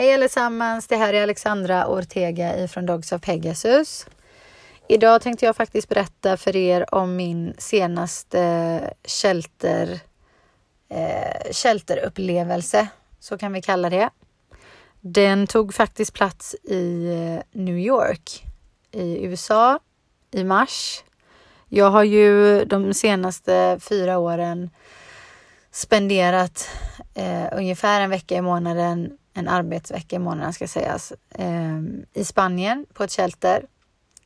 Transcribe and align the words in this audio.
Hej 0.00 0.14
allesammans, 0.14 0.86
det 0.86 0.96
här 0.96 1.14
är 1.14 1.22
Alexandra 1.22 1.86
Ortega 1.86 2.58
ifrån 2.58 2.86
Dogs 2.86 3.12
of 3.12 3.22
Pegasus. 3.22 4.06
Idag 4.88 5.22
tänkte 5.22 5.44
jag 5.46 5.56
faktiskt 5.56 5.88
berätta 5.88 6.36
för 6.36 6.56
er 6.56 6.94
om 6.94 7.16
min 7.16 7.54
senaste 7.58 8.94
shelter, 9.04 10.00
eh, 10.88 11.52
shelterupplevelse, 11.52 12.78
eh, 12.78 12.86
så 13.20 13.38
kan 13.38 13.52
vi 13.52 13.62
kalla 13.62 13.90
det. 13.90 14.10
Den 15.00 15.46
tog 15.46 15.74
faktiskt 15.74 16.14
plats 16.14 16.54
i 16.54 17.06
eh, 17.06 17.60
New 17.60 17.78
York 17.78 18.44
i 18.90 19.24
USA 19.24 19.78
i 20.30 20.44
mars. 20.44 21.04
Jag 21.68 21.90
har 21.90 22.04
ju 22.04 22.64
de 22.64 22.94
senaste 22.94 23.78
fyra 23.80 24.18
åren 24.18 24.70
spenderat 25.70 26.68
eh, 27.14 27.46
ungefär 27.52 28.00
en 28.00 28.10
vecka 28.10 28.36
i 28.36 28.42
månaden 28.42 29.18
en 29.38 29.48
arbetsvecka 29.48 30.16
i 30.16 30.18
månaden 30.18 30.52
ska 30.52 30.68
sägas, 30.68 31.12
eh, 31.30 31.78
i 32.12 32.24
Spanien 32.24 32.86
på 32.92 33.04
ett 33.04 33.12
shelter. 33.12 33.66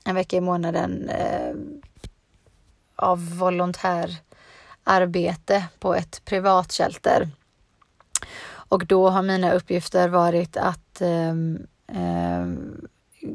En 0.05 0.14
vecka 0.14 0.36
i 0.36 0.41
månaden 0.41 1.09
eh, 1.09 1.55
av 2.96 3.38
volontärarbete 3.38 5.64
på 5.78 5.95
ett 5.95 6.24
privat 6.24 6.72
shelter. 6.72 7.28
Och 8.50 8.86
då 8.86 9.09
har 9.09 9.22
mina 9.22 9.52
uppgifter 9.52 10.09
varit 10.09 10.56
att 10.56 11.00
eh, 11.00 11.34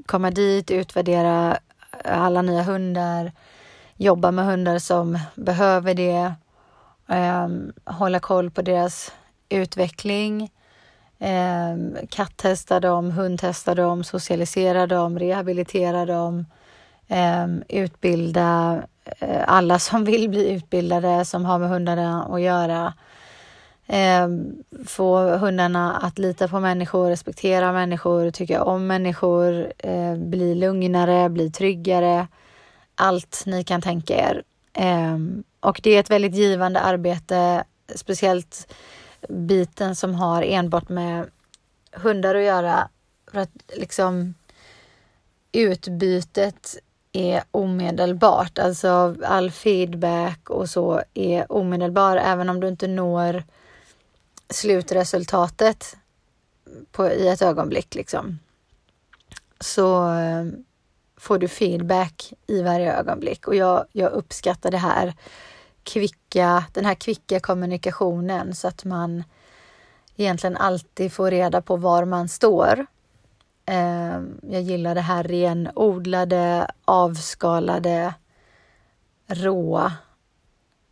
komma 0.05 0.31
dit, 0.31 0.71
utvärdera 0.71 1.57
alla 2.03 2.41
nya 2.41 2.63
hundar, 2.63 3.31
jobba 3.95 4.31
med 4.31 4.45
hundar 4.45 4.79
som 4.79 5.19
behöver 5.35 5.93
det, 5.93 6.33
eh, 7.09 7.47
hålla 7.85 8.19
koll 8.19 8.51
på 8.51 8.61
deras 8.61 9.11
utveckling, 9.49 10.51
Eh, 11.19 12.05
kattesta 12.09 12.79
dem, 12.79 13.11
hundtesta 13.11 13.75
dem, 13.75 14.03
socialisera 14.03 14.87
dem, 14.87 15.19
rehabilitera 15.19 16.05
dem, 16.05 16.45
eh, 17.07 17.47
utbilda 17.83 18.81
eh, 19.19 19.43
alla 19.47 19.79
som 19.79 20.03
vill 20.03 20.29
bli 20.29 20.49
utbildade 20.49 21.25
som 21.25 21.45
har 21.45 21.59
med 21.59 21.69
hundarna 21.69 22.23
att 22.23 22.41
göra. 22.41 22.93
Eh, 23.87 24.27
få 24.85 25.37
hundarna 25.37 25.97
att 25.97 26.19
lita 26.19 26.47
på 26.47 26.59
människor, 26.59 27.09
respektera 27.09 27.73
människor, 27.73 28.31
tycka 28.31 28.63
om 28.63 28.87
människor, 28.87 29.73
eh, 29.77 30.15
bli 30.15 30.55
lugnare, 30.55 31.29
bli 31.29 31.51
tryggare. 31.51 32.27
Allt 32.95 33.43
ni 33.45 33.63
kan 33.63 33.81
tänka 33.81 34.15
er. 34.15 34.43
Eh, 34.73 35.17
och 35.59 35.79
det 35.83 35.95
är 35.95 35.99
ett 35.99 36.09
väldigt 36.09 36.35
givande 36.35 36.79
arbete, 36.79 37.63
speciellt 37.95 38.73
biten 39.29 39.95
som 39.95 40.15
har 40.15 40.41
enbart 40.41 40.89
med 40.89 41.29
hundar 41.91 42.35
att 42.35 42.43
göra. 42.43 42.89
För 43.31 43.39
att 43.39 43.51
liksom 43.75 44.33
utbytet 45.51 46.77
är 47.11 47.43
omedelbart. 47.51 48.59
Alltså 48.59 49.15
all 49.23 49.51
feedback 49.51 50.49
och 50.49 50.69
så 50.69 51.01
är 51.13 51.51
omedelbar 51.51 52.17
även 52.17 52.49
om 52.49 52.59
du 52.59 52.67
inte 52.67 52.87
når 52.87 53.43
slutresultatet 54.49 55.97
på, 56.91 57.07
i 57.11 57.27
ett 57.27 57.41
ögonblick 57.41 57.95
liksom. 57.95 58.39
Så 59.59 60.09
eh, 60.13 60.45
får 61.17 61.37
du 61.37 61.47
feedback 61.47 62.33
i 62.47 62.61
varje 62.61 62.93
ögonblick 62.93 63.47
och 63.47 63.55
jag, 63.55 63.85
jag 63.91 64.11
uppskattar 64.11 64.71
det 64.71 64.77
här 64.77 65.13
kvicka, 65.87 66.65
den 66.73 66.85
här 66.85 66.95
kvicka 66.95 67.39
kommunikationen 67.39 68.55
så 68.55 68.67
att 68.67 68.85
man 68.85 69.23
egentligen 70.15 70.57
alltid 70.57 71.13
får 71.13 71.31
reda 71.31 71.61
på 71.61 71.75
var 71.75 72.05
man 72.05 72.29
står. 72.29 72.85
Ehm, 73.65 74.39
jag 74.49 74.61
gillar 74.61 74.95
det 74.95 75.01
här 75.01 75.23
renodlade, 75.23 76.71
avskalade, 76.85 78.13
råa. 79.27 79.93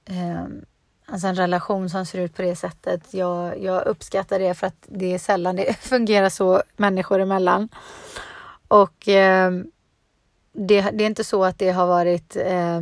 Ehm, 0.05 0.65
alltså 1.05 1.27
en 1.27 1.35
relation 1.35 1.89
som 1.89 2.05
ser 2.05 2.19
ut 2.19 2.35
på 2.35 2.41
det 2.41 2.55
sättet. 2.55 3.13
Jag, 3.13 3.63
jag 3.63 3.85
uppskattar 3.87 4.39
det 4.39 4.53
för 4.53 4.67
att 4.67 4.85
det 4.87 5.13
är 5.13 5.19
sällan 5.19 5.55
det 5.55 5.73
fungerar 5.79 6.29
så 6.29 6.63
människor 6.77 7.19
emellan. 7.19 7.69
Och 8.67 9.07
eh, 9.07 9.51
det, 10.53 10.81
det, 10.81 11.03
är 11.03 11.07
inte 11.07 11.23
så 11.23 11.43
att 11.43 11.59
det 11.59 11.71
har 11.71 11.87
varit 11.87 12.35
eh, 12.35 12.81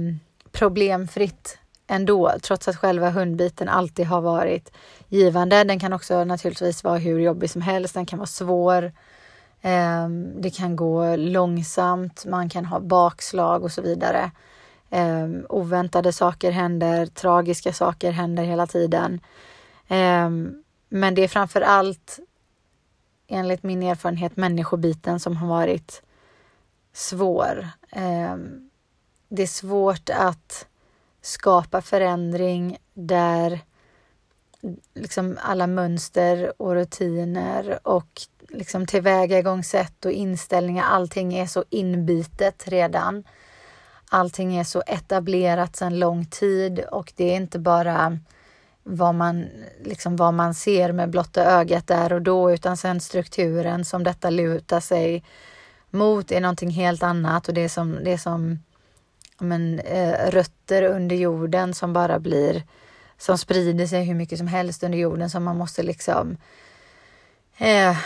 problemfritt 0.52 1.57
ändå, 1.88 2.31
trots 2.41 2.67
att 2.67 2.75
själva 2.75 3.09
hundbiten 3.09 3.69
alltid 3.69 4.05
har 4.05 4.21
varit 4.21 4.71
givande. 5.07 5.63
Den 5.63 5.79
kan 5.79 5.94
också 5.94 6.23
naturligtvis 6.23 6.83
vara 6.83 6.97
hur 6.97 7.19
jobbig 7.19 7.49
som 7.49 7.61
helst. 7.61 7.94
Den 7.94 8.05
kan 8.05 8.19
vara 8.19 8.27
svår. 8.27 8.91
Ehm, 9.61 10.41
det 10.41 10.49
kan 10.49 10.75
gå 10.75 11.16
långsamt. 11.16 12.25
Man 12.25 12.49
kan 12.49 12.66
ha 12.66 12.79
bakslag 12.79 13.63
och 13.63 13.72
så 13.72 13.81
vidare. 13.81 14.31
Ehm, 14.89 15.45
oväntade 15.49 16.13
saker 16.13 16.51
händer. 16.51 17.05
Tragiska 17.05 17.73
saker 17.73 18.11
händer 18.11 18.43
hela 18.43 18.67
tiden. 18.67 19.19
Ehm, 19.88 20.63
men 20.89 21.16
det 21.16 21.23
är 21.23 21.27
framför 21.27 21.61
allt 21.61 22.19
enligt 23.27 23.63
min 23.63 23.83
erfarenhet 23.83 24.38
människobiten 24.38 25.19
som 25.19 25.38
har 25.38 25.47
varit 25.47 26.01
svår. 26.93 27.67
Det 29.29 29.43
är 29.43 29.47
svårt 29.47 30.09
att 30.09 30.67
skapa 31.23 31.81
förändring 31.81 32.78
där 32.94 33.59
liksom 34.94 35.38
alla 35.41 35.67
mönster 35.67 36.61
och 36.61 36.73
rutiner 36.73 37.79
och 37.84 38.22
liksom 38.50 38.85
tillvägagångssätt 38.85 40.06
och 40.06 40.11
inställningar, 40.11 40.84
allting 40.84 41.34
är 41.34 41.45
så 41.45 41.63
inbitet 41.69 42.67
redan. 42.67 43.23
Allting 44.09 44.56
är 44.56 44.63
så 44.63 44.84
etablerat 44.88 45.75
sedan 45.75 46.00
lång 46.00 46.25
tid 46.25 46.79
och 46.79 47.13
det 47.16 47.31
är 47.31 47.35
inte 47.35 47.59
bara 47.59 48.19
vad 48.84 49.16
man, 49.16 49.47
liksom 49.84 50.16
vad 50.16 50.34
man 50.34 50.53
ser 50.53 50.91
med 50.91 51.09
blotta 51.09 51.45
ögat 51.45 51.88
där 51.88 52.13
och 52.13 52.22
då, 52.22 52.51
utan 52.51 52.78
sen 52.78 53.00
strukturen 53.00 53.85
som 53.85 54.03
detta 54.03 54.29
lutar 54.29 54.79
sig 54.79 55.23
mot 55.90 56.31
är 56.31 56.41
någonting 56.41 56.69
helt 56.69 57.03
annat 57.03 57.47
och 57.47 57.53
det 57.53 57.61
är 57.61 57.69
som, 57.69 58.03
det 58.03 58.11
är 58.11 58.17
som 58.17 58.59
men, 59.39 59.79
eh, 59.79 60.31
rötter 60.31 60.83
under 60.83 61.16
jorden 61.16 61.73
som 61.73 61.94
bara 61.94 62.19
blir, 62.19 62.63
som 63.17 63.38
sprider 63.38 63.88
sig 63.88 64.03
hur 64.03 64.16
mycket 64.16 64.38
som 64.38 64.47
helst 64.47 64.83
under 64.83 64.97
jorden 64.97 65.29
som 65.29 65.44
man 65.44 65.57
måste 65.57 65.83
liksom 65.83 66.38
eh, 67.57 67.97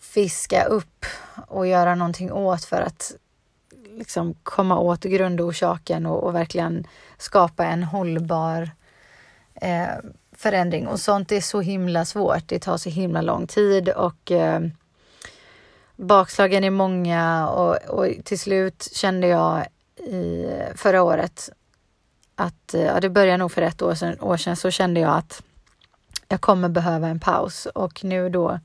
fiska 0.00 0.64
upp 0.64 1.06
och 1.48 1.66
göra 1.66 1.94
någonting 1.94 2.32
åt 2.32 2.64
för 2.64 2.80
att 2.80 3.14
liksom 3.98 4.34
komma 4.42 4.78
åt 4.78 5.04
grundorsaken 5.04 6.06
och, 6.06 6.24
och 6.24 6.34
verkligen 6.34 6.86
skapa 7.18 7.64
en 7.64 7.82
hållbar 7.82 8.70
eh, 9.54 9.88
förändring. 10.36 10.86
Och 10.86 11.00
sånt 11.00 11.32
är 11.32 11.40
så 11.40 11.60
himla 11.60 12.04
svårt. 12.04 12.48
Det 12.48 12.58
tar 12.58 12.76
så 12.76 12.90
himla 12.90 13.22
lång 13.22 13.46
tid 13.46 13.88
och 13.88 14.30
eh, 14.30 14.60
bakslagen 15.96 16.64
är 16.64 16.70
många 16.70 17.48
och, 17.48 17.76
och 17.88 18.06
till 18.24 18.38
slut 18.38 18.88
kände 18.92 19.26
jag 19.26 19.66
i 20.06 20.46
förra 20.74 21.02
året 21.02 21.50
att, 22.34 22.74
eh, 22.74 22.82
ja 22.82 23.00
det 23.00 23.10
började 23.10 23.36
nog 23.36 23.52
för 23.52 23.62
ett 23.62 23.82
år 23.82 23.94
sedan, 23.94 24.20
år 24.20 24.36
sedan 24.36 24.56
så 24.56 24.70
kände 24.70 25.00
jag 25.00 25.16
att 25.16 25.42
jag 26.28 26.40
kommer 26.40 26.68
behöva 26.68 27.08
en 27.08 27.20
paus 27.20 27.66
och 27.66 28.04
nu 28.04 28.28
då 28.28 28.60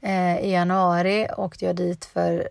eh, 0.00 0.38
i 0.38 0.52
januari 0.52 1.28
åkte 1.36 1.64
jag 1.64 1.76
dit 1.76 2.04
för 2.04 2.48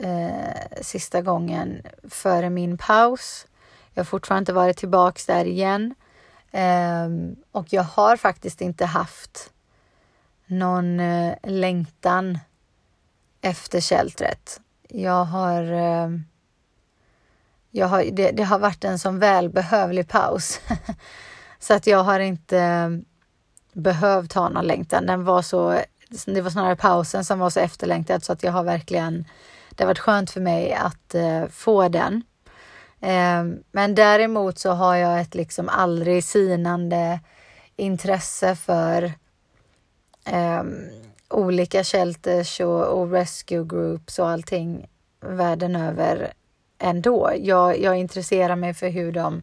eh, 0.00 0.80
sista 0.80 1.22
gången 1.22 1.82
före 2.08 2.50
min 2.50 2.78
paus. 2.78 3.46
Jag 3.94 4.00
har 4.00 4.04
fortfarande 4.04 4.42
inte 4.42 4.52
varit 4.52 4.76
tillbaks 4.76 5.26
där 5.26 5.44
igen 5.44 5.94
eh, 6.50 7.08
och 7.52 7.72
jag 7.72 7.82
har 7.82 8.16
faktiskt 8.16 8.60
inte 8.60 8.86
haft 8.86 9.52
någon 10.46 11.00
eh, 11.00 11.34
längtan 11.42 12.38
efter 13.40 13.80
sheltret. 13.80 14.60
Jag 14.88 15.24
har 15.24 15.72
eh, 15.72 16.08
jag 17.74 17.86
har, 17.86 18.04
det, 18.04 18.30
det 18.30 18.42
har 18.42 18.58
varit 18.58 18.84
en 18.84 18.98
sån 18.98 19.18
välbehövlig 19.18 20.08
paus. 20.08 20.60
så 21.58 21.74
att 21.74 21.86
jag 21.86 22.04
har 22.04 22.20
inte 22.20 22.58
eh, 22.58 22.90
behövt 23.72 24.32
ha 24.32 24.48
någon 24.48 24.66
längtan. 24.66 25.06
Den 25.06 25.24
var 25.24 25.42
så, 25.42 25.80
det 26.26 26.40
var 26.40 26.50
snarare 26.50 26.76
pausen 26.76 27.24
som 27.24 27.38
var 27.38 27.50
så 27.50 27.60
efterlängtad 27.60 28.24
så 28.24 28.32
att 28.32 28.42
jag 28.42 28.52
har 28.52 28.64
verkligen, 28.64 29.24
det 29.70 29.84
har 29.84 29.88
varit 29.88 29.98
skönt 29.98 30.30
för 30.30 30.40
mig 30.40 30.72
att 30.72 31.14
eh, 31.14 31.46
få 31.46 31.88
den. 31.88 32.22
Eh, 33.00 33.44
men 33.72 33.94
däremot 33.94 34.58
så 34.58 34.70
har 34.70 34.96
jag 34.96 35.20
ett 35.20 35.34
liksom 35.34 35.68
aldrig 35.68 36.24
sinande 36.24 37.20
intresse 37.76 38.56
för 38.56 39.02
eh, 40.24 40.62
olika 41.28 41.84
shelters 41.84 42.60
och, 42.60 42.84
och 42.84 43.10
rescue 43.10 43.64
groups 43.64 44.18
och 44.18 44.28
allting 44.28 44.86
världen 45.20 45.76
över 45.76 46.32
ändå. 46.82 47.32
Jag, 47.36 47.80
jag 47.80 47.98
intresserar 47.98 48.56
mig 48.56 48.74
för 48.74 48.88
hur 48.88 49.12
de 49.12 49.42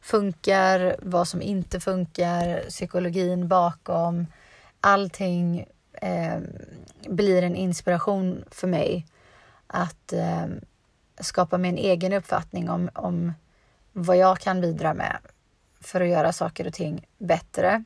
funkar, 0.00 0.96
vad 1.02 1.28
som 1.28 1.42
inte 1.42 1.80
funkar, 1.80 2.62
psykologin 2.68 3.48
bakom. 3.48 4.26
Allting 4.80 5.66
eh, 5.92 6.38
blir 7.08 7.42
en 7.42 7.56
inspiration 7.56 8.44
för 8.50 8.66
mig 8.66 9.06
att 9.66 10.12
eh, 10.12 10.46
skapa 11.20 11.58
mig 11.58 11.70
en 11.70 11.78
egen 11.78 12.12
uppfattning 12.12 12.70
om, 12.70 12.90
om 12.94 13.32
vad 13.92 14.16
jag 14.16 14.38
kan 14.38 14.60
bidra 14.60 14.94
med 14.94 15.18
för 15.80 16.00
att 16.00 16.08
göra 16.08 16.32
saker 16.32 16.66
och 16.66 16.74
ting 16.74 17.06
bättre. 17.18 17.84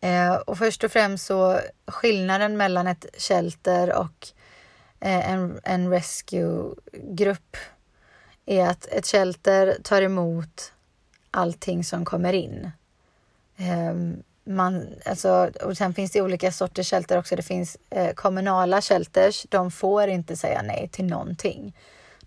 Eh, 0.00 0.34
och 0.34 0.58
först 0.58 0.84
och 0.84 0.92
främst 0.92 1.26
så 1.26 1.60
skillnaden 1.86 2.56
mellan 2.56 2.86
ett 2.86 3.06
shelter 3.18 3.92
och 3.98 4.28
eh, 4.28 4.43
Eh, 5.04 5.30
en, 5.30 5.60
en 5.64 5.90
rescue-grupp 5.90 7.56
är 8.46 8.66
att 8.66 8.86
ett 8.86 9.06
shelter 9.06 9.76
tar 9.82 10.02
emot 10.02 10.72
allting 11.30 11.84
som 11.84 12.04
kommer 12.04 12.32
in. 12.32 12.70
Ehm, 13.56 14.22
man, 14.44 14.86
alltså, 15.04 15.50
och 15.64 15.76
sen 15.76 15.94
finns 15.94 16.12
det 16.12 16.22
olika 16.22 16.52
sorters 16.52 16.90
shelter 16.90 17.18
också. 17.18 17.36
Det 17.36 17.42
finns 17.42 17.76
eh, 17.90 18.14
kommunala 18.14 18.80
shelters. 18.80 19.46
De 19.48 19.70
får 19.70 20.08
inte 20.08 20.36
säga 20.36 20.62
nej 20.62 20.88
till 20.92 21.04
någonting. 21.04 21.76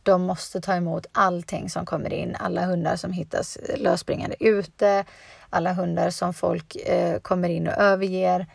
De 0.04 0.22
måste 0.22 0.62
ta 0.62 0.76
emot 0.76 1.06
allting 1.12 1.70
som 1.70 1.86
kommer 1.86 2.14
in. 2.14 2.36
Alla 2.36 2.66
hundar 2.66 2.96
som 2.96 3.12
hittas 3.12 3.58
lösspringande 3.78 4.36
ute. 4.40 5.06
Alla 5.50 5.74
hundar 5.74 6.10
som 6.10 6.34
folk 6.34 6.76
eh, 6.76 7.20
kommer 7.20 7.50
in 7.50 7.68
och 7.68 7.78
överger. 7.78 8.48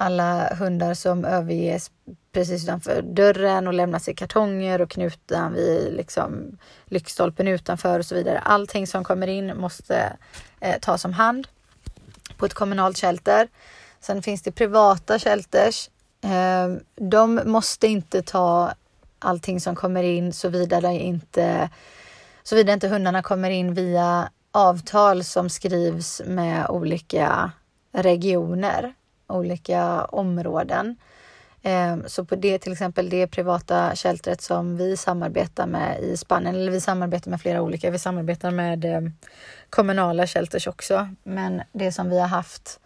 Alla 0.00 0.54
hundar 0.54 0.94
som 0.94 1.24
överges 1.24 1.90
precis 2.32 2.64
utanför 2.64 3.02
dörren 3.02 3.66
och 3.66 3.74
lämnas 3.74 4.08
i 4.08 4.14
kartonger 4.14 4.80
och 4.80 4.90
knutna 4.90 5.50
vid 5.50 5.92
liksom, 5.92 6.58
lyktstolpen 6.84 7.48
utanför 7.48 7.98
och 7.98 8.06
så 8.06 8.14
vidare. 8.14 8.38
Allting 8.38 8.86
som 8.86 9.04
kommer 9.04 9.26
in 9.26 9.56
måste 9.56 10.16
eh, 10.60 10.78
tas 10.80 11.04
om 11.04 11.12
hand 11.12 11.48
på 12.36 12.46
ett 12.46 12.54
kommunalt 12.54 12.98
shelter. 12.98 13.48
Sen 14.00 14.22
finns 14.22 14.42
det 14.42 14.52
privata 14.52 15.18
shelters. 15.18 15.90
Eh, 16.24 16.68
de 16.96 17.40
måste 17.44 17.86
inte 17.86 18.22
ta 18.22 18.72
allting 19.18 19.60
som 19.60 19.74
kommer 19.74 20.02
in 20.02 20.32
såvida 20.32 20.92
inte, 20.92 21.70
såvida 22.42 22.72
inte 22.72 22.88
hundarna 22.88 23.22
kommer 23.22 23.50
in 23.50 23.74
via 23.74 24.30
avtal 24.52 25.24
som 25.24 25.50
skrivs 25.50 26.22
med 26.26 26.66
olika 26.68 27.50
regioner, 27.92 28.94
olika 29.28 30.04
områden. 30.04 30.96
Ehm, 31.62 32.04
så 32.06 32.24
på 32.24 32.36
det 32.36 32.58
till 32.58 32.72
exempel 32.72 33.10
det 33.10 33.26
privata 33.26 33.96
sheltret 33.96 34.42
som 34.42 34.76
vi 34.76 34.96
samarbetar 34.96 35.66
med 35.66 36.00
i 36.00 36.16
Spanien, 36.16 36.54
eller 36.54 36.72
vi 36.72 36.80
samarbetar 36.80 37.30
med 37.30 37.40
flera 37.40 37.62
olika, 37.62 37.90
vi 37.90 37.98
samarbetar 37.98 38.50
med 38.50 38.84
ehm, 38.84 39.12
kommunala 39.70 40.26
shelters 40.26 40.66
också. 40.66 41.08
Men 41.22 41.62
det 41.72 41.92
som 41.92 42.10
vi 42.10 42.20
har 42.20 42.28
haft 42.28 42.80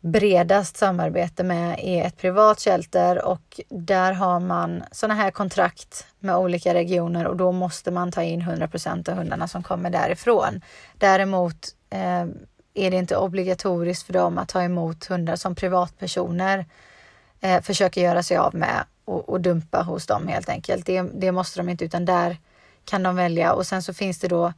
bredast 0.00 0.76
samarbete 0.76 1.44
med 1.44 1.80
är 1.82 2.04
ett 2.04 2.16
privat 2.16 2.60
shelter 2.60 3.24
och 3.24 3.60
där 3.68 4.12
har 4.12 4.40
man 4.40 4.82
sådana 4.92 5.14
här 5.14 5.30
kontrakt 5.30 6.06
med 6.18 6.36
olika 6.36 6.74
regioner 6.74 7.26
och 7.26 7.36
då 7.36 7.52
måste 7.52 7.90
man 7.90 8.12
ta 8.12 8.22
in 8.22 8.42
100% 8.42 9.10
av 9.10 9.16
hundarna 9.16 9.48
som 9.48 9.62
kommer 9.62 9.90
därifrån. 9.90 10.60
Däremot 10.98 11.68
eh, 11.90 12.26
är 12.74 12.90
det 12.90 12.96
inte 12.96 13.16
obligatoriskt 13.16 14.06
för 14.06 14.12
dem 14.12 14.38
att 14.38 14.48
ta 14.48 14.62
emot 14.62 15.06
hundar 15.06 15.36
som 15.36 15.54
privatpersoner 15.54 16.66
eh, 17.40 17.62
försöker 17.62 18.00
göra 18.00 18.22
sig 18.22 18.36
av 18.36 18.54
med 18.54 18.84
och, 19.04 19.28
och, 19.28 19.40
dumpa 19.40 19.82
hos 19.82 20.06
dem 20.06 20.28
helt 20.28 20.48
enkelt. 20.48 20.86
Det, 20.86 21.02
det 21.02 21.32
måste 21.32 21.60
de 21.60 21.68
inte 21.68 21.84
utan 21.84 22.04
där 22.04 22.36
kan 22.84 23.02
de 23.02 23.16
välja 23.16 23.52
och 23.52 23.66
sen 23.66 23.82
så 23.82 23.94
finns 23.94 24.18
det 24.18 24.28
då 24.28 24.52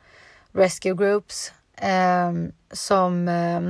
rescue 0.53 0.95
groups 0.95 1.53
eh, 1.77 2.33
som 2.73 3.29
eh, 3.29 3.61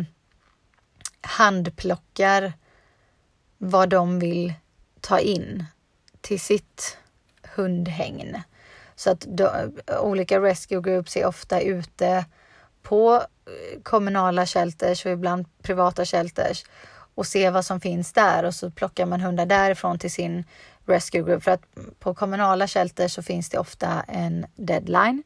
handplockar 1.20 2.52
vad 3.58 3.88
de 3.88 4.18
vill 4.18 4.54
ta 5.00 5.18
in 5.18 5.64
till 6.20 6.40
sitt 6.40 6.98
hundhägn. 7.54 8.42
Så 8.94 9.10
att 9.10 9.26
de, 9.28 9.44
eh, 9.86 10.00
olika 10.00 10.40
rescue 10.40 10.80
groups 10.80 11.16
är 11.16 11.26
ofta 11.26 11.60
ute 11.60 12.24
på 12.82 13.22
kommunala 13.82 14.46
shelters 14.46 15.06
och 15.06 15.12
ibland 15.12 15.46
privata 15.62 16.04
shelters 16.04 16.64
och 17.14 17.26
se 17.26 17.50
vad 17.50 17.64
som 17.64 17.80
finns 17.80 18.12
där 18.12 18.44
och 18.44 18.54
så 18.54 18.70
plockar 18.70 19.06
man 19.06 19.20
hundar 19.20 19.46
därifrån 19.46 19.98
till 19.98 20.12
sin 20.12 20.44
rescue 20.86 21.22
group. 21.22 21.42
För 21.42 21.50
att 21.50 21.62
på 21.98 22.14
kommunala 22.14 22.68
shelters 22.68 23.12
så 23.12 23.22
finns 23.22 23.48
det 23.48 23.58
ofta 23.58 24.04
en 24.08 24.46
deadline. 24.56 25.22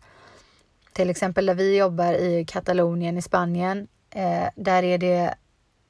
Till 0.93 1.11
exempel 1.11 1.47
där 1.47 1.55
vi 1.55 1.77
jobbar 1.77 2.13
i 2.13 2.45
Katalonien 2.45 3.19
i 3.19 3.23
Spanien. 3.23 3.89
Eh, 4.11 4.49
där 4.57 4.83
är 4.83 4.99
det 4.99 5.35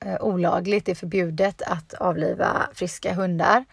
eh, 0.05 0.17
olagligt, 0.21 0.87
det 0.87 0.93
är 0.93 0.97
förbjudet 0.97 1.63
att 1.63 1.95
avliva 1.95 2.69
friska 2.75 3.15
hundar. 3.15 3.65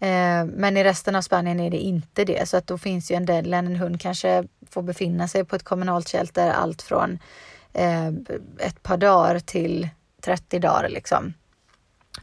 Eh, 0.00 0.44
men 0.44 0.76
i 0.76 0.84
resten 0.84 1.16
av 1.16 1.22
Spanien 1.22 1.60
är 1.60 1.70
det 1.70 1.76
inte 1.76 2.24
det, 2.24 2.48
så 2.48 2.56
att 2.56 2.66
då 2.66 2.78
finns 2.78 3.10
ju 3.10 3.14
en 3.14 3.26
deadline. 3.26 3.66
En 3.66 3.76
hund 3.76 4.00
kanske 4.00 4.44
får 4.70 4.82
befinna 4.82 5.28
sig 5.28 5.44
på 5.44 5.56
ett 5.56 5.64
kommunalt 5.64 6.08
shelter 6.08 6.50
allt 6.50 6.82
från 6.82 7.18
eh, 7.76 8.06
ett 8.58 8.82
par 8.82 8.96
dagar 8.96 9.38
till 9.38 9.88
30 10.24 10.58
dagar 10.58 10.88
liksom. 10.88 11.34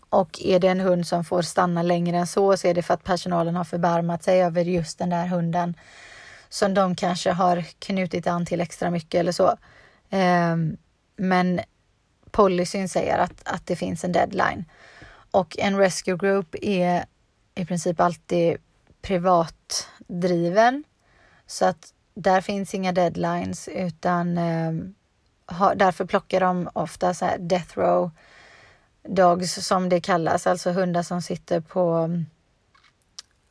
Och 0.09 0.41
är 0.41 0.59
det 0.59 0.67
en 0.67 0.79
hund 0.79 1.07
som 1.07 1.23
får 1.23 1.41
stanna 1.41 1.81
längre 1.81 2.17
än 2.17 2.27
så 2.27 2.57
så 2.57 2.67
är 2.67 2.73
det 2.73 2.81
för 2.81 2.93
att 2.93 3.03
personalen 3.03 3.55
har 3.55 3.63
förbarmat 3.63 4.23
sig 4.23 4.43
över 4.43 4.61
just 4.63 4.99
den 4.99 5.09
där 5.09 5.27
hunden 5.27 5.75
som 6.49 6.73
de 6.73 6.95
kanske 6.95 7.31
har 7.31 7.65
knutit 7.79 8.27
an 8.27 8.45
till 8.45 8.61
extra 8.61 8.91
mycket 8.91 9.19
eller 9.19 9.31
så. 9.31 9.57
Eh, 10.09 10.55
men 11.15 11.59
policyn 12.31 12.89
säger 12.89 13.17
att, 13.17 13.41
att 13.45 13.67
det 13.67 13.75
finns 13.75 14.03
en 14.03 14.11
deadline. 14.11 14.65
Och 15.31 15.59
en 15.59 15.77
rescue 15.77 16.17
group 16.17 16.55
är 16.61 17.05
i 17.55 17.65
princip 17.65 17.99
alltid 17.99 18.57
privatdriven. 19.01 20.83
Så 21.47 21.65
att 21.65 21.93
där 22.15 22.41
finns 22.41 22.73
inga 22.73 22.91
deadlines 22.91 23.67
utan 23.67 24.37
ehm, 24.37 24.95
har, 25.45 25.75
därför 25.75 26.05
plockar 26.05 26.39
de 26.39 26.69
ofta 26.73 27.13
så 27.13 27.25
här 27.25 27.37
death 27.37 27.79
row 27.79 28.11
dogs 29.07 29.65
som 29.67 29.89
det 29.89 30.01
kallas, 30.01 30.47
alltså 30.47 30.71
hundar 30.71 31.03
som 31.03 31.21
sitter 31.21 31.59
på 31.59 32.09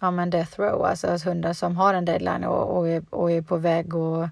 ja, 0.00 0.10
men 0.10 0.30
death 0.30 0.60
row, 0.60 0.84
alltså 0.84 1.16
hundar 1.24 1.52
som 1.52 1.76
har 1.76 1.94
en 1.94 2.04
deadline 2.04 2.44
och, 2.44 2.78
och, 2.78 2.88
är, 2.88 3.04
och 3.10 3.30
är 3.30 3.42
på 3.42 3.56
väg 3.56 3.94
att 3.94 4.28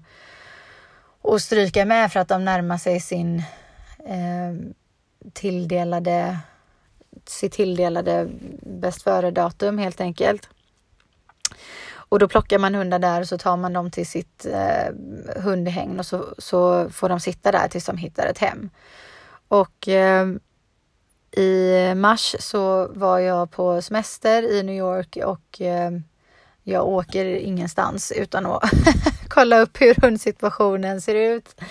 och 1.21 1.41
stryka 1.41 1.85
med 1.85 2.11
för 2.11 2.19
att 2.19 2.27
de 2.27 2.45
närmar 2.45 2.77
sig 2.77 2.99
sin 2.99 3.43
eh, 4.05 4.73
tilldelade 5.33 6.39
sitt 7.25 7.51
tilldelade 7.51 8.29
bäst 8.61 9.01
före-datum 9.01 9.77
helt 9.77 10.01
enkelt. 10.01 10.49
Och 12.11 12.19
då 12.19 12.27
plockar 12.27 12.59
man 12.59 12.75
hundar 12.75 12.99
där 12.99 13.21
och 13.21 13.27
så 13.27 13.37
tar 13.37 13.57
man 13.57 13.73
dem 13.73 13.91
till 13.91 14.07
sitt 14.07 14.45
eh, 14.45 14.93
hundhägn 15.43 15.99
och 15.99 16.05
så, 16.05 16.35
så 16.37 16.89
får 16.89 17.09
de 17.09 17.19
sitta 17.19 17.51
där 17.51 17.67
tills 17.67 17.85
de 17.85 17.97
hittar 17.97 18.25
ett 18.25 18.37
hem. 18.37 18.69
Och 19.47 19.87
eh, 19.87 20.27
i 21.31 21.93
mars 21.95 22.35
så 22.39 22.87
var 22.87 23.19
jag 23.19 23.51
på 23.51 23.81
semester 23.81 24.43
i 24.43 24.63
New 24.63 24.75
York 24.75 25.17
och 25.25 25.61
eh, 25.61 25.91
jag 26.63 26.87
åker 26.87 27.25
ingenstans 27.25 28.11
utan 28.11 28.45
att 28.45 28.63
kolla 29.27 29.59
upp 29.59 29.81
hur 29.81 29.95
hundsituationen 30.01 31.01
ser 31.01 31.15
ut. 31.15 31.61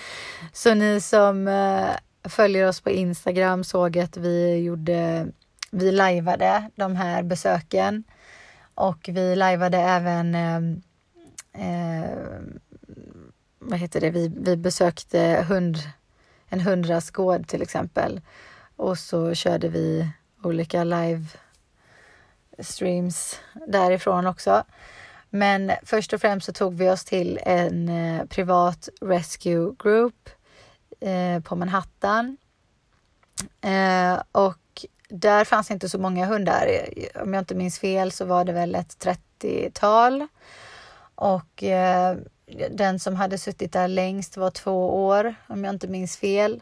Så 0.53 0.73
ni 0.73 1.01
som 1.01 1.47
eh, 1.47 2.29
följer 2.29 2.67
oss 2.67 2.81
på 2.81 2.89
Instagram 2.89 3.63
såg 3.63 3.97
att 3.97 4.17
vi 4.17 4.55
gjorde, 4.55 5.27
vi 5.71 5.91
lajvade 5.91 6.69
de 6.75 6.95
här 6.95 7.23
besöken 7.23 8.03
och 8.75 9.09
vi 9.13 9.35
lajvade 9.35 9.77
även 9.77 10.35
eh, 10.35 10.61
eh, 11.53 12.39
vad 13.59 13.79
heter 13.79 14.01
det, 14.01 14.09
vi, 14.09 14.31
vi 14.37 14.57
besökte 14.57 15.45
hund, 15.47 15.77
en 16.47 16.61
hundrastgård 16.61 17.47
till 17.47 17.61
exempel 17.61 18.21
och 18.75 18.97
så 18.97 19.33
körde 19.33 19.69
vi 19.69 20.09
olika 20.43 20.83
live 20.83 21.25
streams 22.59 23.39
därifrån 23.67 24.27
också. 24.27 24.63
Men 25.29 25.71
först 25.83 26.13
och 26.13 26.21
främst 26.21 26.45
så 26.45 26.53
tog 26.53 26.73
vi 26.73 26.89
oss 26.89 27.05
till 27.05 27.39
en 27.43 27.89
eh, 27.89 28.25
privat 28.25 28.89
rescue 29.01 29.75
group 29.79 30.29
eh, 30.99 31.39
på 31.43 31.55
Manhattan. 31.55 32.37
Eh, 33.61 34.21
och 34.31 34.85
där 35.11 35.45
fanns 35.45 35.71
inte 35.71 35.89
så 35.89 35.99
många 35.99 36.25
hundar. 36.25 36.87
Om 37.15 37.33
jag 37.33 37.41
inte 37.41 37.55
minns 37.55 37.79
fel 37.79 38.11
så 38.11 38.25
var 38.25 38.45
det 38.45 38.53
väl 38.53 38.75
ett 38.75 39.05
30-tal. 39.39 40.27
Och 41.15 41.63
eh, 41.63 42.17
den 42.71 42.99
som 42.99 43.15
hade 43.15 43.37
suttit 43.37 43.73
där 43.73 43.87
längst 43.87 44.37
var 44.37 44.51
två 44.51 45.05
år, 45.05 45.35
om 45.47 45.63
jag 45.63 45.73
inte 45.73 45.87
minns 45.87 46.17
fel. 46.17 46.61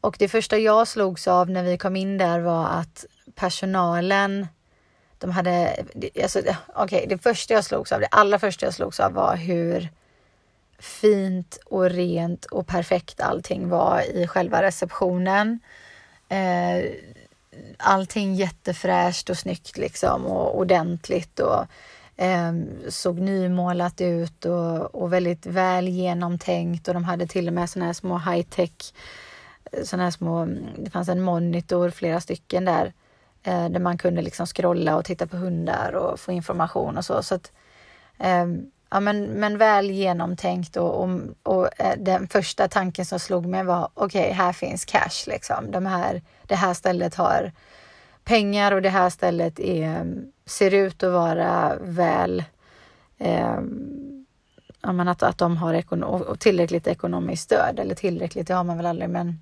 Och 0.00 0.16
det 0.18 0.28
första 0.28 0.58
jag 0.58 0.88
slogs 0.88 1.28
av 1.28 1.50
när 1.50 1.62
vi 1.62 1.78
kom 1.78 1.96
in 1.96 2.18
där 2.18 2.40
var 2.40 2.66
att 2.66 3.04
personalen, 3.34 4.46
de 5.18 5.30
hade, 5.30 5.84
alltså, 6.22 6.38
okej, 6.38 6.56
okay, 6.84 7.06
det 7.06 7.18
första 7.18 7.54
jag 7.54 7.64
slogs 7.64 7.92
av, 7.92 8.00
det 8.00 8.08
allra 8.10 8.38
första 8.38 8.66
jag 8.66 8.74
slogs 8.74 9.00
av 9.00 9.12
var 9.12 9.36
hur 9.36 9.88
fint 10.78 11.58
och 11.66 11.90
rent 11.90 12.44
och 12.44 12.66
perfekt 12.66 13.20
allting 13.20 13.68
var 13.68 14.00
i 14.00 14.26
själva 14.26 14.62
receptionen. 14.62 15.60
Eh, 16.28 16.84
allting 17.78 18.34
jättefräscht 18.34 19.30
och 19.30 19.38
snyggt 19.38 19.78
liksom 19.78 20.26
och 20.26 20.58
ordentligt 20.58 21.40
och 21.40 21.66
eh, 22.16 22.52
såg 22.88 23.20
nymålat 23.20 24.00
ut 24.00 24.44
och, 24.44 24.94
och 24.94 25.12
väldigt 25.12 25.46
väl 25.46 25.88
genomtänkt 25.88 26.88
och 26.88 26.94
de 26.94 27.04
hade 27.04 27.26
till 27.26 27.48
och 27.48 27.54
med 27.54 27.70
såna 27.70 27.84
här 27.84 27.92
små 27.92 28.18
high 28.18 28.46
tech 28.46 28.92
såna 29.82 30.02
här 30.02 30.10
små, 30.10 30.46
det 30.76 30.90
fanns 30.90 31.08
en 31.08 31.22
monitor, 31.22 31.90
flera 31.90 32.20
stycken 32.20 32.64
där, 32.64 32.92
eh, 33.42 33.68
där 33.68 33.80
man 33.80 33.98
kunde 33.98 34.22
liksom 34.22 34.46
scrolla 34.46 34.96
och 34.96 35.04
titta 35.04 35.26
på 35.26 35.36
hundar 35.36 35.92
och 35.92 36.20
få 36.20 36.32
information 36.32 36.96
och 36.96 37.04
så. 37.04 37.22
så 37.22 37.34
att, 37.34 37.52
eh, 38.18 38.46
ja, 38.90 39.00
men, 39.00 39.24
men 39.26 39.58
väl 39.58 39.90
genomtänkt 39.90 40.76
och, 40.76 41.02
och, 41.02 41.10
och 41.42 41.80
eh, 41.80 41.98
den 41.98 42.28
första 42.28 42.68
tanken 42.68 43.04
som 43.04 43.18
slog 43.18 43.46
mig 43.46 43.64
var 43.64 43.88
okej, 43.94 44.20
okay, 44.20 44.32
här 44.32 44.52
finns 44.52 44.84
cash 44.84 45.26
liksom. 45.26 45.70
De 45.70 45.86
här, 45.86 46.22
det 46.46 46.54
här 46.54 46.74
stället 46.74 47.14
har 47.14 47.52
pengar 48.24 48.72
och 48.72 48.82
det 48.82 48.88
här 48.88 49.10
stället 49.10 49.60
är, 49.60 49.86
mm, 49.86 50.32
ser 50.46 50.74
ut 50.74 51.02
att 51.02 51.12
vara 51.12 51.76
väl 51.80 52.44
eh, 53.18 53.58
att, 54.82 55.22
att 55.22 55.38
de 55.38 55.56
har 55.56 55.74
ekono 55.74 56.36
tillräckligt 56.36 56.86
ekonomiskt 56.86 57.42
stöd 57.42 57.78
eller 57.78 57.94
tillräckligt, 57.94 58.46
det 58.46 58.54
har 58.54 58.64
man 58.64 58.76
väl 58.76 58.86
aldrig 58.86 59.10
men 59.10 59.40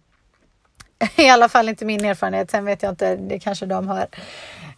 i 1.16 1.28
alla 1.28 1.48
fall 1.48 1.68
inte 1.68 1.84
min 1.84 2.04
erfarenhet. 2.04 2.50
Sen 2.50 2.64
vet 2.64 2.82
jag 2.82 2.92
inte, 2.92 3.16
det 3.16 3.38
kanske 3.38 3.66
de 3.66 3.88
har. 3.88 4.06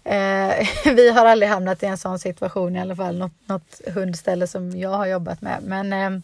Eh, 0.05 0.69
vi 0.95 1.11
har 1.11 1.27
aldrig 1.27 1.51
hamnat 1.51 1.83
i 1.83 1.87
en 1.87 1.99
sån 1.99 2.19
situation 2.19 2.77
i 2.77 2.81
alla 2.81 2.97
fall. 2.97 3.19
Något, 3.19 3.49
något 3.49 3.81
hundställe 3.95 4.47
som 4.47 4.79
jag 4.79 4.91
har 4.91 5.07
jobbat 5.07 5.41
med. 5.41 5.63
Men, 5.63 5.93
eh, 5.93 6.21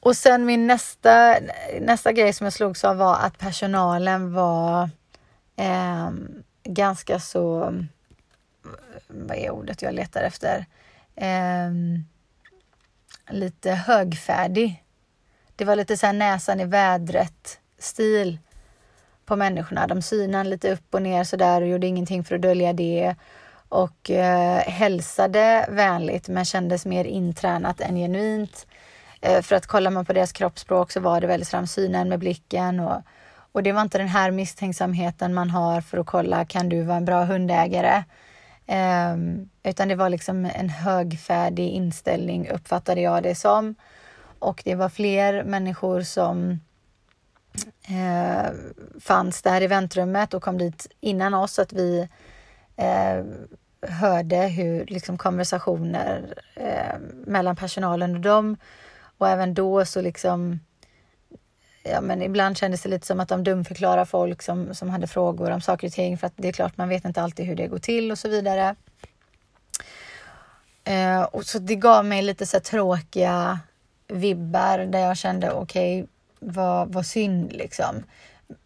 och 0.00 0.16
sen 0.16 0.44
min 0.44 0.66
nästa, 0.66 1.36
nästa 1.80 2.12
grej 2.12 2.32
som 2.32 2.44
jag 2.44 2.52
slogs 2.52 2.84
av 2.84 2.96
var 2.96 3.16
att 3.18 3.38
personalen 3.38 4.32
var 4.32 4.90
eh, 5.56 6.10
ganska 6.64 7.20
så, 7.20 7.74
vad 9.08 9.36
är 9.36 9.50
ordet 9.50 9.82
jag 9.82 9.94
letar 9.94 10.22
efter? 10.22 10.66
Eh, 11.16 11.70
lite 13.30 13.70
högfärdig. 13.70 14.84
Det 15.56 15.64
var 15.64 15.76
lite 15.76 15.96
så 15.96 16.06
här 16.06 16.12
näsan 16.12 16.60
i 16.60 16.64
vädret 16.64 17.58
stil 17.78 18.38
på 19.26 19.36
människorna. 19.36 19.86
De 19.86 20.02
synade 20.02 20.48
lite 20.50 20.72
upp 20.72 20.94
och 20.94 21.02
ner 21.02 21.24
sådär 21.24 21.60
och 21.60 21.68
gjorde 21.68 21.86
ingenting 21.86 22.24
för 22.24 22.34
att 22.34 22.42
dölja 22.42 22.72
det 22.72 23.14
och 23.68 24.10
eh, 24.10 24.58
hälsade 24.58 25.66
vänligt 25.68 26.28
men 26.28 26.44
kändes 26.44 26.86
mer 26.86 27.04
intränat 27.04 27.80
än 27.80 27.96
genuint. 27.96 28.66
Eh, 29.20 29.42
för 29.42 29.56
att 29.56 29.66
kollar 29.66 29.90
man 29.90 30.04
på 30.04 30.12
deras 30.12 30.32
kroppsspråk 30.32 30.92
så 30.92 31.00
var 31.00 31.20
det 31.20 31.26
väldigt 31.26 31.48
framsynen 31.48 32.08
med 32.08 32.18
blicken 32.18 32.80
och, 32.80 33.02
och 33.52 33.62
det 33.62 33.72
var 33.72 33.82
inte 33.82 33.98
den 33.98 34.08
här 34.08 34.30
misstänksamheten 34.30 35.34
man 35.34 35.50
har 35.50 35.80
för 35.80 35.98
att 35.98 36.06
kolla, 36.06 36.44
kan 36.44 36.68
du 36.68 36.82
vara 36.82 36.96
en 36.96 37.04
bra 37.04 37.24
hundägare? 37.24 38.04
Eh, 38.66 39.16
utan 39.62 39.88
det 39.88 39.94
var 39.94 40.08
liksom 40.08 40.44
en 40.54 40.68
högfärdig 40.68 41.68
inställning 41.68 42.48
uppfattade 42.48 43.00
jag 43.00 43.22
det 43.22 43.34
som. 43.34 43.74
Och 44.38 44.62
det 44.64 44.74
var 44.74 44.88
fler 44.88 45.44
människor 45.44 46.00
som 46.00 46.60
eh, 47.88 48.52
fanns 49.00 49.42
där 49.42 49.60
i 49.60 49.66
väntrummet 49.66 50.34
och 50.34 50.42
kom 50.42 50.58
dit 50.58 50.86
innan 51.00 51.34
oss. 51.34 51.52
så 51.52 51.62
Att 51.62 51.72
vi 51.72 52.08
eh, 52.76 53.24
hörde 53.90 54.36
hur 54.36 54.86
liksom, 54.86 55.18
konversationer 55.18 56.34
eh, 56.54 56.98
mellan 57.26 57.56
personalen 57.56 58.14
och 58.14 58.20
dem. 58.20 58.56
Och 59.18 59.28
även 59.28 59.54
då 59.54 59.84
så 59.84 60.00
liksom 60.00 60.60
Ja, 61.86 62.00
men 62.00 62.22
ibland 62.22 62.56
kändes 62.56 62.82
det 62.82 62.88
lite 62.88 63.06
som 63.06 63.20
att 63.20 63.28
de 63.28 63.44
dumförklarar 63.44 64.04
folk 64.04 64.42
som, 64.42 64.74
som 64.74 64.90
hade 64.90 65.06
frågor 65.06 65.50
om 65.50 65.60
saker 65.60 65.86
och 65.86 65.92
ting 65.92 66.18
för 66.18 66.26
att 66.26 66.32
det 66.36 66.48
är 66.48 66.52
klart 66.52 66.76
man 66.76 66.88
vet 66.88 67.04
inte 67.04 67.22
alltid 67.22 67.46
hur 67.46 67.56
det 67.56 67.66
går 67.66 67.78
till 67.78 68.10
och 68.10 68.18
så 68.18 68.28
vidare. 68.28 68.76
Eh, 70.84 71.22
och 71.22 71.44
så 71.44 71.58
det 71.58 71.74
gav 71.74 72.04
mig 72.04 72.22
lite 72.22 72.46
så 72.46 72.60
tråkiga 72.60 73.60
vibbar 74.08 74.78
där 74.78 74.98
jag 74.98 75.16
kände 75.16 75.52
okej, 75.52 76.02
okay, 76.02 76.13
vad, 76.44 76.92
vad 76.92 77.06
synd 77.06 77.52
liksom. 77.52 78.04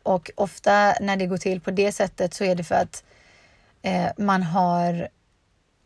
Och 0.02 0.30
ofta 0.35 0.94
när 1.00 1.16
det 1.16 1.26
går 1.26 1.37
till 1.37 1.61
på 1.61 1.70
det 1.70 1.92
sättet 1.92 2.35
så 2.35 2.44
är 2.44 2.54
det 2.54 2.64
för 2.64 2.75
att 2.75 3.04
eh, 3.82 4.08
man 4.16 4.42
har 4.42 5.08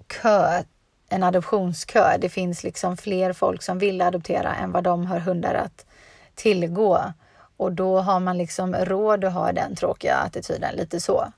kö, 0.06 0.62
en 1.08 1.22
adoptionskö. 1.22 2.16
Det 2.18 2.28
finns 2.28 2.64
liksom 2.64 2.96
fler 2.96 3.32
folk 3.32 3.62
som 3.62 3.78
vill 3.78 4.02
adoptera 4.02 4.54
än 4.54 4.72
vad 4.72 4.84
de 4.84 5.06
har 5.06 5.18
hundar 5.18 5.54
att 5.54 5.86
tillgå. 6.34 7.12
Och 7.56 7.72
då 7.72 8.00
har 8.00 8.20
man 8.20 8.38
liksom 8.38 8.74
råd 8.74 9.24
att 9.24 9.32
ha 9.32 9.52
den 9.52 9.76
tråkiga 9.76 10.16
attityden, 10.16 10.74
lite 10.74 11.00
så. 11.00 11.32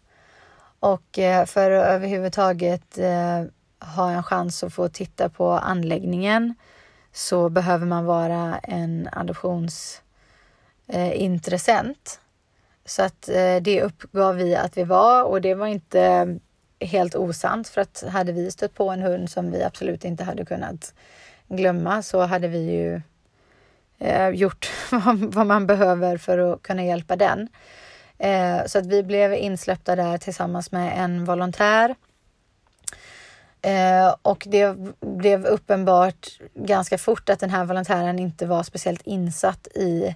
Och 0.81 1.19
eh, 1.19 1.45
för 1.47 1.71
att 1.71 1.87
överhuvudtaget 1.87 2.99
eh, 2.99 3.45
ha 3.97 4.11
en 4.11 4.23
chans 4.23 4.65
att 4.65 4.75
få 4.75 4.89
titta 4.89 5.29
på 5.29 5.51
anläggningen 5.51 6.55
så 7.13 7.49
behöver 7.49 7.87
man 7.87 8.05
vara 8.05 8.59
en 8.59 9.09
adoptions 9.13 10.03
eh, 10.89 11.23
intressent. 11.23 12.21
Så 12.85 13.03
att 13.03 13.29
eh, 13.29 13.57
det 13.57 13.83
uppgav 13.83 14.37
vi 14.37 14.57
att 14.57 14.77
vi 14.77 14.85
var 14.85 15.23
och 15.23 15.41
det 15.41 15.55
var 15.55 15.67
inte 15.67 16.39
helt 16.81 17.15
osant 17.15 17.69
för 17.69 17.81
att 17.81 18.05
hade 18.09 18.33
vi 18.33 18.51
stött 18.51 18.75
på 18.75 18.91
en 18.91 19.03
hund 19.03 19.31
som 19.31 19.51
vi 19.51 19.63
absolut 19.63 20.05
inte 20.05 20.25
hade 20.25 20.45
kunnat 20.45 20.95
glömma 21.49 22.03
så 22.03 22.21
hade 22.21 22.49
vi 22.49 22.59
ju 22.59 23.01
eh, 23.99 24.29
gjort 24.29 24.71
vad 25.21 25.47
man 25.47 25.67
behöver 25.67 26.17
för 26.17 26.39
att 26.39 26.63
kunna 26.63 26.85
hjälpa 26.85 27.17
den. 27.17 27.49
Eh, 28.19 28.67
så 28.67 28.79
att 28.79 28.87
vi 28.87 29.03
blev 29.03 29.35
insläppta 29.35 29.97
där 29.97 30.19
tillsammans 30.19 30.73
med 30.73 31.05
en 31.05 31.25
volontär. 31.25 31.95
Eh, 33.63 34.15
och 34.23 34.45
det 34.47 34.77
blev 35.01 35.47
uppenbart 35.47 36.41
ganska 36.55 36.99
fort 36.99 37.29
att 37.29 37.41
den 37.41 37.51
här 37.51 37.65
volontären 37.65 38.19
inte 38.19 38.47
var 38.47 38.63
speciellt 38.63 39.03
insatt 39.03 39.67
i 39.67 40.15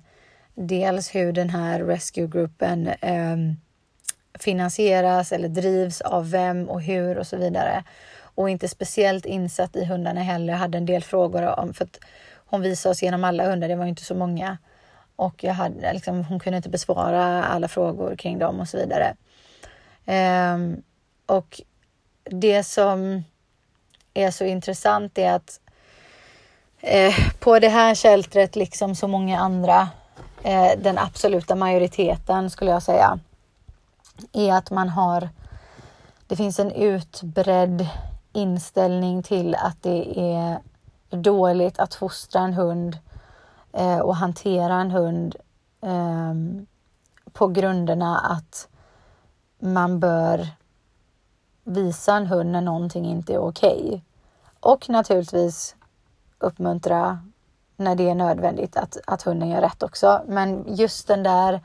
dels 0.59 1.15
hur 1.15 1.33
den 1.33 1.50
här 1.50 1.81
rescue-gruppen 1.81 2.87
eh, 2.87 3.37
finansieras 4.38 5.33
eller 5.33 5.49
drivs 5.49 6.00
av 6.00 6.31
vem 6.31 6.69
och 6.69 6.83
hur 6.83 7.19
och 7.19 7.27
så 7.27 7.37
vidare. 7.37 7.85
Och 8.21 8.50
inte 8.50 8.69
speciellt 8.69 9.27
insatt 9.27 9.77
i 9.77 9.85
hundarna 9.85 10.23
heller. 10.23 10.53
Jag 10.53 10.61
hade 10.61 10.79
en 10.79 10.87
del 10.87 11.05
frågor 11.05 11.61
om, 11.61 11.75
för 11.75 11.85
att 11.85 11.99
hon 12.47 12.62
visade 12.62 12.91
oss 12.91 13.03
genom 13.03 13.25
alla 13.25 13.50
hundar, 13.50 13.69
det 13.69 13.77
var 13.77 13.87
inte 13.87 14.05
så 14.05 14.15
många. 14.15 14.59
Och 15.17 15.45
jag 15.45 15.55
hade, 15.55 15.93
liksom, 15.93 16.25
hon 16.25 16.41
kunde 16.41 16.57
inte 16.57 16.69
besvara 16.69 17.45
alla 17.45 17.69
frågor 17.69 18.17
kring 18.17 18.38
dem 18.38 18.61
och 18.61 18.69
så 18.69 18.77
vidare. 18.77 19.15
Um, 20.55 20.83
och 21.27 21.61
det 22.25 22.65
som 22.65 23.25
är 24.15 24.31
så 24.31 24.45
intressant 24.45 25.19
är 25.19 25.33
att 25.33 25.61
eh, 26.81 27.15
på 27.38 27.59
det 27.59 27.69
här 27.69 27.95
sheltret, 27.95 28.57
liksom 28.57 28.95
så 28.95 29.09
många 29.09 29.38
andra, 29.38 29.88
eh, 30.42 30.78
den 30.78 30.99
absoluta 30.99 31.54
majoriteten 31.54 32.50
skulle 32.50 32.71
jag 32.71 32.83
säga, 32.83 33.18
är 34.33 34.52
att 34.52 34.71
man 34.71 34.88
har, 34.88 35.28
det 36.26 36.37
finns 36.37 36.59
en 36.59 36.73
utbredd 36.73 37.88
inställning 38.33 39.23
till 39.23 39.54
att 39.54 39.83
det 39.83 40.21
är 40.21 40.59
dåligt 41.11 41.78
att 41.78 41.95
fostra 41.95 42.40
en 42.40 42.54
hund 42.54 42.99
eh, 43.73 43.99
och 43.99 44.16
hantera 44.16 44.75
en 44.75 44.90
hund 44.90 45.37
eh, 45.80 46.35
på 47.33 47.49
grunderna 47.49 48.18
att 48.18 48.68
man 49.59 50.00
bör 50.00 50.49
visa 51.64 52.16
en 52.16 52.26
hund 52.26 52.52
när 52.52 52.61
någonting 52.61 53.07
inte 53.07 53.35
är 53.35 53.38
okej. 53.38 53.85
Okay. 53.87 54.00
Och 54.61 54.88
naturligtvis 54.88 55.76
uppmuntra 56.38 57.18
när 57.79 57.95
det 57.95 58.11
är 58.11 58.15
nödvändigt 58.15 58.77
att, 58.77 58.99
att 59.07 59.23
hunden 59.23 59.49
gör 59.49 59.61
rätt 59.61 59.83
också. 59.83 60.23
Men 60.27 60.65
just 60.67 61.09
den 61.09 61.23
där 61.23 61.61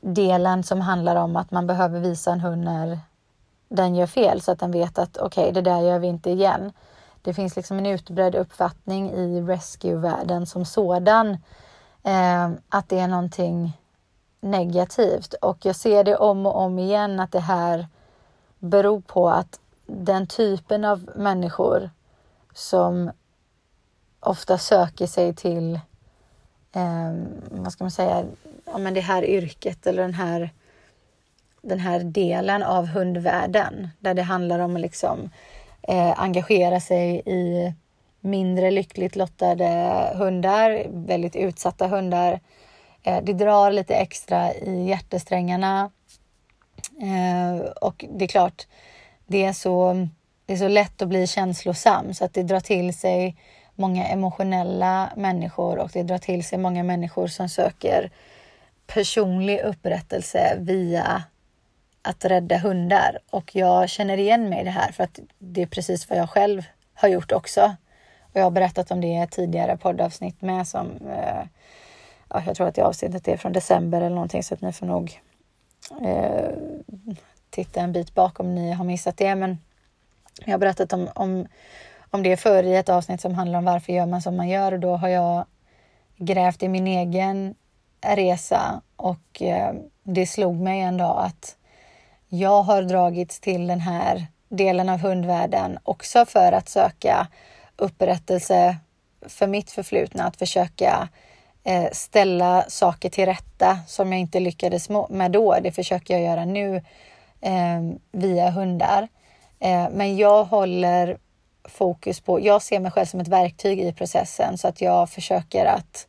delen 0.00 0.62
som 0.62 0.80
handlar 0.80 1.16
om 1.16 1.36
att 1.36 1.50
man 1.50 1.66
behöver 1.66 2.00
visa 2.00 2.32
en 2.32 2.40
hund 2.40 2.64
när 2.64 2.98
den 3.68 3.94
gör 3.94 4.06
fel 4.06 4.40
så 4.40 4.52
att 4.52 4.60
den 4.60 4.70
vet 4.70 4.98
att 4.98 5.16
okej, 5.16 5.42
okay, 5.42 5.52
det 5.52 5.70
där 5.70 5.80
gör 5.80 5.98
vi 5.98 6.06
inte 6.06 6.30
igen. 6.30 6.72
Det 7.22 7.34
finns 7.34 7.56
liksom 7.56 7.78
en 7.78 7.86
utbredd 7.86 8.34
uppfattning 8.34 9.10
i 9.10 9.40
rescue-världen 9.40 10.46
som 10.46 10.64
sådan 10.64 11.30
eh, 12.02 12.50
att 12.68 12.88
det 12.88 12.98
är 12.98 13.08
någonting 13.08 13.78
negativt 14.40 15.34
och 15.34 15.66
jag 15.66 15.76
ser 15.76 16.04
det 16.04 16.16
om 16.16 16.46
och 16.46 16.56
om 16.56 16.78
igen 16.78 17.20
att 17.20 17.32
det 17.32 17.40
här 17.40 17.86
beror 18.58 19.00
på 19.00 19.30
att 19.30 19.60
den 19.86 20.26
typen 20.26 20.84
av 20.84 21.10
människor 21.16 21.90
som 22.54 23.10
ofta 24.20 24.58
söker 24.58 25.06
sig 25.06 25.34
till, 25.34 25.74
eh, 26.74 27.12
vad 27.50 27.72
ska 27.72 27.84
man 27.84 27.90
säga, 27.90 28.24
ja, 28.64 28.78
men 28.78 28.94
det 28.94 29.00
här 29.00 29.24
yrket 29.24 29.86
eller 29.86 30.02
den 30.02 30.14
här, 30.14 30.50
den 31.62 31.78
här 31.78 32.00
delen 32.00 32.62
av 32.62 32.86
hundvärlden 32.86 33.88
där 33.98 34.14
det 34.14 34.22
handlar 34.22 34.58
om 34.58 34.76
att 34.76 34.82
liksom, 34.82 35.30
eh, 35.82 36.20
engagera 36.20 36.80
sig 36.80 37.22
i 37.26 37.72
mindre 38.20 38.70
lyckligt 38.70 39.16
lottade 39.16 39.66
hundar, 40.14 40.86
väldigt 40.90 41.36
utsatta 41.36 41.86
hundar. 41.86 42.40
Eh, 43.02 43.22
det 43.22 43.32
drar 43.32 43.70
lite 43.70 43.94
extra 43.94 44.54
i 44.54 44.88
hjärtesträngarna. 44.88 45.90
Eh, 47.02 47.66
och 47.66 48.04
det 48.10 48.24
är 48.24 48.28
klart, 48.28 48.66
det 49.26 49.44
är, 49.44 49.52
så, 49.52 49.94
det 50.46 50.52
är 50.52 50.56
så 50.56 50.68
lätt 50.68 51.02
att 51.02 51.08
bli 51.08 51.26
känslosam 51.26 52.14
så 52.14 52.24
att 52.24 52.34
det 52.34 52.42
drar 52.42 52.60
till 52.60 52.98
sig 52.98 53.36
många 53.78 54.06
emotionella 54.06 55.12
människor 55.16 55.78
och 55.78 55.90
det 55.92 56.02
drar 56.02 56.18
till 56.18 56.44
sig 56.44 56.58
många 56.58 56.82
människor 56.82 57.26
som 57.26 57.48
söker 57.48 58.10
personlig 58.86 59.60
upprättelse 59.60 60.56
via 60.60 61.22
att 62.02 62.24
rädda 62.24 62.58
hundar. 62.58 63.18
Och 63.30 63.56
jag 63.56 63.88
känner 63.88 64.18
igen 64.18 64.48
mig 64.48 64.60
i 64.60 64.64
det 64.64 64.70
här 64.70 64.92
för 64.92 65.04
att 65.04 65.20
det 65.38 65.62
är 65.62 65.66
precis 65.66 66.10
vad 66.10 66.18
jag 66.18 66.30
själv 66.30 66.62
har 66.94 67.08
gjort 67.08 67.32
också. 67.32 67.76
Och 68.20 68.36
jag 68.36 68.44
har 68.44 68.50
berättat 68.50 68.90
om 68.90 69.00
det 69.00 69.06
i 69.06 69.16
ett 69.16 69.30
tidigare 69.30 69.76
poddavsnitt 69.76 70.42
med 70.42 70.68
som 70.68 70.86
eh, 71.10 71.42
ja, 72.28 72.42
jag 72.46 72.56
tror 72.56 72.68
att 72.68 72.74
det 72.74 72.82
avsnittet 72.82 73.28
är 73.28 73.36
från 73.36 73.52
december 73.52 73.98
eller 73.98 74.14
någonting 74.14 74.42
så 74.42 74.54
att 74.54 74.60
ni 74.60 74.72
får 74.72 74.86
nog 74.86 75.20
eh, 76.02 76.50
titta 77.50 77.80
en 77.80 77.92
bit 77.92 78.14
bakom 78.14 78.46
om 78.46 78.54
ni 78.54 78.72
har 78.72 78.84
missat 78.84 79.16
det. 79.16 79.34
Men 79.34 79.58
jag 80.44 80.52
har 80.52 80.58
berättat 80.58 80.92
om, 80.92 81.08
om, 81.14 81.46
om 82.10 82.22
det 82.22 82.36
förr 82.36 82.62
i 82.62 82.76
ett 82.76 82.88
avsnitt 82.88 83.20
som 83.20 83.34
handlar 83.34 83.58
om 83.58 83.64
varför 83.64 83.92
gör 83.92 84.06
man 84.06 84.22
som 84.22 84.36
man 84.36 84.48
gör 84.48 84.72
och 84.72 84.80
då 84.80 84.96
har 84.96 85.08
jag 85.08 85.44
grävt 86.16 86.62
i 86.62 86.68
min 86.68 86.86
egen 86.86 87.54
resa 88.00 88.80
och 88.96 89.42
eh, 89.42 89.74
det 90.02 90.26
slog 90.26 90.56
mig 90.60 90.80
en 90.80 90.96
dag 90.96 91.24
att 91.24 91.56
jag 92.28 92.62
har 92.62 92.82
dragits 92.82 93.40
till 93.40 93.66
den 93.66 93.80
här 93.80 94.26
delen 94.48 94.88
av 94.88 95.00
hundvärlden 95.00 95.78
också 95.82 96.26
för 96.26 96.52
att 96.52 96.68
söka 96.68 97.26
upprättelse 97.76 98.76
för 99.26 99.46
mitt 99.46 99.70
förflutna, 99.70 100.24
att 100.24 100.36
försöka 100.36 101.08
eh, 101.64 101.88
ställa 101.92 102.64
saker 102.68 103.10
till 103.10 103.26
rätta 103.26 103.78
som 103.86 104.12
jag 104.12 104.20
inte 104.20 104.40
lyckades 104.40 104.88
med 105.08 105.30
då. 105.30 105.58
Det 105.62 105.72
försöker 105.72 106.14
jag 106.14 106.22
göra 106.22 106.44
nu 106.44 106.76
eh, 107.40 107.80
via 108.12 108.50
hundar. 108.50 109.08
Eh, 109.60 109.88
men 109.90 110.16
jag 110.16 110.44
håller 110.44 111.18
fokus 111.68 112.20
på, 112.20 112.40
jag 112.40 112.62
ser 112.62 112.80
mig 112.80 112.90
själv 112.90 113.06
som 113.06 113.20
ett 113.20 113.28
verktyg 113.28 113.80
i 113.80 113.92
processen 113.92 114.58
så 114.58 114.68
att 114.68 114.80
jag 114.80 115.10
försöker 115.10 115.66
att 115.66 116.06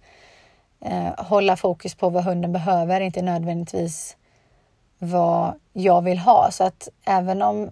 eh, 0.81 1.25
hålla 1.25 1.57
fokus 1.57 1.95
på 1.95 2.09
vad 2.09 2.23
hunden 2.23 2.53
behöver, 2.53 3.01
inte 3.01 3.21
nödvändigtvis 3.21 4.17
vad 4.99 5.53
jag 5.73 6.01
vill 6.01 6.19
ha. 6.19 6.51
Så 6.51 6.63
att 6.63 6.89
även 7.05 7.41
om, 7.41 7.71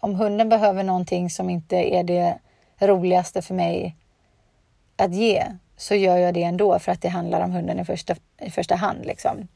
om 0.00 0.14
hunden 0.14 0.48
behöver 0.48 0.82
någonting 0.82 1.30
som 1.30 1.50
inte 1.50 1.76
är 1.76 2.04
det 2.04 2.38
roligaste 2.78 3.42
för 3.42 3.54
mig 3.54 3.96
att 4.96 5.14
ge 5.14 5.44
så 5.76 5.94
gör 5.94 6.16
jag 6.16 6.34
det 6.34 6.42
ändå 6.42 6.78
för 6.78 6.92
att 6.92 7.02
det 7.02 7.08
handlar 7.08 7.40
om 7.40 7.52
hunden 7.52 7.80
i 7.80 7.84
första, 7.84 8.14
i 8.40 8.50
första 8.50 8.74
hand. 8.74 9.06
Liksom. 9.06 9.48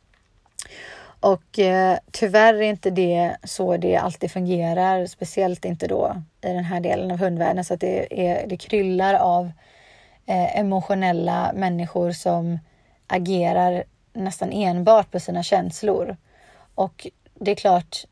Och 1.20 1.58
eh, 1.58 1.98
tyvärr 2.12 2.54
är 2.54 2.62
inte 2.62 2.90
det 2.90 3.37
så 3.44 3.76
det 3.76 3.96
alltid 3.96 4.30
fungerar, 4.30 5.06
speciellt 5.06 5.64
inte 5.64 5.87
då 5.87 6.22
i 6.40 6.48
den 6.48 6.64
här 6.64 6.80
delen 6.80 7.10
av 7.10 7.18
hundvärlden. 7.18 7.64
Så 7.64 7.75
att 7.75 7.80
det, 7.80 8.28
är, 8.28 8.46
det 8.46 8.56
kryllar 8.56 9.14
av 9.14 9.50
eh, 10.26 10.58
emotionella 10.58 11.52
människor 11.54 12.12
som 12.12 12.58
agerar 13.06 13.84
nästan 14.12 14.52
enbart 14.52 15.10
på 15.10 15.20
sina 15.20 15.42
känslor. 15.42 16.16
Och 16.75 17.06
det 17.34 17.50
är 17.50 17.54
klart, 17.54 18.04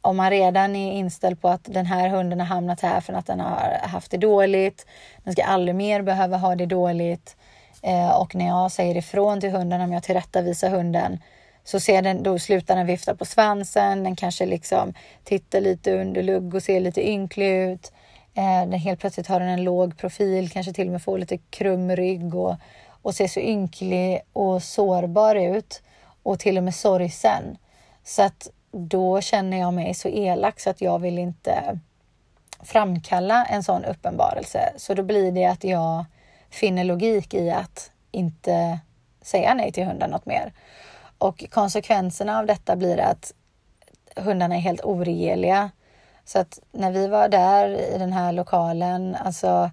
om 0.00 0.16
man 0.16 0.30
redan 0.30 0.76
är 0.76 0.92
inställd 0.92 1.40
på 1.40 1.48
att 1.48 1.64
den 1.64 1.86
här 1.86 2.08
hunden 2.08 2.40
har 2.40 2.46
hamnat 2.46 2.80
här 2.80 3.00
för 3.00 3.12
att 3.12 3.26
den 3.26 3.40
har 3.40 3.78
haft 3.82 4.10
det 4.10 4.16
dåligt. 4.16 4.86
Den 5.24 5.32
ska 5.32 5.44
aldrig 5.44 5.74
mer 5.74 6.02
behöva 6.02 6.36
ha 6.36 6.54
det 6.54 6.66
dåligt. 6.66 7.36
Eh, 7.82 8.10
och 8.10 8.34
när 8.34 8.46
jag 8.46 8.72
säger 8.72 8.96
ifrån 8.96 9.40
till 9.40 9.50
hunden, 9.50 9.80
om 9.80 9.92
jag 9.92 10.02
tillrättavisar 10.02 10.70
hunden, 10.70 11.18
så 11.64 11.80
ser 11.80 12.02
den, 12.02 12.22
då 12.22 12.38
slutar 12.38 12.76
den 12.76 12.86
vifta 12.86 13.14
på 13.14 13.24
svansen. 13.24 14.04
Den 14.04 14.16
kanske 14.16 14.46
liksom 14.46 14.94
tittar 15.24 15.60
lite 15.60 16.00
under 16.00 16.22
lugg 16.22 16.54
och 16.54 16.62
ser 16.62 16.80
lite 16.80 17.08
ynklig 17.08 17.70
ut. 17.72 17.92
Eh, 18.34 18.68
den 18.68 18.72
helt 18.72 19.00
plötsligt 19.00 19.26
har 19.26 19.40
den 19.40 19.48
en 19.48 19.64
låg 19.64 19.96
profil, 19.96 20.50
kanske 20.50 20.72
till 20.72 20.86
och 20.86 20.92
med 20.92 21.02
får 21.02 21.18
lite 21.18 21.38
krum 21.38 21.96
rygg 21.96 22.34
och, 22.34 22.54
och 23.02 23.14
ser 23.14 23.28
så 23.28 23.40
ynklig 23.40 24.20
och 24.32 24.62
sårbar 24.62 25.34
ut 25.34 25.82
och 26.22 26.38
till 26.38 26.58
och 26.58 26.64
med 26.64 26.74
sorgsen. 26.74 27.56
Så 28.04 28.22
att 28.22 28.50
då 28.72 29.20
känner 29.20 29.56
jag 29.56 29.74
mig 29.74 29.94
så 29.94 30.08
elak 30.08 30.60
så 30.60 30.70
att 30.70 30.80
jag 30.80 30.98
vill 30.98 31.18
inte 31.18 31.78
framkalla 32.62 33.44
en 33.44 33.62
sån 33.62 33.84
uppenbarelse. 33.84 34.72
Så 34.76 34.94
då 34.94 35.02
blir 35.02 35.32
det 35.32 35.44
att 35.44 35.64
jag 35.64 36.04
finner 36.50 36.84
logik 36.84 37.34
i 37.34 37.50
att 37.50 37.90
inte 38.10 38.78
säga 39.22 39.54
nej 39.54 39.72
till 39.72 39.84
hunden 39.84 40.10
något 40.10 40.26
mer. 40.26 40.52
Och 41.24 41.44
konsekvenserna 41.50 42.38
av 42.38 42.46
detta 42.46 42.76
blir 42.76 43.00
att 43.00 43.32
hundarna 44.16 44.56
är 44.56 44.60
helt 44.60 44.84
oregeliga. 44.84 45.70
Så 46.24 46.38
att 46.38 46.58
när 46.72 46.90
vi 46.90 47.08
var 47.08 47.28
där 47.28 47.68
i 47.68 47.98
den 47.98 48.12
här 48.12 48.32
lokalen, 48.32 49.14
alltså 49.14 49.70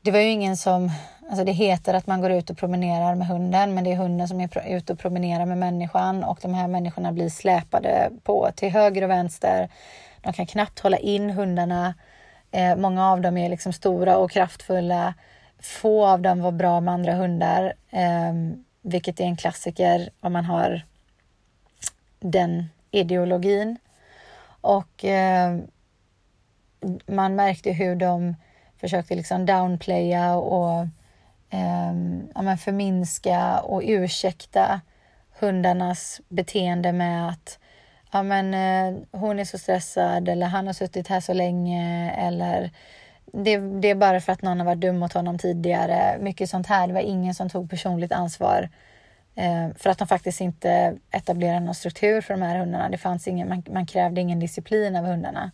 det 0.00 0.10
var 0.10 0.18
ju 0.18 0.30
ingen 0.30 0.56
som 0.56 0.90
Alltså 1.30 1.44
det 1.44 1.52
heter 1.52 1.94
att 1.94 2.06
man 2.06 2.20
går 2.20 2.30
ut 2.30 2.50
och 2.50 2.58
promenerar 2.58 3.14
med 3.14 3.26
hunden, 3.26 3.74
men 3.74 3.84
det 3.84 3.92
är 3.92 3.96
hunden 3.96 4.28
som 4.28 4.40
är 4.40 4.76
ute 4.76 4.92
och 4.92 4.98
promenerar 4.98 5.46
med 5.46 5.58
människan 5.58 6.24
och 6.24 6.38
de 6.42 6.54
här 6.54 6.68
människorna 6.68 7.12
blir 7.12 7.28
släpade 7.28 8.10
på 8.22 8.50
till 8.56 8.70
höger 8.70 9.02
och 9.02 9.10
vänster. 9.10 9.68
De 10.22 10.32
kan 10.32 10.46
knappt 10.46 10.80
hålla 10.80 10.96
in 10.96 11.30
hundarna. 11.30 11.94
Eh, 12.50 12.76
många 12.76 13.10
av 13.10 13.20
dem 13.20 13.36
är 13.36 13.48
liksom 13.48 13.72
stora 13.72 14.16
och 14.16 14.30
kraftfulla. 14.30 15.14
Få 15.58 16.06
av 16.06 16.20
dem 16.20 16.42
var 16.42 16.52
bra 16.52 16.80
med 16.80 16.94
andra 16.94 17.12
hundar, 17.12 17.72
eh, 17.90 18.32
vilket 18.82 19.20
är 19.20 19.24
en 19.24 19.36
klassiker 19.36 20.10
om 20.20 20.32
man 20.32 20.44
har 20.44 20.82
den 22.20 22.68
ideologin. 22.90 23.78
Och 24.60 25.04
eh, 25.04 25.58
man 27.06 27.36
märkte 27.36 27.72
hur 27.72 27.96
de 27.96 28.36
försökte 28.80 29.14
liksom 29.14 29.46
downplaya 29.46 30.36
och 30.36 30.80
eh, 31.50 31.94
ja, 32.34 32.56
förminska 32.56 33.60
och 33.60 33.82
ursäkta 33.84 34.80
hundarnas 35.40 36.20
beteende 36.28 36.92
med 36.92 37.28
att 37.28 37.58
ja, 38.12 38.22
men, 38.22 38.54
eh, 38.54 39.02
hon 39.12 39.38
är 39.38 39.44
så 39.44 39.58
stressad 39.58 40.28
eller 40.28 40.46
han 40.46 40.66
har 40.66 40.74
suttit 40.74 41.08
här 41.08 41.20
så 41.20 41.32
länge 41.32 42.10
eller 42.10 42.70
det, 43.32 43.56
det, 43.56 43.90
är 43.90 43.94
bara 43.94 44.20
för 44.20 44.32
att 44.32 44.42
någon 44.42 44.58
har 44.58 44.66
varit 44.66 44.80
dum 44.80 44.98
mot 44.98 45.12
honom 45.12 45.38
tidigare. 45.38 46.18
Mycket 46.20 46.50
sånt 46.50 46.66
här. 46.66 46.86
Det 46.86 46.92
var 46.92 47.00
ingen 47.00 47.34
som 47.34 47.50
tog 47.50 47.70
personligt 47.70 48.12
ansvar 48.12 48.68
eh, 49.34 49.68
för 49.76 49.90
att 49.90 49.98
de 49.98 50.08
faktiskt 50.08 50.40
inte 50.40 50.96
etablerade 51.10 51.60
någon 51.60 51.74
struktur 51.74 52.20
för 52.20 52.34
de 52.34 52.42
här 52.42 52.58
hundarna. 52.58 52.88
Det 52.88 52.98
fanns 52.98 53.28
ingen, 53.28 53.48
man, 53.48 53.62
man 53.70 53.86
krävde 53.86 54.20
ingen 54.20 54.40
disciplin 54.40 54.96
av 54.96 55.04
hundarna. 55.04 55.50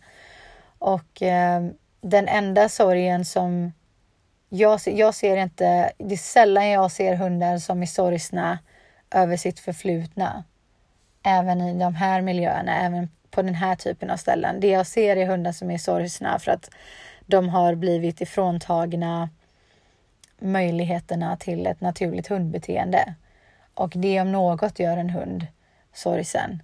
Och 0.79 1.21
eh, 1.21 1.65
den 2.01 2.27
enda 2.27 2.69
sorgen 2.69 3.25
som 3.25 3.73
jag, 4.49 4.79
jag 4.85 5.15
ser 5.15 5.37
inte, 5.37 5.91
det 5.97 6.13
är 6.13 6.17
sällan 6.17 6.69
jag 6.69 6.91
ser 6.91 7.15
hundar 7.15 7.57
som 7.57 7.81
är 7.81 7.85
sorgsna 7.85 8.59
över 9.11 9.37
sitt 9.37 9.59
förflutna. 9.59 10.43
Även 11.23 11.61
i 11.61 11.79
de 11.79 11.95
här 11.95 12.21
miljöerna, 12.21 12.85
även 12.85 13.09
på 13.31 13.41
den 13.41 13.55
här 13.55 13.75
typen 13.75 14.09
av 14.09 14.17
ställen. 14.17 14.59
Det 14.59 14.67
jag 14.67 14.87
ser 14.87 15.15
är 15.15 15.25
hundar 15.25 15.51
som 15.51 15.71
är 15.71 15.77
sorgsna 15.77 16.39
för 16.39 16.51
att 16.51 16.69
de 17.25 17.49
har 17.49 17.75
blivit 17.75 18.21
ifråntagna 18.21 19.29
möjligheterna 20.39 21.37
till 21.37 21.67
ett 21.67 21.81
naturligt 21.81 22.27
hundbeteende. 22.27 23.15
Och 23.73 23.93
det 23.95 24.21
om 24.21 24.31
något 24.31 24.79
gör 24.79 24.97
en 24.97 25.09
hund 25.09 25.47
sorgsen. 25.93 26.63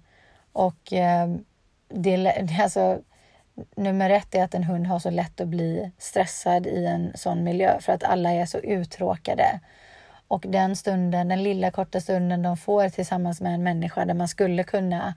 Och 0.52 0.92
eh, 0.92 1.28
det, 1.88 2.34
alltså, 2.62 2.98
nummer 3.76 4.10
ett 4.10 4.34
är 4.34 4.44
att 4.44 4.54
en 4.54 4.64
hund 4.64 4.86
har 4.86 4.98
så 4.98 5.10
lätt 5.10 5.40
att 5.40 5.48
bli 5.48 5.90
stressad 5.98 6.66
i 6.66 6.86
en 6.86 7.12
sån 7.14 7.44
miljö 7.44 7.80
för 7.80 7.92
att 7.92 8.04
alla 8.04 8.32
är 8.32 8.46
så 8.46 8.58
uttråkade. 8.58 9.60
Och 10.28 10.44
den 10.48 10.76
stunden, 10.76 11.28
den 11.28 11.42
lilla 11.42 11.70
korta 11.70 12.00
stunden 12.00 12.42
de 12.42 12.56
får 12.56 12.88
tillsammans 12.88 13.40
med 13.40 13.54
en 13.54 13.62
människa 13.62 14.04
där 14.04 14.14
man 14.14 14.28
skulle 14.28 14.64
kunna 14.64 15.14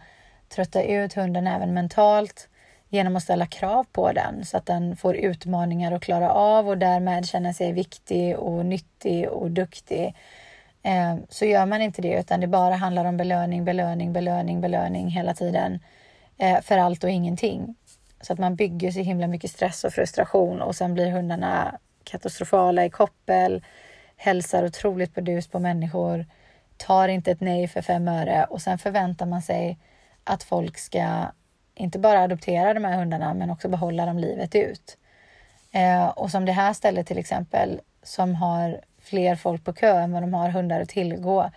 trötta 0.49 0.83
ut 0.83 1.13
hunden 1.13 1.47
även 1.47 1.73
mentalt 1.73 2.49
genom 2.95 3.15
att 3.15 3.23
ställa 3.23 3.45
krav 3.45 3.85
på 3.91 4.11
den 4.11 4.45
så 4.45 4.57
att 4.57 4.65
den 4.65 4.95
får 4.97 5.15
utmaningar 5.15 5.91
att 5.91 6.03
klara 6.03 6.31
av 6.31 6.69
och 6.69 6.77
därmed 6.77 7.27
känna 7.27 7.53
sig 7.53 7.71
viktig 7.71 8.37
och 8.37 8.65
nyttig 8.65 9.29
och 9.29 9.51
duktig. 9.51 10.15
Eh, 10.83 11.15
så 11.29 11.45
gör 11.45 11.65
man 11.65 11.81
inte 11.81 12.01
det 12.01 12.19
utan 12.19 12.39
det 12.39 12.47
bara 12.47 12.75
handlar 12.75 13.05
om 13.05 13.17
belöning, 13.17 13.65
belöning, 13.65 14.13
belöning, 14.13 14.61
belöning 14.61 15.09
hela 15.09 15.33
tiden 15.33 15.79
eh, 16.37 16.61
för 16.61 16.77
allt 16.77 17.03
och 17.03 17.09
ingenting. 17.09 17.75
Så 18.21 18.33
att 18.33 18.39
man 18.39 18.55
bygger 18.55 18.91
så 18.91 18.99
himla 18.99 19.27
mycket 19.27 19.51
stress 19.51 19.83
och 19.83 19.93
frustration 19.93 20.61
och 20.61 20.75
sen 20.75 20.93
blir 20.93 21.11
hundarna 21.11 21.79
katastrofala 22.03 22.85
i 22.85 22.89
koppel, 22.89 23.63
hälsar 24.17 24.65
otroligt 24.65 25.13
burdust 25.13 25.51
på 25.51 25.59
människor, 25.59 26.25
tar 26.77 27.07
inte 27.07 27.31
ett 27.31 27.41
nej 27.41 27.67
för 27.67 27.81
fem 27.81 28.07
öre 28.07 28.45
och 28.49 28.61
sen 28.61 28.77
förväntar 28.77 29.25
man 29.25 29.41
sig 29.41 29.77
att 30.23 30.43
folk 30.43 30.77
ska 30.77 31.31
inte 31.75 31.99
bara 31.99 32.21
adoptera 32.21 32.73
de 32.73 32.85
här 32.85 32.97
hundarna 32.97 33.33
men 33.33 33.49
också 33.49 33.69
behålla 33.69 34.05
dem 34.05 34.19
livet 34.19 34.55
ut. 34.55 34.97
Eh, 35.71 36.07
och 36.07 36.31
som 36.31 36.45
det 36.45 36.51
här 36.51 36.73
stället 36.73 37.07
till 37.07 37.17
exempel 37.17 37.81
som 38.03 38.35
har 38.35 38.81
fler 38.99 39.35
folk 39.35 39.63
på 39.63 39.73
kö 39.73 39.99
än 39.99 40.11
vad 40.11 40.23
de 40.23 40.33
har 40.33 40.49
hundar 40.49 40.81
att 40.81 40.89
tillgå. 40.89 41.51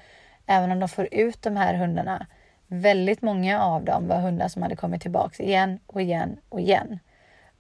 Även 0.47 0.73
om 0.73 0.81
de 0.81 0.89
får 0.89 1.09
ut 1.15 1.43
de 1.43 1.57
här 1.57 1.75
hundarna 1.75 2.27
väldigt 2.67 3.23
många 3.23 3.63
av 3.63 3.85
dem 3.85 4.09
var 4.09 4.21
hundar 4.21 4.49
som 4.49 4.63
hade 4.63 4.77
kommit 4.77 5.03
tillbaks 5.03 5.41
igen 5.41 5.79
och 5.87 6.03
igen 6.03 6.37
och 6.49 6.61
igen. 6.61 6.99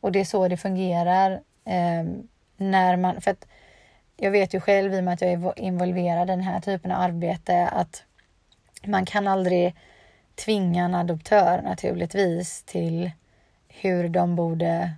Och 0.00 0.12
det 0.12 0.20
är 0.20 0.24
så 0.24 0.48
det 0.48 0.56
fungerar 0.56 1.32
eh, 1.64 2.04
när 2.56 2.96
man, 2.96 3.20
för 3.20 3.30
att 3.30 3.46
jag 4.16 4.30
vet 4.30 4.54
ju 4.54 4.60
själv 4.60 4.94
i 4.94 5.00
och 5.00 5.04
med 5.04 5.14
att 5.14 5.20
jag 5.20 5.30
är 5.30 5.58
involverad 5.58 6.28
i 6.28 6.32
den 6.32 6.40
här 6.40 6.60
typen 6.60 6.92
av 6.92 7.00
arbete 7.00 7.68
att 7.68 8.04
man 8.86 9.06
kan 9.06 9.28
aldrig 9.28 9.74
tvinga 10.44 10.84
en 10.84 10.94
adoptör 10.94 11.62
naturligtvis 11.62 12.62
till 12.62 13.10
hur 13.68 14.08
de 14.08 14.36
borde 14.36 14.90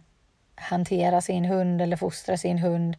hantera 0.55 1.21
sin 1.21 1.45
hund 1.45 1.83
eller 1.83 1.97
fostra 1.97 2.37
sin 2.37 2.59
hund. 2.59 2.97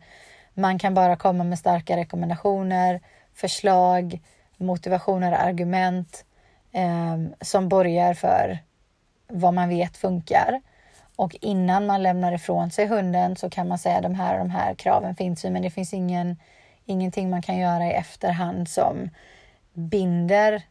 Man 0.54 0.80
kan 0.80 0.94
bara 0.94 1.16
komma 1.16 1.44
med 1.44 1.60
starka 1.60 1.98
rekommendationer, 1.98 3.02
förslag, 3.34 4.20
motivationer, 4.58 5.32
argument 5.32 6.26
eh, 6.72 7.18
som 7.42 7.70
borgar 7.70 8.14
för 8.14 8.60
vad 9.28 9.54
man 9.54 9.70
vet 9.70 9.98
funkar. 9.98 10.62
Och 11.16 11.36
innan 11.42 11.86
man 11.86 12.04
lämnar 12.04 12.34
ifrån 12.34 12.72
sig 12.72 12.88
hunden 12.88 13.36
så 13.36 13.50
kan 13.50 13.68
man 13.68 13.78
säga 13.78 14.02
de 14.02 14.16
här 14.16 14.34
och 14.34 14.40
de 14.40 14.50
här 14.50 14.74
kraven 14.74 15.16
finns 15.16 15.46
ju, 15.46 15.50
men 15.50 15.62
det 15.62 15.70
finns 15.70 15.94
ingen, 15.94 16.38
ingenting 16.86 17.30
man 17.30 17.42
kan 17.42 17.58
göra 17.58 17.88
i 17.88 17.92
efterhand 17.92 18.70
som 18.70 19.10
binder 19.74 20.62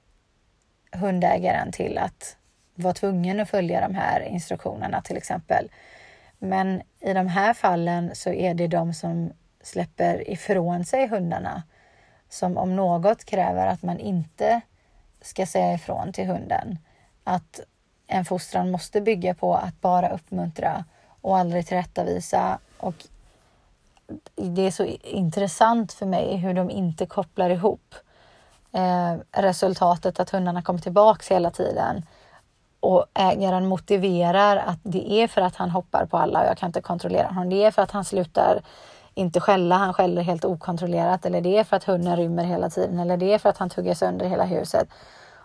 hundägaren 0.92 1.72
till 1.72 1.98
att 1.98 2.36
vara 2.74 2.94
tvungen 2.94 3.40
att 3.40 3.50
följa 3.50 3.80
de 3.80 3.94
här 3.94 4.20
instruktionerna 4.20 5.02
till 5.02 5.16
exempel. 5.16 5.70
Men 6.38 6.82
i 7.00 7.12
de 7.12 7.26
här 7.26 7.54
fallen 7.54 8.10
så 8.14 8.32
är 8.32 8.54
det 8.54 8.66
de 8.66 8.94
som 8.94 9.32
släpper 9.62 10.30
ifrån 10.30 10.84
sig 10.84 11.06
hundarna 11.06 11.62
som 12.28 12.56
om 12.56 12.76
något 12.76 13.24
kräver 13.24 13.66
att 13.66 13.82
man 13.82 13.98
inte 13.98 14.60
ska 15.20 15.46
säga 15.46 15.74
ifrån 15.74 16.12
till 16.12 16.26
hunden. 16.26 16.78
Att 17.24 17.60
en 18.06 18.24
fostran 18.24 18.70
måste 18.70 19.00
bygga 19.00 19.34
på 19.34 19.54
att 19.54 19.80
bara 19.80 20.08
uppmuntra 20.08 20.84
och 21.20 21.38
aldrig 21.38 21.66
tillrättavisa. 21.66 22.58
Och 22.76 22.94
det 24.34 24.66
är 24.66 24.70
så 24.70 24.84
intressant 25.02 25.92
för 25.92 26.06
mig 26.06 26.36
hur 26.36 26.54
de 26.54 26.70
inte 26.70 27.06
kopplar 27.06 27.50
ihop 27.50 27.94
eh, 28.72 29.42
resultatet 29.42 30.20
att 30.20 30.30
hundarna 30.30 30.62
kommer 30.62 30.80
tillbaks 30.80 31.30
hela 31.30 31.50
tiden 31.50 32.02
och 32.80 33.04
ägaren 33.14 33.66
motiverar 33.66 34.56
att 34.56 34.78
det 34.82 35.12
är 35.12 35.28
för 35.28 35.40
att 35.40 35.56
han 35.56 35.70
hoppar 35.70 36.06
på 36.06 36.16
alla 36.18 36.40
och 36.40 36.46
jag 36.46 36.58
kan 36.58 36.66
inte 36.68 36.80
kontrollera 36.80 37.28
honom. 37.28 37.50
Det 37.50 37.64
är 37.64 37.70
för 37.70 37.82
att 37.82 37.90
han 37.90 38.04
slutar 38.04 38.62
inte 39.14 39.40
skälla, 39.40 39.76
han 39.76 39.94
skäller 39.94 40.22
helt 40.22 40.44
okontrollerat 40.44 41.26
eller 41.26 41.40
det 41.40 41.58
är 41.58 41.64
för 41.64 41.76
att 41.76 41.84
hunden 41.84 42.16
rymmer 42.16 42.44
hela 42.44 42.70
tiden 42.70 42.98
eller 42.98 43.16
det 43.16 43.34
är 43.34 43.38
för 43.38 43.48
att 43.48 43.58
han 43.58 43.70
tuggar 43.70 43.94
sönder 43.94 44.26
hela 44.26 44.44
huset. 44.44 44.88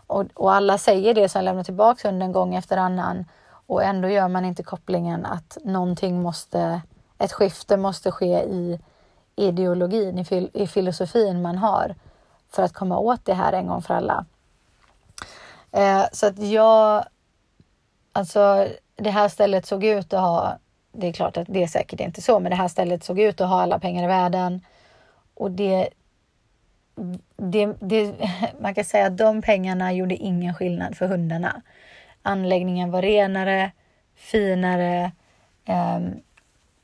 Och, 0.08 0.26
och 0.34 0.54
alla 0.54 0.78
säger 0.78 1.14
det 1.14 1.30
som 1.30 1.44
lämnar 1.44 1.64
tillbaka 1.64 2.08
hunden 2.08 2.32
gång 2.32 2.56
efter 2.56 2.78
annan 2.78 3.26
och 3.68 3.84
ändå 3.84 4.08
gör 4.10 4.28
man 4.28 4.46
inte 4.46 4.64
kopplingen 4.64 5.26
att 5.26 5.58
någonting 5.64 6.22
måste, 6.22 6.82
ett 7.18 7.34
skifte 7.34 7.78
måste 7.78 8.12
ske 8.12 8.44
i 8.44 8.80
ideologin, 9.36 10.20
i, 10.20 10.26
fil, 10.26 10.50
i 10.54 10.68
filosofin 10.68 11.42
man 11.42 11.58
har 11.58 11.96
för 12.56 12.64
att 12.64 12.74
komma 12.74 12.98
åt 12.98 13.26
det 13.26 13.34
här 13.34 13.54
en 13.54 13.68
gång 13.68 13.82
för 13.82 13.94
alla. 13.94 14.26
Eh, 15.72 16.06
så 16.12 16.28
att 16.28 16.40
jag, 16.40 17.06
alltså 18.14 18.68
det 18.96 19.10
här 19.10 19.30
stället 19.30 19.66
såg 19.66 19.84
ut 19.84 20.14
att 20.14 20.22
ha, 20.22 20.58
det 20.92 21.08
är 21.08 21.14
klart 21.14 21.38
att 21.38 21.48
det 21.50 21.64
är 21.64 21.68
säkert 21.68 22.00
inte 22.00 22.22
så, 22.22 22.40
men 22.40 22.50
det 22.50 22.56
här 22.56 22.68
stället 22.68 23.04
såg 23.04 23.20
ut 23.20 23.42
att 23.42 23.50
ha 23.50 23.62
alla 23.62 23.80
pengar 23.80 24.04
i 24.04 24.08
världen. 24.08 24.62
Och 25.34 25.52
det, 25.52 25.90
det, 27.36 27.66
det, 27.80 28.14
man 28.62 28.76
kan 28.76 28.86
säga 28.86 29.06
att 29.06 29.18
de 29.18 29.42
pengarna 29.42 29.94
gjorde 29.94 30.16
ingen 30.16 30.54
skillnad 30.54 30.98
för 30.98 31.08
hundarna. 31.08 31.62
Anläggningen 32.22 32.92
var 32.92 33.02
renare, 33.02 33.72
finare, 34.16 35.12
eh, 35.66 36.00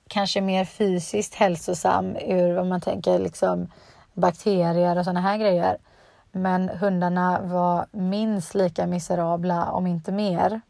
kanske 0.07 0.41
mer 0.41 0.65
fysiskt 0.65 1.35
hälsosam 1.35 2.15
ur 2.15 2.53
vad 2.53 2.67
man 2.67 2.81
tänker 2.81 3.19
liksom 3.19 3.71
bakterier 4.13 4.97
och 4.97 5.03
sådana 5.03 5.21
här 5.21 5.37
grejer. 5.37 5.77
Men 6.31 6.69
hundarna 6.69 7.41
var 7.41 7.85
minst 7.91 8.55
lika 8.55 8.87
miserabla, 8.87 9.71
om 9.71 9.87
inte 9.87 10.11
mer, 10.11 10.61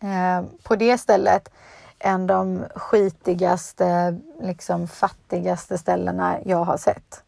eh, 0.00 0.42
på 0.62 0.76
det 0.76 0.98
stället 0.98 1.50
än 1.98 2.26
de 2.26 2.64
skitigaste, 2.74 4.18
liksom 4.40 4.88
fattigaste 4.88 5.78
ställena 5.78 6.38
jag 6.44 6.64
har 6.64 6.76
sett. 6.76 7.22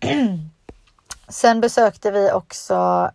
Sen 1.28 1.60
besökte 1.60 2.10
vi 2.10 2.32
också 2.32 3.10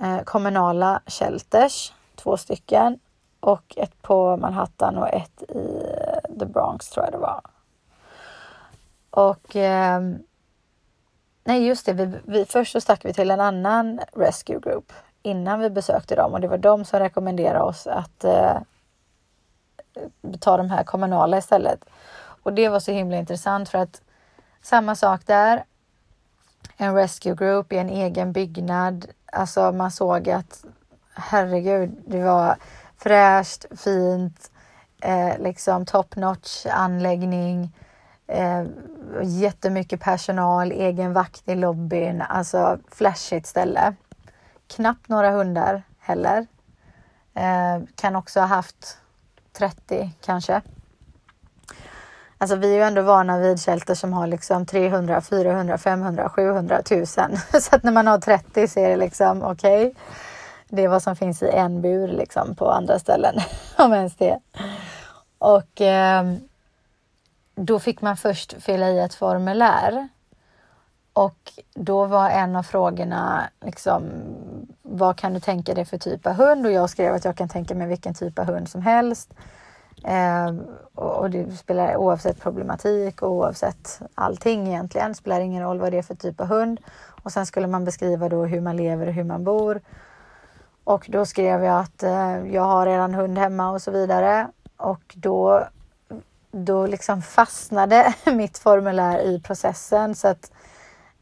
eh, 0.00 0.22
kommunala 0.22 1.00
shelters, 1.06 1.92
två 2.16 2.36
stycken 2.36 2.98
och 3.40 3.74
ett 3.76 4.02
på 4.02 4.36
Manhattan 4.36 4.98
och 4.98 5.08
ett 5.08 5.42
i 5.48 5.82
eh, 5.98 6.38
The 6.38 6.46
Bronx 6.46 6.88
tror 6.90 7.04
jag 7.06 7.12
det 7.12 7.18
var. 7.18 7.40
Och 9.12 9.56
eh, 9.56 10.00
nej, 11.44 11.66
just 11.66 11.86
det. 11.86 11.92
Vi, 11.92 12.18
vi, 12.24 12.44
först 12.44 12.72
så 12.72 12.80
stack 12.80 13.04
vi 13.04 13.12
till 13.12 13.30
en 13.30 13.40
annan 13.40 14.00
rescue 14.12 14.60
group 14.60 14.92
innan 15.22 15.60
vi 15.60 15.70
besökte 15.70 16.14
dem 16.14 16.32
och 16.32 16.40
det 16.40 16.48
var 16.48 16.58
de 16.58 16.84
som 16.84 16.98
rekommenderade 17.00 17.60
oss 17.60 17.86
att 17.86 18.24
eh, 18.24 18.56
ta 20.40 20.56
de 20.56 20.70
här 20.70 20.84
kommunala 20.84 21.38
istället. 21.38 21.84
Och 22.42 22.52
det 22.52 22.68
var 22.68 22.80
så 22.80 22.92
himla 22.92 23.16
intressant 23.16 23.68
för 23.68 23.78
att 23.78 24.02
samma 24.62 24.94
sak 24.94 25.20
där. 25.26 25.64
En 26.76 26.94
rescue 26.94 27.34
group 27.34 27.72
i 27.72 27.78
en 27.78 27.90
egen 27.90 28.32
byggnad. 28.32 29.06
Alltså 29.26 29.72
man 29.72 29.90
såg 29.90 30.30
att 30.30 30.64
herregud, 31.14 32.02
det 32.06 32.22
var 32.24 32.56
fräscht, 32.96 33.64
fint, 33.80 34.50
eh, 35.02 35.38
liksom 35.38 35.86
top 35.86 36.16
notch 36.16 36.66
anläggning. 36.66 37.72
Eh, 38.32 38.64
jättemycket 39.22 40.00
personal, 40.00 40.72
egen 40.72 41.12
vakt 41.12 41.48
i 41.48 41.54
lobbyn, 41.54 42.22
alltså 42.22 42.78
flashigt 42.90 43.46
ställe. 43.46 43.94
Knappt 44.66 45.08
några 45.08 45.30
hundar 45.30 45.82
heller. 46.00 46.46
Eh, 47.34 47.84
kan 47.94 48.16
också 48.16 48.40
ha 48.40 48.46
haft 48.46 48.98
30 49.52 50.10
kanske. 50.24 50.62
Alltså 52.38 52.56
vi 52.56 52.72
är 52.72 52.76
ju 52.76 52.82
ändå 52.82 53.02
vana 53.02 53.38
vid 53.38 53.60
shelter 53.60 53.94
som 53.94 54.12
har 54.12 54.26
liksom 54.26 54.66
300, 54.66 55.20
400, 55.20 55.78
500, 55.78 56.28
700, 56.28 56.78
1000. 56.78 57.36
Så 57.60 57.76
att 57.76 57.82
när 57.82 57.92
man 57.92 58.06
har 58.06 58.18
30 58.18 58.68
så 58.68 58.80
är 58.80 58.88
det 58.88 58.96
liksom 58.96 59.42
okej. 59.42 59.86
Okay. 59.86 59.94
Det 60.68 60.84
är 60.84 60.88
vad 60.88 61.02
som 61.02 61.16
finns 61.16 61.42
i 61.42 61.48
en 61.48 61.82
bur 61.82 62.08
liksom 62.08 62.54
på 62.54 62.70
andra 62.70 62.98
ställen. 62.98 63.34
Om 63.76 63.92
ens 63.92 64.16
det. 64.16 64.38
Och 65.38 65.80
eh, 65.80 66.24
då 67.54 67.78
fick 67.78 68.02
man 68.02 68.16
först 68.16 68.62
fylla 68.62 68.88
i 68.90 68.98
ett 68.98 69.14
formulär. 69.14 70.08
Och 71.12 71.52
då 71.74 72.06
var 72.06 72.30
en 72.30 72.56
av 72.56 72.62
frågorna 72.62 73.50
liksom, 73.60 74.02
vad 74.82 75.16
kan 75.16 75.34
du 75.34 75.40
tänka 75.40 75.74
dig 75.74 75.84
för 75.84 75.98
typ 75.98 76.26
av 76.26 76.32
hund? 76.32 76.66
Och 76.66 76.72
jag 76.72 76.90
skrev 76.90 77.14
att 77.14 77.24
jag 77.24 77.36
kan 77.36 77.48
tänka 77.48 77.74
mig 77.74 77.86
vilken 77.86 78.14
typ 78.14 78.38
av 78.38 78.44
hund 78.44 78.68
som 78.68 78.82
helst. 78.82 79.34
Eh, 80.04 80.54
och 80.94 81.30
det 81.30 81.50
spelar 81.50 81.96
oavsett 81.96 82.40
problematik 82.40 83.22
och 83.22 83.30
oavsett 83.30 84.00
allting 84.14 84.66
egentligen. 84.68 85.08
Det 85.08 85.14
spelar 85.14 85.40
ingen 85.40 85.62
roll 85.62 85.80
vad 85.80 85.92
det 85.92 85.98
är 85.98 86.02
för 86.02 86.14
typ 86.14 86.40
av 86.40 86.46
hund. 86.46 86.80
Och 87.22 87.32
sen 87.32 87.46
skulle 87.46 87.66
man 87.66 87.84
beskriva 87.84 88.28
då 88.28 88.44
hur 88.44 88.60
man 88.60 88.76
lever 88.76 89.06
och 89.06 89.12
hur 89.12 89.24
man 89.24 89.44
bor. 89.44 89.80
Och 90.84 91.06
då 91.08 91.26
skrev 91.26 91.64
jag 91.64 91.80
att 91.80 92.02
eh, 92.02 92.46
jag 92.46 92.62
har 92.62 92.86
redan 92.86 93.14
hund 93.14 93.38
hemma 93.38 93.70
och 93.70 93.82
så 93.82 93.90
vidare. 93.90 94.48
Och 94.76 95.14
då 95.14 95.66
då 96.52 96.86
liksom 96.86 97.22
fastnade 97.22 98.14
mitt 98.26 98.58
formulär 98.58 99.18
i 99.18 99.40
processen 99.40 100.14
så 100.14 100.28
att 100.28 100.52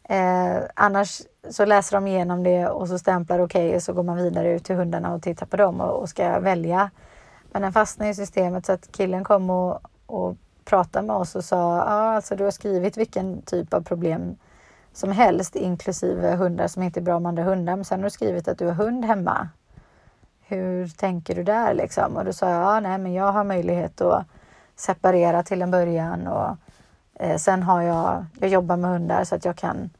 eh, 0.08 0.56
annars 0.74 1.22
så 1.50 1.64
läser 1.64 1.96
de 1.96 2.06
igenom 2.06 2.42
det 2.42 2.68
och 2.68 2.88
så 2.88 2.98
stämplar 2.98 3.38
okej 3.38 3.66
okay, 3.66 3.76
och 3.76 3.82
så 3.82 3.92
går 3.92 4.02
man 4.02 4.16
vidare 4.16 4.52
ut 4.52 4.64
till 4.64 4.76
hundarna 4.76 5.14
och 5.14 5.22
tittar 5.22 5.46
på 5.46 5.56
dem 5.56 5.80
och, 5.80 6.00
och 6.00 6.08
ska 6.08 6.40
välja. 6.40 6.90
Men 7.52 7.62
den 7.62 7.72
fastnade 7.72 8.10
i 8.10 8.14
systemet 8.14 8.66
så 8.66 8.72
att 8.72 8.92
killen 8.92 9.24
kom 9.24 9.50
och, 9.50 9.80
och 10.06 10.36
pratade 10.64 11.06
med 11.06 11.16
oss 11.16 11.34
och 11.34 11.44
sa 11.44 11.76
ja, 11.76 12.14
alltså 12.14 12.36
du 12.36 12.44
har 12.44 12.50
skrivit 12.50 12.96
vilken 12.96 13.42
typ 13.42 13.74
av 13.74 13.80
problem 13.80 14.36
som 14.92 15.12
helst 15.12 15.56
inklusive 15.56 16.34
hundar 16.34 16.68
som 16.68 16.82
inte 16.82 17.00
är 17.00 17.02
bra 17.02 17.20
med 17.20 17.28
andra 17.28 17.42
hundar. 17.42 17.76
Men 17.76 17.84
sen 17.84 18.00
har 18.00 18.04
du 18.04 18.10
skrivit 18.10 18.48
att 18.48 18.58
du 18.58 18.66
har 18.66 18.74
hund 18.74 19.04
hemma. 19.04 19.48
Hur 20.40 20.88
tänker 20.88 21.34
du 21.34 21.42
där 21.42 21.74
liksom? 21.74 22.16
Och 22.16 22.24
då 22.24 22.32
sa 22.32 22.50
jag, 22.50 22.62
ja, 22.62 22.80
nej, 22.80 22.98
men 22.98 23.12
jag 23.12 23.32
har 23.32 23.44
möjlighet 23.44 24.00
att 24.00 24.26
separera 24.80 25.42
till 25.42 25.62
en 25.62 25.70
början 25.70 26.26
och 26.26 26.56
eh, 27.14 27.36
sen 27.36 27.62
har 27.62 27.82
jag, 27.82 28.26
jag 28.40 28.50
jobbar 28.50 28.76
med 28.76 28.90
hundar 28.90 29.24
så 29.24 29.34
att 29.34 29.44
jag 29.44 29.56
kan 29.56 29.90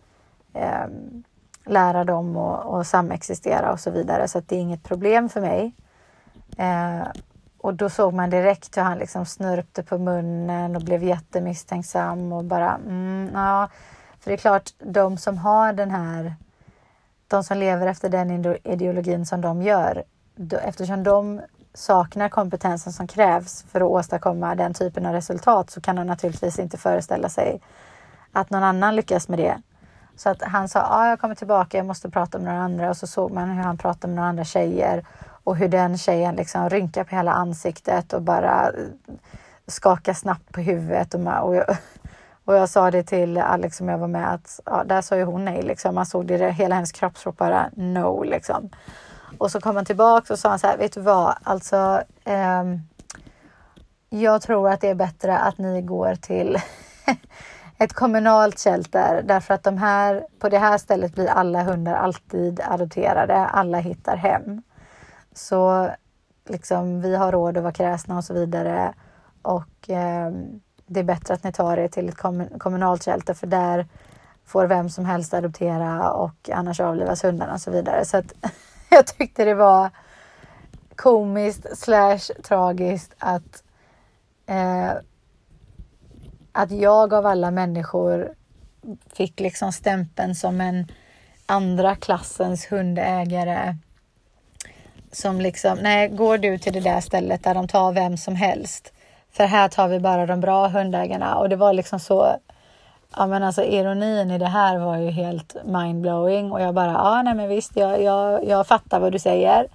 eh, 0.54 0.86
lära 1.66 2.04
dem 2.04 2.36
och, 2.36 2.78
och 2.78 2.86
samexistera 2.86 3.72
och 3.72 3.80
så 3.80 3.90
vidare 3.90 4.28
så 4.28 4.38
att 4.38 4.48
det 4.48 4.56
är 4.56 4.60
inget 4.60 4.82
problem 4.82 5.28
för 5.28 5.40
mig. 5.40 5.74
Eh, 6.56 7.02
och 7.58 7.74
då 7.74 7.90
såg 7.90 8.14
man 8.14 8.30
direkt 8.30 8.76
hur 8.76 8.82
han 8.82 8.98
liksom 8.98 9.26
snörpte 9.26 9.82
på 9.82 9.98
munnen 9.98 10.76
och 10.76 10.82
blev 10.82 11.02
jättemisstänksam 11.02 12.32
och 12.32 12.44
bara 12.44 12.74
mm, 12.74 13.30
ja. 13.34 13.68
För 14.20 14.30
det 14.30 14.34
är 14.34 14.38
klart, 14.38 14.70
de 14.78 15.16
som 15.16 15.38
har 15.38 15.72
den 15.72 15.90
här 15.90 16.34
de 17.28 17.44
som 17.44 17.58
lever 17.58 17.86
efter 17.86 18.08
den 18.08 18.56
ideologin 18.64 19.26
som 19.26 19.40
de 19.40 19.62
gör, 19.62 20.04
då, 20.34 20.56
eftersom 20.56 21.02
de 21.02 21.40
saknar 21.74 22.28
kompetensen 22.28 22.92
som 22.92 23.06
krävs 23.06 23.62
för 23.62 23.80
att 23.80 23.86
åstadkomma 23.86 24.54
den 24.54 24.74
typen 24.74 25.06
av 25.06 25.12
resultat 25.12 25.70
så 25.70 25.80
kan 25.80 25.98
han 25.98 26.06
naturligtvis 26.06 26.58
inte 26.58 26.78
föreställa 26.78 27.28
sig 27.28 27.60
att 28.32 28.50
någon 28.50 28.62
annan 28.62 28.96
lyckas 28.96 29.28
med 29.28 29.38
det. 29.38 29.62
Så 30.16 30.30
att 30.30 30.42
han 30.42 30.68
sa, 30.68 30.78
ja, 30.78 31.08
jag 31.08 31.20
kommer 31.20 31.34
tillbaka, 31.34 31.76
jag 31.76 31.86
måste 31.86 32.10
prata 32.10 32.38
med 32.38 32.46
några 32.46 32.60
andra 32.60 32.90
och 32.90 32.96
så 32.96 33.06
såg 33.06 33.32
man 33.32 33.50
hur 33.50 33.62
han 33.62 33.78
pratade 33.78 34.06
med 34.06 34.16
några 34.16 34.28
andra 34.28 34.44
tjejer 34.44 35.04
och 35.44 35.56
hur 35.56 35.68
den 35.68 35.98
tjejen 35.98 36.34
liksom 36.34 36.70
rynkar 36.70 37.04
på 37.04 37.16
hela 37.16 37.32
ansiktet 37.32 38.12
och 38.12 38.22
bara 38.22 38.68
eh, 38.68 39.14
skakar 39.66 40.12
snabbt 40.12 40.52
på 40.52 40.60
huvudet 40.60 41.14
och, 41.14 41.20
och 41.20 41.56
jag, 41.56 41.66
och 42.44 42.54
jag 42.56 42.68
sa 42.68 42.90
det 42.90 43.02
till 43.02 43.38
Alex 43.38 43.76
som 43.76 43.88
jag 43.88 43.98
var 43.98 44.08
med 44.08 44.34
att 44.34 44.60
ja, 44.66 44.84
där 44.84 45.02
sa 45.02 45.16
ju 45.16 45.24
hon 45.24 45.44
nej 45.44 45.62
liksom. 45.62 45.94
Man 45.94 46.06
såg 46.06 46.26
det, 46.26 46.50
hela 46.50 46.74
hennes 46.74 46.92
kroppsspråk 46.92 47.36
bara 47.36 47.70
no 47.76 48.22
liksom. 48.22 48.70
Och 49.38 49.50
så 49.50 49.60
kom 49.60 49.76
han 49.76 49.84
tillbaka 49.84 50.32
och 50.32 50.38
sa 50.38 50.48
han 50.48 50.58
så 50.58 50.66
här, 50.66 50.76
vet 50.76 50.92
du 50.92 51.00
vad, 51.00 51.34
alltså 51.42 52.02
eh, 52.24 52.64
jag 54.08 54.42
tror 54.42 54.68
att 54.68 54.80
det 54.80 54.88
är 54.88 54.94
bättre 54.94 55.38
att 55.38 55.58
ni 55.58 55.82
går 55.82 56.14
till 56.14 56.58
ett 57.78 57.92
kommunalt 57.92 58.60
shelter 58.60 59.22
därför 59.22 59.54
att 59.54 59.62
de 59.62 59.78
här, 59.78 60.26
på 60.38 60.48
det 60.48 60.58
här 60.58 60.78
stället 60.78 61.14
blir 61.14 61.28
alla 61.28 61.62
hundar 61.62 61.94
alltid 61.94 62.60
adopterade. 62.60 63.36
Alla 63.36 63.78
hittar 63.78 64.16
hem. 64.16 64.62
Så 65.34 65.90
liksom, 66.48 67.00
vi 67.00 67.16
har 67.16 67.32
råd 67.32 67.56
att 67.56 67.62
vara 67.62 67.72
kräsna 67.72 68.16
och 68.16 68.24
så 68.24 68.34
vidare. 68.34 68.94
Och 69.42 69.90
eh, 69.90 70.32
det 70.86 71.00
är 71.00 71.04
bättre 71.04 71.34
att 71.34 71.44
ni 71.44 71.52
tar 71.52 71.76
er 71.76 71.88
till 71.88 72.08
ett 72.08 72.18
kommunalt 72.58 73.04
shelter 73.04 73.34
för 73.34 73.46
där 73.46 73.86
får 74.44 74.66
vem 74.66 74.90
som 74.90 75.04
helst 75.04 75.34
adoptera 75.34 76.10
och 76.10 76.50
annars 76.52 76.80
avlivas 76.80 77.24
hundarna 77.24 77.52
och 77.52 77.60
så 77.60 77.70
vidare. 77.70 78.04
Så 78.04 78.16
att 78.16 78.32
jag 78.96 79.06
tyckte 79.06 79.44
det 79.44 79.54
var 79.54 79.90
komiskt 80.96 81.78
slash 81.78 82.18
tragiskt 82.42 83.14
att 83.18 83.62
eh, 84.46 84.92
att 86.52 86.70
jag 86.70 87.14
av 87.14 87.26
alla 87.26 87.50
människor 87.50 88.34
fick 89.12 89.40
liksom 89.40 89.72
stämpeln 89.72 90.34
som 90.34 90.60
en 90.60 90.86
andra 91.46 91.96
klassens 91.96 92.72
hundägare 92.72 93.76
som 95.12 95.40
liksom, 95.40 95.78
nej, 95.82 96.08
går 96.08 96.38
du 96.38 96.58
till 96.58 96.72
det 96.72 96.80
där 96.80 97.00
stället 97.00 97.44
där 97.44 97.54
de 97.54 97.68
tar 97.68 97.92
vem 97.92 98.16
som 98.16 98.36
helst 98.36 98.92
för 99.32 99.44
här 99.44 99.68
tar 99.68 99.88
vi 99.88 100.00
bara 100.00 100.26
de 100.26 100.40
bra 100.40 100.68
hundägarna 100.68 101.36
och 101.36 101.48
det 101.48 101.56
var 101.56 101.72
liksom 101.72 102.00
så. 102.00 102.36
Ja, 103.16 103.26
men 103.26 103.42
alltså 103.42 103.62
ironin 103.62 104.30
i 104.30 104.38
det 104.38 104.46
här 104.46 104.78
var 104.78 104.96
ju 104.96 105.10
helt 105.10 105.56
mindblowing 105.64 106.52
och 106.52 106.60
jag 106.60 106.74
bara, 106.74 106.92
ja, 106.92 107.22
nej, 107.22 107.34
men 107.34 107.48
visst, 107.48 107.76
jag, 107.76 108.02
jag, 108.02 108.44
jag 108.44 108.66
fattar 108.66 109.00
vad 109.00 109.12
du 109.12 109.18
säger. 109.18 109.68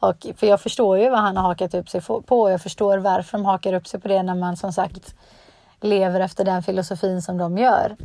Och, 0.00 0.26
för 0.36 0.46
jag 0.46 0.60
förstår 0.60 0.98
ju 0.98 1.10
vad 1.10 1.20
han 1.20 1.36
har 1.36 1.44
hakat 1.44 1.74
upp 1.74 1.88
sig 1.88 2.00
på 2.00 2.40
och 2.40 2.52
jag 2.52 2.62
förstår 2.62 2.98
varför 2.98 3.38
de 3.38 3.44
hakar 3.44 3.72
upp 3.72 3.86
sig 3.86 4.00
på 4.00 4.08
det 4.08 4.22
när 4.22 4.34
man 4.34 4.56
som 4.56 4.72
sagt 4.72 5.14
lever 5.80 6.20
efter 6.20 6.44
den 6.44 6.62
filosofin 6.62 7.22
som 7.22 7.38
de 7.38 7.58
gör. 7.58 7.96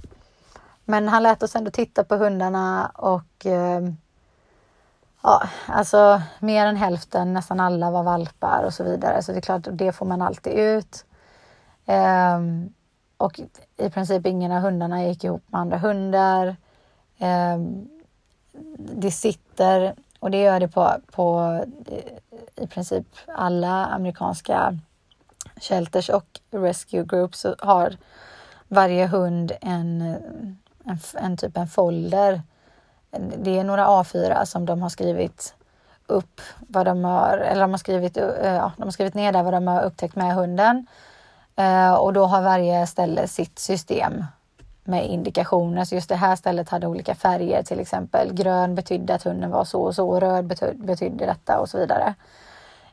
Men 0.85 1.07
han 1.07 1.23
lät 1.23 1.43
oss 1.43 1.55
ändå 1.55 1.71
titta 1.71 2.03
på 2.03 2.15
hundarna 2.15 2.91
och 2.95 3.45
eh, 3.45 3.81
ja, 5.23 5.43
alltså 5.67 6.21
mer 6.39 6.65
än 6.65 6.75
hälften, 6.75 7.33
nästan 7.33 7.59
alla 7.59 7.91
var 7.91 8.03
valpar 8.03 8.63
och 8.65 8.73
så 8.73 8.83
vidare. 8.83 9.21
Så 9.23 9.31
det 9.31 9.37
är 9.37 9.41
klart, 9.41 9.67
det 9.71 9.91
får 9.91 10.05
man 10.05 10.21
alltid 10.21 10.53
ut. 10.53 11.05
Eh, 11.85 12.39
och 13.25 13.39
i 13.77 13.89
princip 13.89 14.25
ingen 14.25 14.51
av 14.51 14.61
hundarna 14.61 15.05
gick 15.05 15.23
ihop 15.23 15.43
med 15.47 15.61
andra 15.61 15.77
hundar. 15.77 16.55
Eh, 17.17 17.57
det 18.77 19.11
sitter, 19.11 19.95
och 20.19 20.31
det 20.31 20.41
gör 20.41 20.59
det 20.59 20.67
på, 20.67 20.91
på 21.11 21.59
eh, 21.87 22.63
i 22.63 22.67
princip 22.67 23.07
alla 23.27 23.85
amerikanska 23.85 24.79
shelters 25.61 26.09
och 26.09 26.39
rescue 26.51 27.05
groups 27.05 27.39
så 27.39 27.55
har 27.59 27.97
varje 28.67 29.07
hund 29.07 29.51
en, 29.61 30.01
eh, 30.01 30.17
en, 30.85 30.99
en 31.13 31.37
typ 31.37 31.57
en 31.57 31.67
folder 31.67 32.41
det 33.19 33.59
är 33.59 33.63
några 33.63 33.85
A4 33.85 34.45
som 34.45 34.65
de 34.65 34.81
har 34.81 34.89
skrivit 34.89 35.55
upp 36.07 36.41
vad 36.59 36.85
de 36.85 37.03
har, 37.03 37.37
eller 37.37 37.61
de 37.61 37.71
har 37.71 37.77
skrivit, 37.77 38.17
eh, 38.17 38.25
ja, 38.41 38.71
de 38.77 38.83
har 38.83 38.91
skrivit 38.91 39.13
ner 39.13 39.31
där 39.31 39.43
vad 39.43 39.53
de 39.53 39.67
har 39.67 39.83
upptäckt 39.83 40.15
med 40.15 40.35
hunden. 40.35 40.87
Eh, 41.55 41.93
och 41.93 42.13
då 42.13 42.25
har 42.25 42.41
varje 42.41 42.87
ställe 42.87 43.27
sitt 43.27 43.59
system 43.59 44.25
med 44.83 45.05
indikationer. 45.05 45.85
Så 45.85 45.95
just 45.95 46.09
det 46.09 46.15
här 46.15 46.35
stället 46.35 46.69
hade 46.69 46.87
olika 46.87 47.15
färger, 47.15 47.63
till 47.63 47.79
exempel 47.79 48.33
grön 48.33 48.75
betydde 48.75 49.15
att 49.15 49.23
hunden 49.23 49.51
var 49.51 49.65
så 49.65 49.81
och 49.81 49.95
så, 49.95 50.19
röd 50.19 50.45
betydde 50.75 51.25
detta 51.25 51.59
och 51.59 51.69
så 51.69 51.77
vidare. 51.77 52.15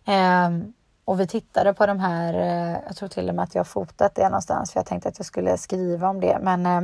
Ehm, 0.04 0.72
och 1.04 1.20
vi 1.20 1.26
tittade 1.26 1.74
på 1.74 1.86
de 1.86 2.00
här, 2.00 2.34
eh, 2.34 2.78
jag 2.86 2.96
tror 2.96 3.08
till 3.08 3.28
och 3.28 3.34
med 3.34 3.42
att 3.42 3.54
jag 3.54 3.66
fotat 3.66 4.14
det 4.14 4.24
någonstans 4.24 4.72
för 4.72 4.78
jag 4.80 4.86
tänkte 4.86 5.08
att 5.08 5.18
jag 5.18 5.26
skulle 5.26 5.58
skriva 5.58 6.08
om 6.08 6.20
det, 6.20 6.38
men 6.42 6.66
eh, 6.66 6.82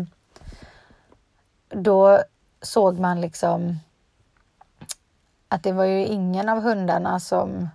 då 1.68 2.18
såg 2.62 2.98
man 2.98 3.20
liksom 3.20 3.78
att 5.48 5.62
det 5.62 5.72
var 5.72 5.84
ju 5.84 6.06
ingen 6.06 6.48
av 6.48 6.60
hundarna 6.60 7.20
som, 7.20 7.68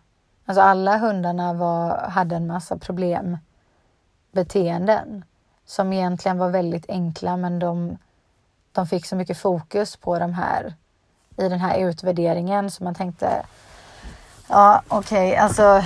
alltså 0.45 0.61
alla 0.61 0.97
hundarna 0.97 1.53
var, 1.53 1.97
hade 1.97 2.35
en 2.35 2.47
massa 2.47 2.77
problem 2.77 3.37
beteenden 4.33 5.25
som 5.65 5.93
egentligen 5.93 6.37
var 6.37 6.49
väldigt 6.49 6.89
enkla 6.89 7.37
men 7.37 7.59
de, 7.59 7.97
de 8.71 8.87
fick 8.87 9.05
så 9.05 9.15
mycket 9.15 9.37
fokus 9.37 9.95
på 9.95 10.19
de 10.19 10.33
här 10.33 10.73
i 11.37 11.49
den 11.49 11.59
här 11.59 11.79
utvärderingen 11.79 12.71
så 12.71 12.83
man 12.83 12.95
tänkte 12.95 13.45
ja 14.49 14.81
okej 14.87 15.27
okay, 15.27 15.35
alltså 15.35 15.83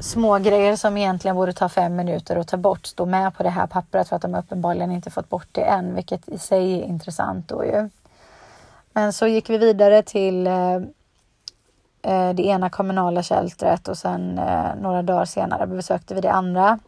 små 0.00 0.38
grejer 0.38 0.76
som 0.76 0.96
egentligen 0.96 1.36
borde 1.36 1.52
ta 1.52 1.68
fem 1.68 1.96
minuter 1.96 2.36
att 2.36 2.48
ta 2.48 2.56
bort 2.56 2.86
står 2.86 3.06
med 3.06 3.36
på 3.36 3.42
det 3.42 3.50
här 3.50 3.66
pappret 3.66 4.08
för 4.08 4.16
att 4.16 4.22
de 4.22 4.34
uppenbarligen 4.34 4.92
inte 4.92 5.10
fått 5.10 5.28
bort 5.28 5.48
det 5.52 5.62
än 5.62 5.94
vilket 5.94 6.28
i 6.28 6.38
sig 6.38 6.80
är 6.80 6.84
intressant 6.84 7.48
då 7.48 7.64
ju. 7.64 7.88
Men 8.92 9.12
så 9.12 9.26
gick 9.26 9.50
vi 9.50 9.58
vidare 9.58 10.02
till 10.02 10.46
eh, 10.46 10.74
eh 12.02 12.34
det 12.34 12.42
ena 12.42 12.70
kommunala 12.70 13.22
sheltret 13.22 13.88
och 13.88 13.98
sen 13.98 14.38
eh, 14.38 14.74
några 14.80 15.02
dagar 15.02 15.24
senare 15.24 15.66
besökte 15.66 16.14
vi 16.14 16.20
det 16.20 16.32
andra. 16.32 16.78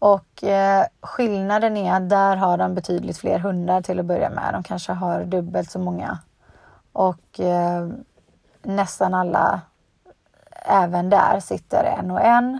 Och 0.00 0.44
eh, 0.44 0.86
skillnaden 1.00 1.76
är 1.76 1.94
att 1.94 2.08
där 2.08 2.36
har 2.36 2.58
de 2.58 2.74
betydligt 2.74 3.18
fler 3.18 3.38
hundar 3.38 3.82
till 3.82 4.00
att 4.00 4.06
börja 4.06 4.30
med. 4.30 4.54
De 4.54 4.62
kanske 4.62 4.92
har 4.92 5.24
dubbelt 5.24 5.70
så 5.70 5.78
många. 5.78 6.18
Och 6.92 7.40
eh, 7.40 7.88
nästan 8.62 9.14
alla, 9.14 9.60
även 10.50 11.10
där, 11.10 11.40
sitter 11.40 11.84
en 11.84 12.10
och 12.10 12.20
en. 12.20 12.58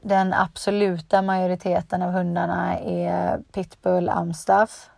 Den 0.00 0.34
absoluta 0.34 1.22
majoriteten 1.22 2.02
av 2.02 2.10
hundarna 2.10 2.78
är 2.78 3.38
pitbull 3.52 4.08
amstaff 4.08 4.90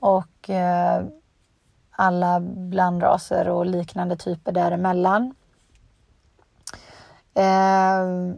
och 0.00 0.50
eh, 0.50 1.04
alla 1.90 2.40
blandraser 2.40 3.48
och 3.48 3.66
liknande 3.66 4.16
typer 4.16 4.52
däremellan. 4.52 5.34
Eh, 7.34 8.34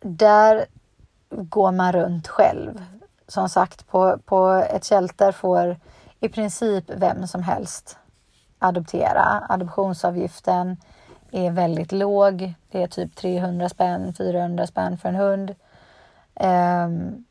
där 0.00 0.66
går 1.36 1.72
man 1.72 1.92
runt 1.92 2.28
själv. 2.28 2.84
Som 3.28 3.48
sagt, 3.48 3.88
på, 3.88 4.18
på 4.24 4.50
ett 4.70 4.84
shelter 4.84 5.32
får 5.32 5.76
i 6.20 6.28
princip 6.28 6.84
vem 6.96 7.26
som 7.26 7.42
helst 7.42 7.98
adoptera. 8.58 9.46
Adoptionsavgiften 9.48 10.76
är 11.30 11.50
väldigt 11.50 11.92
låg. 11.92 12.54
Det 12.70 12.82
är 12.82 12.86
typ 12.86 13.16
300 13.16 13.68
spänn, 13.68 14.14
400 14.14 14.66
spänn 14.66 14.98
för 14.98 15.08
en 15.08 15.14
hund. 15.14 15.54
Um, 16.40 17.24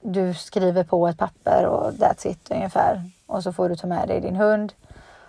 du 0.00 0.34
skriver 0.34 0.84
på 0.84 1.08
ett 1.08 1.18
papper 1.18 1.66
och 1.66 1.92
that's 1.92 2.26
it 2.26 2.50
ungefär. 2.50 3.10
Och 3.26 3.42
så 3.42 3.52
får 3.52 3.68
du 3.68 3.76
ta 3.76 3.86
med 3.86 4.08
dig 4.08 4.20
din 4.20 4.36
hund. 4.36 4.72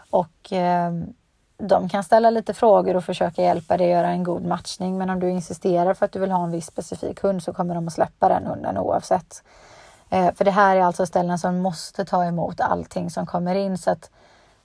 Och 0.09 0.51
um, 0.51 1.13
de 1.57 1.89
kan 1.89 2.03
ställa 2.03 2.29
lite 2.29 2.53
frågor 2.53 2.95
och 2.95 3.03
försöka 3.03 3.41
hjälpa 3.41 3.77
dig 3.77 3.89
göra 3.89 4.07
en 4.07 4.23
god 4.23 4.45
matchning. 4.45 4.97
Men 4.97 5.09
om 5.09 5.19
du 5.19 5.29
insisterar 5.29 5.93
för 5.93 6.05
att 6.05 6.11
du 6.11 6.19
vill 6.19 6.31
ha 6.31 6.43
en 6.43 6.51
viss 6.51 6.65
specifik 6.65 7.23
hund 7.23 7.43
så 7.43 7.53
kommer 7.53 7.75
de 7.75 7.87
att 7.87 7.93
släppa 7.93 8.29
den 8.29 8.45
hunden 8.45 8.77
oavsett. 8.77 9.43
Eh, 10.09 10.33
för 10.33 10.45
det 10.45 10.51
här 10.51 10.75
är 10.75 10.81
alltså 10.81 11.05
ställen 11.05 11.39
som 11.39 11.57
måste 11.57 12.05
ta 12.05 12.25
emot 12.25 12.61
allting 12.61 13.09
som 13.09 13.25
kommer 13.25 13.55
in. 13.55 13.77
Så 13.77 13.91
att 13.91 14.09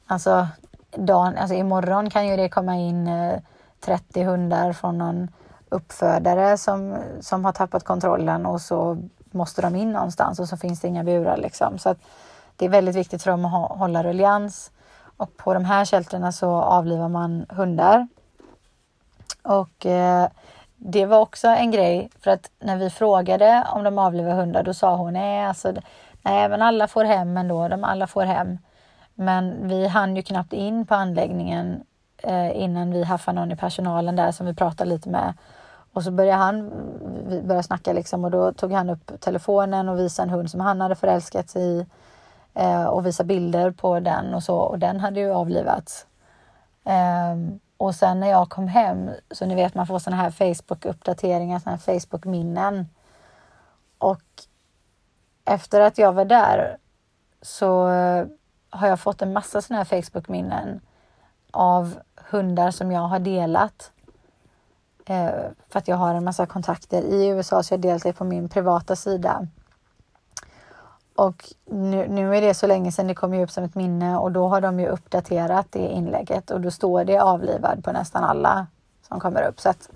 alltså, 0.06 0.48
dagen, 0.96 1.36
alltså 1.36 1.54
imorgon 1.54 2.10
kan 2.10 2.26
ju 2.26 2.36
det 2.36 2.48
komma 2.48 2.76
in 2.76 3.08
eh, 3.08 3.40
30 3.80 4.22
hundar 4.22 4.72
från 4.72 4.98
någon 4.98 5.28
uppfödare 5.68 6.58
som, 6.58 6.96
som 7.20 7.44
har 7.44 7.52
tappat 7.52 7.84
kontrollen 7.84 8.46
och 8.46 8.60
så 8.60 8.98
måste 9.30 9.62
de 9.62 9.76
in 9.76 9.92
någonstans 9.92 10.38
och 10.38 10.48
så 10.48 10.56
finns 10.56 10.80
det 10.80 10.88
inga 10.88 11.04
burar 11.04 11.36
liksom. 11.36 11.78
Så 11.78 11.88
att 11.88 11.98
det 12.56 12.64
är 12.64 12.68
väldigt 12.68 12.96
viktigt 12.96 13.22
för 13.22 13.30
dem 13.30 13.44
att 13.44 13.78
hålla 13.78 14.02
ruljans. 14.02 14.70
Och 15.22 15.36
på 15.36 15.54
de 15.54 15.64
här 15.64 15.84
shelterna 15.84 16.32
så 16.32 16.50
avlivar 16.50 17.08
man 17.08 17.46
hundar. 17.48 18.08
Och 19.42 19.86
eh, 19.86 20.28
det 20.76 21.06
var 21.06 21.18
också 21.18 21.48
en 21.48 21.70
grej 21.70 22.10
för 22.20 22.30
att 22.30 22.50
när 22.58 22.76
vi 22.76 22.90
frågade 22.90 23.66
om 23.74 23.84
de 23.84 23.98
avlivar 23.98 24.34
hundar 24.34 24.62
då 24.62 24.74
sa 24.74 24.96
hon 24.96 25.12
nej, 25.12 25.44
alltså, 25.44 25.74
nej 26.22 26.48
men 26.48 26.62
alla 26.62 26.88
får 26.88 27.04
hem 27.04 27.36
ändå, 27.36 27.68
de 27.68 27.84
alla 27.84 28.06
får 28.06 28.22
hem. 28.22 28.58
Men 29.14 29.68
vi 29.68 29.86
hann 29.86 30.16
ju 30.16 30.22
knappt 30.22 30.52
in 30.52 30.86
på 30.86 30.94
anläggningen 30.94 31.82
eh, 32.22 32.62
innan 32.62 32.90
vi 32.90 33.04
haffade 33.04 33.40
någon 33.40 33.52
i 33.52 33.56
personalen 33.56 34.16
där 34.16 34.32
som 34.32 34.46
vi 34.46 34.54
pratade 34.54 34.90
lite 34.90 35.08
med. 35.08 35.34
Och 35.92 36.02
så 36.02 36.10
började 36.10 36.42
han 36.42 36.70
vi 37.28 37.42
började 37.42 37.62
snacka 37.62 37.92
liksom 37.92 38.24
och 38.24 38.30
då 38.30 38.52
tog 38.52 38.72
han 38.72 38.90
upp 38.90 39.20
telefonen 39.20 39.88
och 39.88 39.98
visade 39.98 40.26
en 40.28 40.34
hund 40.34 40.50
som 40.50 40.60
han 40.60 40.80
hade 40.80 40.94
förälskat 40.94 41.50
sig 41.50 41.62
i 41.62 41.86
eh, 42.54 42.84
och 42.84 43.06
visa 43.06 43.24
bilder 43.24 43.70
på 43.70 44.00
den 44.00 44.34
och 44.34 44.42
så 44.42 44.56
och 44.58 44.78
den 44.78 45.00
hade 45.00 45.20
ju 45.20 45.32
avlivats. 45.32 46.06
Eh, 46.84 47.36
och 47.76 47.94
sen 47.94 48.20
när 48.20 48.30
jag 48.30 48.48
kom 48.48 48.68
hem, 48.68 49.10
så 49.30 49.46
ni 49.46 49.54
vet 49.54 49.74
man 49.74 49.86
får 49.86 49.98
såna 49.98 50.16
här 50.16 50.30
Facebook-uppdateringar, 50.30 51.58
såna 51.58 51.76
här 51.76 52.00
Facebook-minnen. 52.00 52.88
Och 53.98 54.22
efter 55.44 55.80
att 55.80 55.98
jag 55.98 56.12
var 56.12 56.24
där 56.24 56.76
så 57.42 57.88
eh, 57.88 58.26
har 58.70 58.88
jag 58.88 59.00
fått 59.00 59.22
en 59.22 59.32
massa 59.32 59.62
såna 59.62 59.78
här 59.78 59.84
Facebook-minnen 59.84 60.80
av 61.50 61.98
hundar 62.30 62.70
som 62.70 62.92
jag 62.92 63.00
har 63.00 63.18
delat. 63.18 63.92
Eh, 65.06 65.30
för 65.68 65.78
att 65.78 65.88
jag 65.88 65.96
har 65.96 66.14
en 66.14 66.24
massa 66.24 66.46
kontakter 66.46 67.02
i 67.02 67.26
USA 67.26 67.62
så 67.62 67.74
jag 67.74 67.78
har 67.78 67.82
delat 67.82 68.02
det 68.02 68.12
på 68.12 68.24
min 68.24 68.48
privata 68.48 68.96
sida. 68.96 69.46
Och 71.22 71.54
nu, 71.64 72.08
nu, 72.08 72.36
är 72.36 72.40
det 72.40 72.54
så 72.54 72.66
länge 72.66 72.92
sedan 72.92 73.06
det 73.06 73.14
kom 73.14 73.34
upp 73.34 73.50
som 73.50 73.64
ett 73.64 73.74
minne 73.74 74.16
och 74.16 74.32
då 74.32 74.48
har 74.48 74.60
de 74.60 74.80
ju 74.80 74.86
uppdaterat 74.86 75.66
det 75.70 75.88
inlägget 75.88 76.50
och 76.50 76.60
då 76.60 76.70
står 76.70 77.04
det 77.04 77.18
avlivad 77.18 77.84
på 77.84 77.92
nästan 77.92 78.24
alla 78.24 78.66
som 79.08 79.20
kommer 79.20 79.42
upp. 79.42 79.60
Så 79.60 79.68
att, 79.68 79.88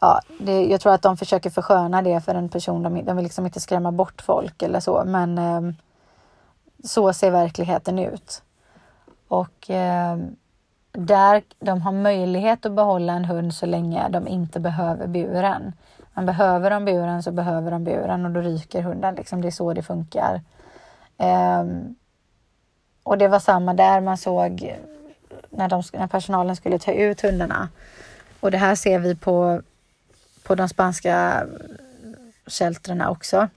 ja, 0.00 0.20
det, 0.40 0.66
jag 0.66 0.80
tror 0.80 0.92
att 0.92 1.02
de 1.02 1.16
försöker 1.16 1.50
försköna 1.50 2.02
det 2.02 2.20
för 2.20 2.34
en 2.34 2.48
person. 2.48 2.82
De, 2.82 3.04
de 3.04 3.16
vill 3.16 3.22
liksom 3.22 3.46
inte 3.46 3.60
skrämma 3.60 3.92
bort 3.92 4.22
folk 4.22 4.62
eller 4.62 4.80
så, 4.80 5.02
men 5.06 5.38
eh, 5.38 5.74
så 6.84 7.12
ser 7.12 7.30
verkligheten 7.30 7.98
ut. 7.98 8.42
Och 9.28 9.70
eh, 9.70 10.18
där 10.92 11.42
de 11.58 11.82
har 11.82 11.92
möjlighet 11.92 12.66
att 12.66 12.72
behålla 12.72 13.12
en 13.12 13.24
hund 13.24 13.54
så 13.54 13.66
länge 13.66 14.08
de 14.08 14.28
inte 14.28 14.60
behöver 14.60 15.06
buren. 15.06 15.72
Man 16.14 16.26
behöver 16.26 16.70
de 16.70 16.84
buren 16.84 17.22
så 17.22 17.32
behöver 17.32 17.70
de 17.70 17.84
buren 17.84 18.24
och 18.24 18.30
då 18.30 18.40
ryker 18.40 18.82
hunden. 18.82 19.14
Liksom. 19.14 19.40
Det 19.40 19.48
är 19.48 19.52
så 19.52 19.72
det 19.72 19.82
funkar. 19.82 20.40
Um, 21.16 21.94
och 23.02 23.18
det 23.18 23.28
var 23.28 23.38
samma 23.38 23.74
där 23.74 24.00
man 24.00 24.18
såg 24.18 24.76
när, 25.50 25.68
de, 25.68 25.82
när 25.92 26.06
personalen 26.06 26.56
skulle 26.56 26.78
ta 26.78 26.92
ut 26.92 27.20
hundarna. 27.20 27.68
Och 28.40 28.50
det 28.50 28.58
här 28.58 28.74
ser 28.74 28.98
vi 28.98 29.16
på, 29.16 29.62
på 30.42 30.54
de 30.54 30.68
spanska 30.68 31.46
sheltrarna 32.46 33.10
också. 33.10 33.48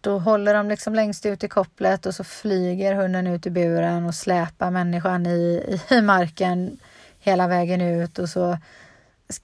Då 0.00 0.18
håller 0.18 0.54
de 0.54 0.68
liksom 0.68 0.94
längst 0.94 1.26
ut 1.26 1.44
i 1.44 1.48
kopplet 1.48 2.06
och 2.06 2.14
så 2.14 2.24
flyger 2.24 2.94
hunden 2.94 3.26
ut 3.26 3.46
ur 3.46 3.50
buren 3.50 4.06
och 4.06 4.14
släpar 4.14 4.70
människan 4.70 5.26
i, 5.26 5.78
i 5.90 6.00
marken 6.00 6.78
hela 7.18 7.48
vägen 7.48 7.80
ut 7.80 8.18
och 8.18 8.28
så 8.28 8.58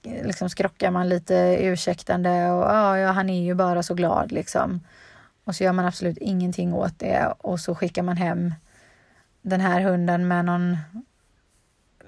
liksom 0.03 0.49
skrockar 0.49 0.91
man 0.91 1.09
lite 1.09 1.57
ursäktande 1.59 2.51
och 2.51 2.65
ah, 2.65 2.97
ja, 2.97 3.11
han 3.11 3.29
är 3.29 3.43
ju 3.43 3.53
bara 3.53 3.83
så 3.83 3.93
glad 3.93 4.31
liksom. 4.31 4.81
Och 5.43 5.55
så 5.55 5.63
gör 5.63 5.73
man 5.73 5.85
absolut 5.85 6.17
ingenting 6.17 6.73
åt 6.73 6.99
det 6.99 7.33
och 7.37 7.59
så 7.59 7.75
skickar 7.75 8.03
man 8.03 8.17
hem 8.17 8.53
den 9.41 9.61
här 9.61 9.81
hunden 9.81 10.27
med 10.27 10.45
någon 10.45 10.77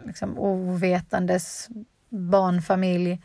liksom 0.05 0.39
ovetandes 0.39 1.69
barnfamilj. 2.09 3.21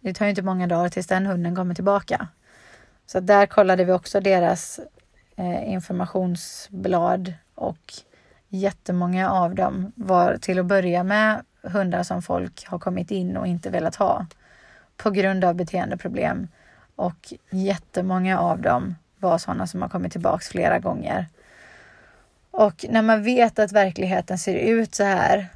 Det 0.00 0.14
tar 0.14 0.24
ju 0.24 0.30
inte 0.30 0.42
många 0.42 0.66
dagar 0.66 0.88
tills 0.88 1.06
den 1.06 1.26
hunden 1.26 1.56
kommer 1.56 1.74
tillbaka. 1.74 2.28
Så 3.06 3.20
där 3.20 3.46
kollade 3.46 3.84
vi 3.84 3.92
också 3.92 4.20
deras 4.20 4.80
eh, 5.36 5.72
informationsblad 5.72 7.34
och 7.54 7.92
jättemånga 8.48 9.30
av 9.30 9.54
dem 9.54 9.92
var 9.94 10.36
till 10.36 10.58
att 10.58 10.66
börja 10.66 11.04
med 11.04 11.42
hundar 11.62 12.02
som 12.02 12.22
folk 12.22 12.66
har 12.66 12.78
kommit 12.78 13.10
in 13.10 13.36
och 13.36 13.46
inte 13.46 13.70
velat 13.70 13.96
ha 13.96 14.26
på 14.96 15.10
grund 15.10 15.44
av 15.44 15.54
beteendeproblem. 15.54 16.48
Och 16.96 17.32
jättemånga 17.50 18.38
av 18.40 18.60
dem 18.60 18.94
var 19.18 19.38
sådana 19.38 19.66
som 19.66 19.82
har 19.82 19.88
kommit 19.88 20.12
tillbaks 20.12 20.48
flera 20.48 20.78
gånger. 20.78 21.26
Och 22.50 22.84
när 22.88 23.02
man 23.02 23.22
vet 23.22 23.58
att 23.58 23.72
verkligheten 23.72 24.38
ser 24.38 24.54
ut 24.54 24.94
så 24.94 25.04
här 25.04 25.48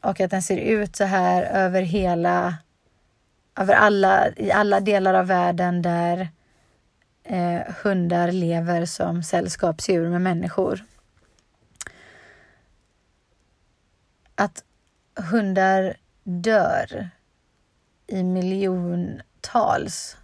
och 0.00 0.20
att 0.20 0.30
den 0.30 0.42
ser 0.42 0.56
ut 0.56 0.96
så 0.96 1.04
här 1.04 1.42
över 1.42 1.82
hela, 1.82 2.54
över 3.56 3.74
alla, 3.74 4.28
i 4.36 4.52
alla 4.52 4.80
delar 4.80 5.14
av 5.14 5.26
världen 5.26 5.82
där 5.82 6.28
eh, 7.24 7.60
hundar 7.82 8.32
lever 8.32 8.84
som 8.84 9.22
sällskapsdjur 9.22 10.08
med 10.08 10.22
människor. 10.22 10.84
Att 14.34 14.64
hundar 15.20 15.96
dör 16.24 17.10
i 18.06 18.22
miljontals 18.22 20.16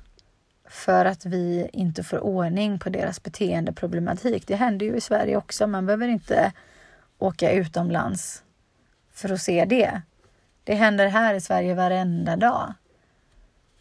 för 0.68 1.04
att 1.04 1.26
vi 1.26 1.70
inte 1.72 2.04
får 2.04 2.18
ordning 2.18 2.78
på 2.78 2.88
deras 2.88 3.22
beteendeproblematik. 3.22 4.46
Det 4.46 4.56
händer 4.56 4.87
ju 4.87 4.96
i 4.96 5.00
Sverige 5.00 5.37
också. 5.37 5.66
Man 5.66 5.87
behöver 5.87 6.09
inte 6.09 6.52
åka 7.18 7.52
utomlands 7.52 8.42
för 9.12 9.32
att 9.32 9.42
se 9.42 9.64
det. 9.64 10.02
Det 10.64 10.74
händer 10.74 11.09
här 11.09 11.35
i 11.35 11.40
Sverige 11.40 11.74
varenda 11.74 12.37
dag. 12.37 12.74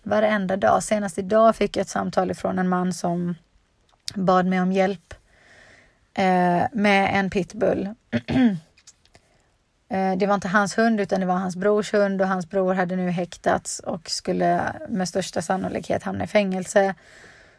Varenda 0.04 0.58
dag. 0.58 0.84
Senast 0.84 1.18
idag 1.18 1.56
fick 1.56 1.78
jag 1.78 1.82
ett 1.82 1.90
samtal 1.90 2.32
ifrån 2.32 2.60
en 2.60 2.70
man 2.70 2.94
som 2.94 3.36
bad 4.16 4.46
mig 4.46 4.62
om 4.62 4.72
hjälp 4.72 5.14
eh, 6.14 6.64
med 6.72 7.20
en 7.20 7.30
pitbull 7.30 7.90
Eh, 9.90 10.18
det 10.18 10.28
var 10.28 10.36
inte 10.36 10.48
hans 10.48 10.78
hund 10.78 11.02
utan 11.02 11.20
det 11.20 11.26
var 11.26 11.36
hans 11.36 11.56
brors 11.56 11.94
hund 11.94 12.22
och 12.22 12.28
hans 12.28 12.50
bror 12.50 12.74
hade 12.74 12.96
nu 12.96 13.10
häktats 13.10 13.80
och 13.80 14.10
skulle 14.10 14.74
med 14.90 15.10
största 15.10 15.42
sannolikhet 15.42 16.04
hamna 16.04 16.24
i 16.24 16.28
fängelse. 16.28 16.96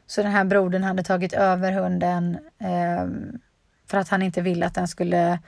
Så 0.06 0.22
den 0.22 0.32
här 0.32 0.44
brodern 0.44 0.82
hade 0.84 1.02
tagit 1.02 1.32
över 1.32 1.72
hunden 1.72 2.38
ehm, 2.58 3.38
för 3.86 3.98
att 3.98 4.08
han 4.08 4.22
inte 4.22 4.42
ville 4.42 4.66
att 4.66 4.74
den 4.74 4.88
skulle 4.88 5.38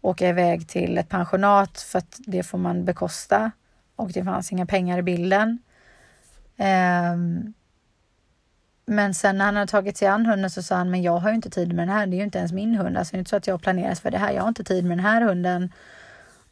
åka 0.00 0.28
iväg 0.28 0.68
till 0.68 0.98
ett 0.98 1.08
pensionat 1.08 1.80
för 1.80 1.98
att 1.98 2.20
det 2.26 2.42
får 2.42 2.58
man 2.58 2.84
bekosta 2.84 3.50
och 3.96 4.12
det 4.12 4.24
fanns 4.24 4.52
inga 4.52 4.66
pengar 4.66 4.98
i 4.98 5.02
bilden. 5.02 5.58
Ehm, 6.56 7.54
men 8.86 9.14
sen 9.14 9.38
när 9.38 9.44
han 9.44 9.56
hade 9.56 9.70
tagit 9.70 9.96
sig 9.96 10.08
an 10.08 10.26
hunden 10.26 10.50
så 10.50 10.62
sa 10.62 10.76
han, 10.76 10.90
men 10.90 11.02
jag 11.02 11.18
har 11.18 11.28
ju 11.28 11.34
inte 11.34 11.50
tid 11.50 11.68
med 11.68 11.88
den 11.88 11.94
här. 11.96 12.06
Det 12.06 12.16
är 12.16 12.18
ju 12.18 12.24
inte 12.24 12.38
ens 12.38 12.52
min 12.52 12.74
hund. 12.74 12.96
Alltså 12.96 13.12
det 13.12 13.16
är 13.16 13.18
inte 13.18 13.30
så 13.30 13.36
att 13.36 13.46
jag 13.46 13.54
har 13.54 13.58
planerat 13.58 13.98
för 13.98 14.10
det 14.10 14.18
här. 14.18 14.32
Jag 14.32 14.42
har 14.42 14.48
inte 14.48 14.64
tid 14.64 14.84
med 14.84 14.98
den 14.98 15.04
här 15.04 15.20
hunden. 15.20 15.72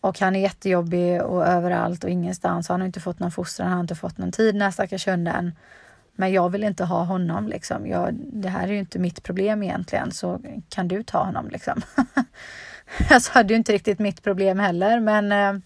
Och 0.05 0.21
han 0.21 0.37
är 0.37 0.41
jättejobbig 0.41 1.23
och 1.23 1.47
överallt 1.47 2.05
och 2.05 2.11
ingenstans. 2.11 2.69
Han 2.69 2.81
har 2.81 2.87
inte 2.87 3.01
fått 3.01 3.19
någon 3.19 3.31
fostran, 3.31 3.69
han 3.69 3.77
har 3.77 3.83
inte 3.85 3.95
fått 3.95 4.19
någon 4.19 4.33
tid 4.33 4.55
den 4.55 4.63
här 4.63 4.71
stackars 4.71 5.07
hunden. 5.07 5.53
Men 6.13 6.33
jag 6.33 6.51
vill 6.51 6.65
inte 6.65 6.85
ha 6.85 7.05
honom 7.05 7.49
liksom. 7.49 7.87
Jag, 7.87 8.15
det 8.15 8.49
här 8.49 8.69
är 8.69 8.73
ju 8.73 8.79
inte 8.79 8.99
mitt 8.99 9.23
problem 9.23 9.63
egentligen, 9.63 10.13
så 10.13 10.41
kan 10.69 10.89
du 10.89 11.03
ta 11.03 11.25
honom 11.25 11.49
liksom. 11.49 11.83
alltså 13.11 13.33
hade 13.33 13.53
ju 13.53 13.57
inte 13.57 13.73
riktigt 13.73 13.99
mitt 13.99 14.23
problem 14.23 14.59
heller, 14.59 15.01
men 15.01 15.33
eh, 15.33 15.63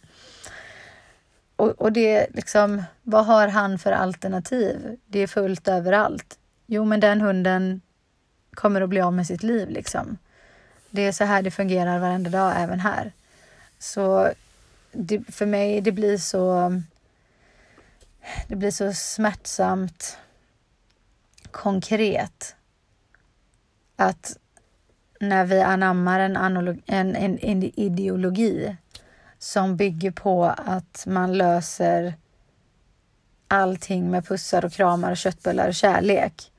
och, 1.57 1.71
och 1.71 1.93
det 1.93 2.27
liksom, 2.35 2.83
vad 3.03 3.27
har 3.27 3.49
han 3.49 3.79
för 3.79 3.93
alternativ? 3.93 4.99
Det 5.07 5.19
är 5.19 5.27
fullt 5.27 5.69
överallt. 5.69 6.39
Jo, 6.67 6.85
men 6.85 7.01
den 7.01 7.21
hunden 7.21 7.81
kommer 8.55 8.81
att 8.81 8.89
bli 8.89 9.01
av 9.01 9.13
med 9.13 9.27
sitt 9.27 9.43
liv 9.43 9.71
liksom. 9.71 10.19
Det 10.91 11.03
är 11.03 11.13
så 11.13 11.25
här 11.25 11.43
det 11.43 11.51
fungerar 11.51 11.99
varenda 11.99 12.31
dag 12.31 12.53
även 12.57 12.81
här. 12.81 13.13
Så 13.79 14.33
det, 14.93 15.35
för 15.35 15.47
mig, 15.47 15.81
det 15.81 15.93
blir 15.93 16.19
så... 16.19 16.73
Det 18.49 18.57
blir 18.57 18.71
så 18.71 18.93
smärtsamt 18.93 20.19
konkret 21.51 22.57
att 23.97 24.39
när 25.21 25.45
vi 25.45 25.61
anammar 25.61 26.21
en, 26.21 26.37
en, 26.37 27.17
en, 27.17 27.39
en 27.39 27.63
ideologi 27.63 28.77
som 29.39 29.77
bygger 29.77 30.11
på 30.11 30.45
att 30.45 31.05
man 31.07 31.39
löser 31.39 32.15
allting 33.49 34.11
med 34.11 34.27
pussar 34.27 34.65
och 34.65 34.73
kramar 34.73 35.11
och 35.11 35.17
köttbullar 35.17 35.69
och 35.69 35.75
kärlek. 35.75 36.53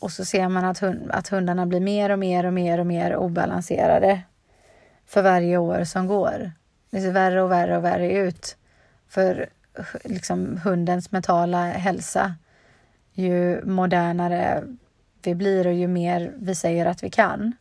Och 0.00 0.12
så 0.12 0.24
ser 0.24 0.48
man 0.48 0.64
att, 0.64 0.78
hund, 0.78 1.10
att 1.10 1.28
hundarna 1.28 1.66
blir 1.66 1.80
mer 1.80 2.10
och 2.10 2.18
mer 2.18 2.46
och 2.46 2.52
mer 2.52 2.78
och 2.78 2.86
mer 2.86 3.16
obalanserade 3.16 4.22
för 5.10 5.22
varje 5.22 5.58
år 5.58 5.84
som 5.84 6.06
går. 6.06 6.52
Det 6.90 7.00
ser 7.00 7.12
värre 7.12 7.42
och 7.42 7.50
värre 7.50 7.76
och 7.76 7.84
värre 7.84 8.12
ut 8.12 8.56
för 9.08 9.48
liksom, 10.04 10.60
hundens 10.64 11.12
mentala 11.12 11.64
hälsa. 11.64 12.34
Ju 13.12 13.64
modernare 13.64 14.64
vi 15.22 15.34
blir 15.34 15.66
och 15.66 15.72
ju 15.72 15.88
mer 15.88 16.32
vi 16.36 16.54
säger 16.54 16.86
att 16.86 17.02
vi 17.02 17.10
kan. 17.10 17.52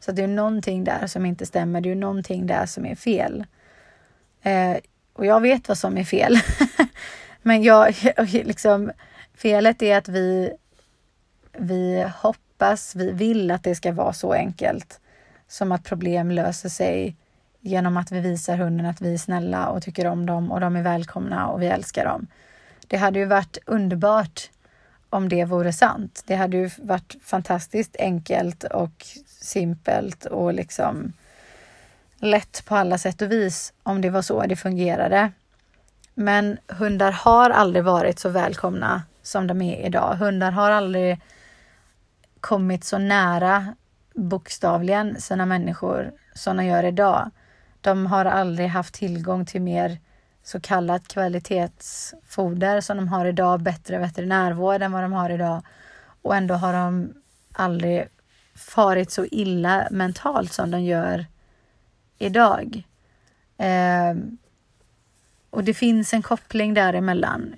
Så 0.00 0.12
det 0.12 0.22
är 0.22 0.26
någonting 0.26 0.84
där 0.84 1.06
som 1.06 1.26
inte 1.26 1.46
stämmer. 1.46 1.80
Det 1.80 1.90
är 1.90 1.94
någonting 1.94 2.46
där 2.46 2.66
som 2.66 2.86
är 2.86 2.94
fel. 2.94 3.46
Eh, 4.42 4.76
och 5.12 5.26
jag 5.26 5.40
vet 5.40 5.68
vad 5.68 5.78
som 5.78 5.98
är 5.98 6.04
fel. 6.04 6.38
Men 7.42 7.62
jag, 7.62 7.94
liksom, 8.30 8.92
felet 9.34 9.82
är 9.82 9.98
att 9.98 10.08
vi, 10.08 10.52
vi 11.58 12.06
hoppas, 12.22 12.94
vi 12.94 13.12
vill 13.12 13.50
att 13.50 13.62
det 13.62 13.74
ska 13.74 13.92
vara 13.92 14.12
så 14.12 14.32
enkelt 14.32 15.00
som 15.48 15.72
att 15.72 15.84
problem 15.84 16.30
löser 16.30 16.68
sig 16.68 17.16
genom 17.60 17.96
att 17.96 18.12
vi 18.12 18.20
visar 18.20 18.56
hunden 18.56 18.86
att 18.86 19.00
vi 19.00 19.14
är 19.14 19.18
snälla 19.18 19.68
och 19.68 19.82
tycker 19.82 20.06
om 20.06 20.26
dem 20.26 20.52
och 20.52 20.60
de 20.60 20.76
är 20.76 20.82
välkomna 20.82 21.48
och 21.48 21.62
vi 21.62 21.66
älskar 21.66 22.04
dem. 22.04 22.26
Det 22.86 22.96
hade 22.96 23.18
ju 23.18 23.24
varit 23.24 23.58
underbart 23.66 24.50
om 25.10 25.28
det 25.28 25.44
vore 25.44 25.72
sant. 25.72 26.22
Det 26.26 26.34
hade 26.34 26.56
ju 26.56 26.70
varit 26.78 27.16
fantastiskt 27.22 27.96
enkelt 27.98 28.64
och 28.64 29.06
simpelt 29.26 30.24
och 30.24 30.54
liksom 30.54 31.12
lätt 32.18 32.64
på 32.66 32.76
alla 32.76 32.98
sätt 32.98 33.22
och 33.22 33.32
vis 33.32 33.72
om 33.82 34.00
det 34.00 34.10
var 34.10 34.22
så 34.22 34.42
det 34.46 34.56
fungerade. 34.56 35.32
Men 36.14 36.58
hundar 36.68 37.12
har 37.12 37.50
aldrig 37.50 37.84
varit 37.84 38.18
så 38.18 38.28
välkomna 38.28 39.02
som 39.22 39.46
de 39.46 39.62
är 39.62 39.86
idag. 39.86 40.16
Hundar 40.16 40.50
har 40.50 40.70
aldrig 40.70 41.20
kommit 42.40 42.84
så 42.84 42.98
nära 42.98 43.74
bokstavligen 44.14 45.20
sina 45.20 45.46
människor 45.46 46.12
som 46.34 46.56
de 46.56 46.64
gör 46.64 46.84
idag. 46.84 47.30
De 47.80 48.06
har 48.06 48.24
aldrig 48.24 48.68
haft 48.68 48.94
tillgång 48.94 49.46
till 49.46 49.62
mer 49.62 49.98
så 50.42 50.60
kallat 50.60 51.08
kvalitetsfoder 51.08 52.80
som 52.80 52.96
de 52.96 53.08
har 53.08 53.26
idag, 53.26 53.62
bättre 53.62 53.98
veterinärvård 53.98 54.82
än 54.82 54.92
vad 54.92 55.02
de 55.02 55.12
har 55.12 55.30
idag. 55.30 55.62
Och 56.22 56.36
ändå 56.36 56.54
har 56.54 56.72
de 56.72 57.14
aldrig 57.52 58.08
farit 58.54 59.10
så 59.10 59.24
illa 59.30 59.88
mentalt 59.90 60.52
som 60.52 60.70
de 60.70 60.82
gör 60.82 61.26
idag. 62.18 62.82
Eh, 63.58 64.14
och 65.50 65.64
det 65.64 65.74
finns 65.74 66.14
en 66.14 66.22
koppling 66.22 66.74
däremellan. 66.74 67.54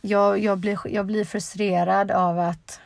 Jag, 0.00 0.38
jag, 0.38 0.58
blir, 0.58 0.78
jag 0.84 1.06
blir 1.06 1.24
frustrerad 1.24 2.10
av 2.10 2.38
att, 2.38 2.80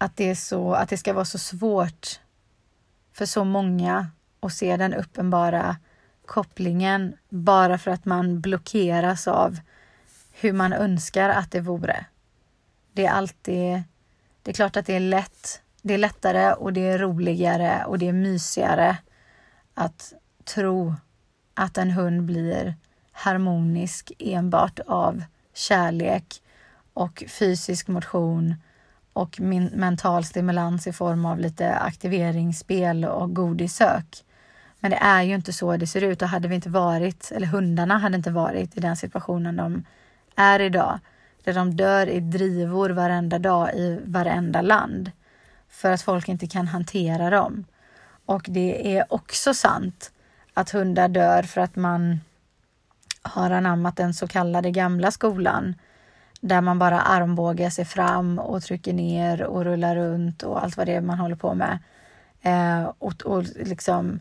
att, 0.00 0.16
det 0.16 0.30
är 0.30 0.34
så, 0.34 0.72
att 0.74 0.88
det 0.88 0.96
ska 0.96 1.12
vara 1.12 1.24
så 1.24 1.38
svårt 1.38 2.20
för 3.12 3.26
så 3.26 3.44
många 3.44 4.06
att 4.40 4.52
se 4.52 4.76
den 4.76 4.94
uppenbara 4.94 5.76
kopplingen 6.26 7.16
bara 7.28 7.78
för 7.78 7.90
att 7.90 8.04
man 8.04 8.40
blockeras 8.40 9.28
av 9.28 9.58
hur 10.32 10.52
man 10.52 10.72
önskar 10.72 11.28
att 11.28 11.50
det 11.50 11.60
vore. 11.60 12.06
Det 12.92 13.06
är 13.06 13.10
alltid, 13.10 13.82
det 14.42 14.50
är 14.50 14.54
klart 14.54 14.76
att 14.76 14.86
det 14.86 14.96
är 14.96 15.00
lätt, 15.00 15.62
det 15.82 15.94
är 15.94 15.98
lättare 15.98 16.52
och 16.52 16.72
det 16.72 16.88
är 16.88 16.98
roligare 16.98 17.84
och 17.84 17.98
det 17.98 18.08
är 18.08 18.12
mysigare 18.12 18.96
att 19.74 20.12
tro 20.44 20.94
att 21.54 21.78
en 21.78 21.90
hund 21.90 22.22
blir 22.22 22.74
harmonisk 23.12 24.12
enbart 24.18 24.80
av 24.86 25.22
kärlek 25.54 26.42
och 26.94 27.24
fysisk 27.28 27.88
motion 27.88 28.54
och 29.12 29.40
mental 29.40 30.24
stimulans 30.24 30.86
i 30.86 30.92
form 30.92 31.26
av 31.26 31.38
lite 31.38 31.74
aktiveringsspel 31.74 33.04
och 33.04 33.34
godissök. 33.34 34.24
Men 34.80 34.90
det 34.90 34.96
är 34.96 35.22
ju 35.22 35.34
inte 35.34 35.52
så 35.52 35.76
det 35.76 35.86
ser 35.86 36.02
ut 36.02 36.22
och 36.22 36.28
hade 36.28 36.48
vi 36.48 36.54
inte 36.54 36.70
varit, 36.70 37.32
eller 37.34 37.46
hundarna 37.46 37.98
hade 37.98 38.16
inte 38.16 38.30
varit 38.30 38.76
i 38.76 38.80
den 38.80 38.96
situationen 38.96 39.56
de 39.56 39.84
är 40.36 40.60
idag, 40.60 40.98
där 41.44 41.54
de 41.54 41.76
dör 41.76 42.06
i 42.06 42.20
drivor 42.20 42.90
varenda 42.90 43.38
dag 43.38 43.74
i 43.74 44.00
varenda 44.04 44.62
land 44.62 45.10
för 45.68 45.92
att 45.92 46.02
folk 46.02 46.28
inte 46.28 46.46
kan 46.46 46.66
hantera 46.66 47.30
dem. 47.30 47.64
Och 48.26 48.46
det 48.48 48.96
är 48.96 49.12
också 49.12 49.54
sant 49.54 50.12
att 50.54 50.70
hundar 50.70 51.08
dör 51.08 51.42
för 51.42 51.60
att 51.60 51.76
man 51.76 52.20
har 53.22 53.50
anammat 53.50 53.96
den 53.96 54.14
så 54.14 54.26
kallade 54.26 54.70
gamla 54.70 55.10
skolan 55.10 55.74
där 56.40 56.60
man 56.60 56.78
bara 56.78 57.00
armbågar 57.00 57.70
sig 57.70 57.84
fram 57.84 58.38
och 58.38 58.62
trycker 58.62 58.92
ner 58.92 59.42
och 59.42 59.64
rullar 59.64 59.96
runt 59.96 60.42
och 60.42 60.62
allt 60.62 60.76
vad 60.76 60.86
det 60.86 60.94
är 60.94 61.00
man 61.00 61.18
håller 61.18 61.36
på 61.36 61.54
med. 61.54 61.78
Eh, 62.42 62.92
och, 62.98 63.22
och 63.22 63.44
liksom 63.56 64.20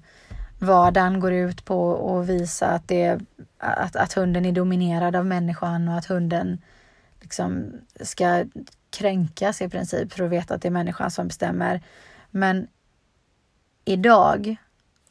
vardagen 0.59 1.19
går 1.19 1.33
ut 1.33 1.65
på 1.65 2.09
att 2.19 2.27
visa 2.27 2.67
att, 2.67 2.87
det, 2.87 3.19
att, 3.57 3.95
att 3.95 4.13
hunden 4.13 4.45
är 4.45 4.51
dominerad 4.51 5.15
av 5.15 5.25
människan 5.25 5.87
och 5.87 5.97
att 5.97 6.05
hunden 6.05 6.61
liksom 7.21 7.71
ska 8.01 8.45
kränkas 8.89 9.61
i 9.61 9.69
princip 9.69 10.13
för 10.13 10.23
att 10.23 10.31
veta 10.31 10.55
att 10.55 10.61
det 10.61 10.67
är 10.67 10.71
människan 10.71 11.11
som 11.11 11.27
bestämmer. 11.27 11.81
Men 12.31 12.67
idag 13.85 14.55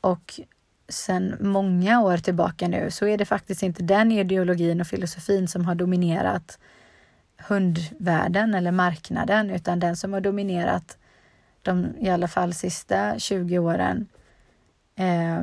och 0.00 0.40
sedan 0.88 1.36
många 1.40 2.00
år 2.00 2.16
tillbaka 2.16 2.68
nu 2.68 2.90
så 2.90 3.06
är 3.06 3.18
det 3.18 3.24
faktiskt 3.24 3.62
inte 3.62 3.82
den 3.82 4.12
ideologin 4.12 4.80
och 4.80 4.86
filosofin 4.86 5.48
som 5.48 5.64
har 5.64 5.74
dominerat 5.74 6.58
hundvärlden 7.38 8.54
eller 8.54 8.72
marknaden 8.72 9.50
utan 9.50 9.80
den 9.80 9.96
som 9.96 10.12
har 10.12 10.20
dominerat 10.20 10.98
de 11.62 11.94
i 11.98 12.10
alla 12.10 12.28
fall 12.28 12.54
sista 12.54 13.18
20 13.18 13.58
åren 13.58 14.08
eh, 14.96 15.42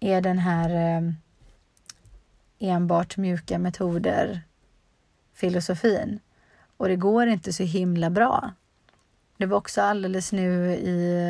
är 0.00 0.20
den 0.20 0.38
här 0.38 0.70
eh, 0.70 1.12
enbart 2.58 3.16
mjuka 3.16 3.58
metoder 3.58 4.40
filosofin. 5.34 6.20
Och 6.76 6.88
det 6.88 6.96
går 6.96 7.26
inte 7.26 7.52
så 7.52 7.62
himla 7.62 8.10
bra. 8.10 8.52
Det 9.36 9.46
var 9.46 9.56
också 9.58 9.82
alldeles 9.82 10.32
nu 10.32 10.72
i, 10.72 11.20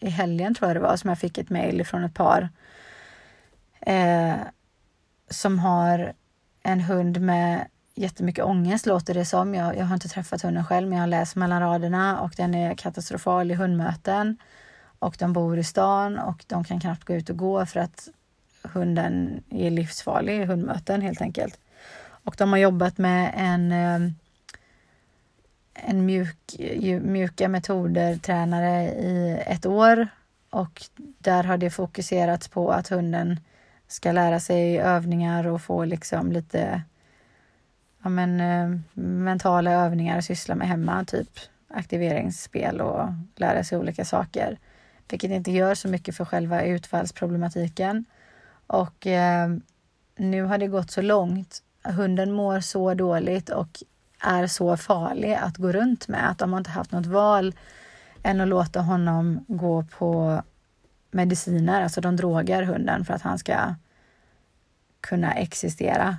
i 0.00 0.08
helgen 0.08 0.54
tror 0.54 0.68
jag 0.68 0.76
det 0.76 0.80
var 0.80 0.96
som 0.96 1.08
jag 1.08 1.18
fick 1.18 1.38
ett 1.38 1.50
mejl 1.50 1.84
från 1.84 2.04
ett 2.04 2.14
par 2.14 2.48
eh, 3.80 4.36
som 5.30 5.58
har 5.58 6.12
en 6.62 6.80
hund 6.80 7.20
med 7.20 7.66
jättemycket 8.00 8.44
ångest 8.44 8.86
låter 8.86 9.14
det 9.14 9.24
som. 9.24 9.54
Jag, 9.54 9.76
jag 9.76 9.84
har 9.84 9.94
inte 9.94 10.08
träffat 10.08 10.42
hunden 10.42 10.64
själv 10.64 10.88
men 10.88 10.98
jag 10.98 11.02
har 11.02 11.08
läst 11.08 11.36
mellan 11.36 11.60
raderna 11.60 12.20
och 12.20 12.32
den 12.36 12.54
är 12.54 12.74
katastrofal 12.74 13.50
i 13.50 13.54
hundmöten. 13.54 14.36
Och 14.98 15.16
de 15.18 15.32
bor 15.32 15.58
i 15.58 15.64
stan 15.64 16.18
och 16.18 16.44
de 16.46 16.64
kan 16.64 16.80
knappt 16.80 17.04
gå 17.04 17.14
ut 17.14 17.30
och 17.30 17.36
gå 17.36 17.66
för 17.66 17.80
att 17.80 18.08
hunden 18.62 19.42
är 19.50 19.70
livsfarlig 19.70 20.40
i 20.40 20.44
hundmöten 20.44 21.02
helt 21.02 21.20
enkelt. 21.20 21.60
Och 22.24 22.34
de 22.38 22.50
har 22.50 22.58
jobbat 22.58 22.98
med 22.98 23.34
en, 23.36 23.72
ehm, 23.72 24.14
en 25.74 26.06
mjuk, 26.06 26.56
mjuka 27.02 27.48
metoder 27.48 28.16
tränare 28.16 28.84
i 28.84 29.42
ett 29.46 29.66
år 29.66 30.08
och 30.50 30.82
där 30.98 31.44
har 31.44 31.56
det 31.56 31.70
fokuserats 31.70 32.48
på 32.48 32.70
att 32.70 32.88
hunden 32.88 33.40
ska 33.88 34.12
lära 34.12 34.40
sig 34.40 34.78
övningar 34.78 35.46
och 35.46 35.62
få 35.62 35.84
liksom 35.84 36.32
lite 36.32 36.82
ja, 38.02 38.08
men, 38.08 38.40
eh, 38.40 38.80
mentala 39.02 39.70
övningar 39.70 40.18
att 40.18 40.24
syssla 40.24 40.54
med 40.54 40.68
hemma, 40.68 41.04
typ 41.04 41.38
aktiveringsspel 41.68 42.80
och 42.80 43.08
lära 43.36 43.64
sig 43.64 43.78
olika 43.78 44.04
saker 44.04 44.58
vilket 45.10 45.30
inte 45.30 45.50
gör 45.50 45.74
så 45.74 45.88
mycket 45.88 46.16
för 46.16 46.24
själva 46.24 46.62
utfallsproblematiken. 46.62 48.04
Och 48.66 49.06
eh, 49.06 49.48
nu 50.16 50.42
har 50.42 50.58
det 50.58 50.66
gått 50.66 50.90
så 50.90 51.02
långt. 51.02 51.62
Hunden 51.82 52.32
mår 52.32 52.60
så 52.60 52.94
dåligt 52.94 53.48
och 53.48 53.82
är 54.20 54.46
så 54.46 54.76
farlig 54.76 55.34
att 55.34 55.56
gå 55.56 55.72
runt 55.72 56.08
med 56.08 56.30
att 56.30 56.38
de 56.38 56.52
har 56.52 56.58
inte 56.58 56.70
haft 56.70 56.92
något 56.92 57.06
val 57.06 57.54
än 58.22 58.40
att 58.40 58.48
låta 58.48 58.80
honom 58.80 59.44
gå 59.48 59.82
på 59.82 60.42
mediciner, 61.10 61.82
alltså 61.82 62.00
de 62.00 62.16
drogar 62.16 62.62
hunden 62.62 63.04
för 63.04 63.14
att 63.14 63.22
han 63.22 63.38
ska 63.38 63.74
kunna 65.00 65.34
existera. 65.34 66.16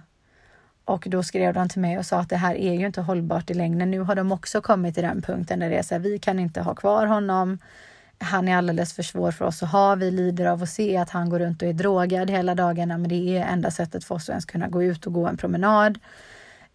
Och 0.91 1.07
då 1.09 1.23
skrev 1.23 1.53
de 1.53 1.69
till 1.69 1.81
mig 1.81 1.97
och 1.97 2.05
sa 2.05 2.19
att 2.19 2.29
det 2.29 2.37
här 2.37 2.55
är 2.55 2.73
ju 2.73 2.85
inte 2.85 3.01
hållbart 3.01 3.49
i 3.49 3.53
längden. 3.53 3.91
Nu 3.91 3.99
har 3.99 4.15
de 4.15 4.31
också 4.31 4.61
kommit 4.61 4.95
till 4.95 5.03
den 5.03 5.21
punkten 5.21 5.59
där 5.59 5.69
det 5.69 5.77
är 5.77 5.83
så 5.83 5.95
här, 5.95 5.99
vi 5.99 6.19
kan 6.19 6.39
inte 6.39 6.61
ha 6.61 6.75
kvar 6.75 7.05
honom 7.05 7.57
han 8.21 8.47
är 8.47 8.57
alldeles 8.57 8.93
för 8.93 9.03
svår 9.03 9.31
för 9.31 9.45
oss 9.45 9.63
att 9.63 9.71
ha. 9.71 9.95
Vi 9.95 10.11
lider 10.11 10.45
av 10.45 10.63
att 10.63 10.69
se 10.69 10.97
att 10.97 11.09
han 11.09 11.29
går 11.29 11.39
runt 11.39 11.61
och 11.61 11.67
är 11.67 11.73
drogad 11.73 12.29
hela 12.29 12.55
dagarna, 12.55 12.97
men 12.97 13.09
det 13.09 13.37
är 13.37 13.45
enda 13.45 13.71
sättet 13.71 14.03
för 14.03 14.15
oss 14.15 14.23
att 14.23 14.29
ens 14.29 14.45
kunna 14.45 14.67
gå 14.67 14.83
ut 14.83 15.07
och 15.07 15.13
gå 15.13 15.27
en 15.27 15.37
promenad. 15.37 15.99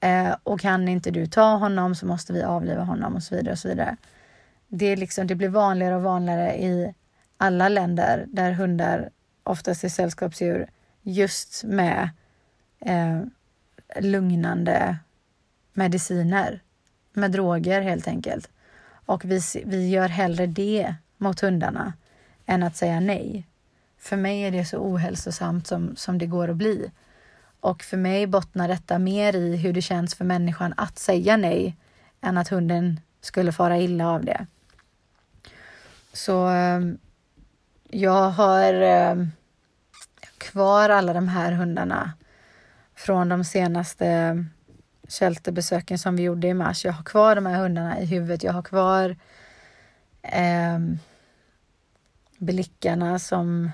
Eh, 0.01 0.35
och 0.43 0.61
kan 0.61 0.89
inte 0.89 1.11
du 1.11 1.27
ta 1.27 1.57
honom 1.57 1.95
så 1.95 2.07
måste 2.07 2.33
vi 2.33 2.43
avliva 2.43 2.83
honom 2.83 3.15
och 3.15 3.23
så 3.23 3.35
vidare 3.35 3.53
och 3.53 3.59
så 3.59 3.69
vidare. 3.69 3.97
Det, 4.69 4.87
är 4.87 4.97
liksom, 4.97 5.27
det 5.27 5.35
blir 5.35 5.49
vanligare 5.49 5.97
och 5.97 6.03
vanligare 6.03 6.55
i 6.57 6.95
alla 7.37 7.69
länder 7.69 8.25
där 8.29 8.53
hundar 8.53 9.11
oftast 9.43 9.85
är 9.85 9.89
sällskapsdjur 9.89 10.67
just 11.03 11.65
med 11.65 12.11
eh, 12.81 13.21
lugnande 14.01 14.99
mediciner, 15.73 16.61
med 17.13 17.33
droger 17.33 17.81
helt 17.81 18.09
enkelt. 18.09 18.51
Och 19.07 19.25
vi, 19.25 19.41
vi 19.65 19.89
gör 19.89 20.09
hellre 20.09 20.47
det 20.47 20.95
mot 21.17 21.41
hundarna 21.41 21.93
än 22.47 22.63
att 22.63 22.77
säga 22.77 23.01
nej. 23.01 23.47
För 23.99 24.17
mig 24.17 24.43
är 24.43 24.51
det 24.51 24.65
så 24.65 24.79
ohälsosamt 24.79 25.67
som, 25.67 25.97
som 25.97 26.19
det 26.19 26.27
går 26.27 26.51
att 26.51 26.57
bli. 26.57 26.91
Och 27.61 27.83
för 27.83 27.97
mig 27.97 28.27
bottnar 28.27 28.69
detta 28.69 28.99
mer 28.99 29.37
i 29.37 29.57
hur 29.57 29.73
det 29.73 29.83
känns 29.83 30.15
för 30.15 30.25
människan 30.25 30.75
att 30.77 30.99
säga 30.99 31.37
nej 31.37 31.77
än 32.21 32.39
att 32.39 32.49
hunden 32.49 33.01
skulle 33.21 33.53
fara 33.53 33.79
illa 33.79 34.09
av 34.09 34.25
det. 34.25 34.47
Så 36.13 36.47
ehm, 36.47 36.99
jag 37.91 38.31
har 38.31 38.73
ehm, 38.73 39.31
kvar 40.39 40.89
alla 40.89 41.13
de 41.13 41.29
här 41.29 41.53
hundarna 41.53 42.13
från 43.07 43.29
de 43.29 43.45
senaste 43.45 44.45
shelterbesöken 45.09 45.99
som 45.99 46.17
vi 46.17 46.23
gjorde 46.23 46.47
i 46.49 46.55
mars. 46.55 46.85
Jag 46.85 46.93
har 46.93 47.05
kvar 47.05 47.35
de 47.35 47.47
här 47.47 47.63
hundarna 47.63 48.01
i 48.01 48.07
huvudet. 48.07 48.43
Jag 48.43 48.53
har 48.53 48.63
kvar 48.63 49.17
eh, 50.23 50.79
blickarna 52.39 53.19
som, 53.19 53.71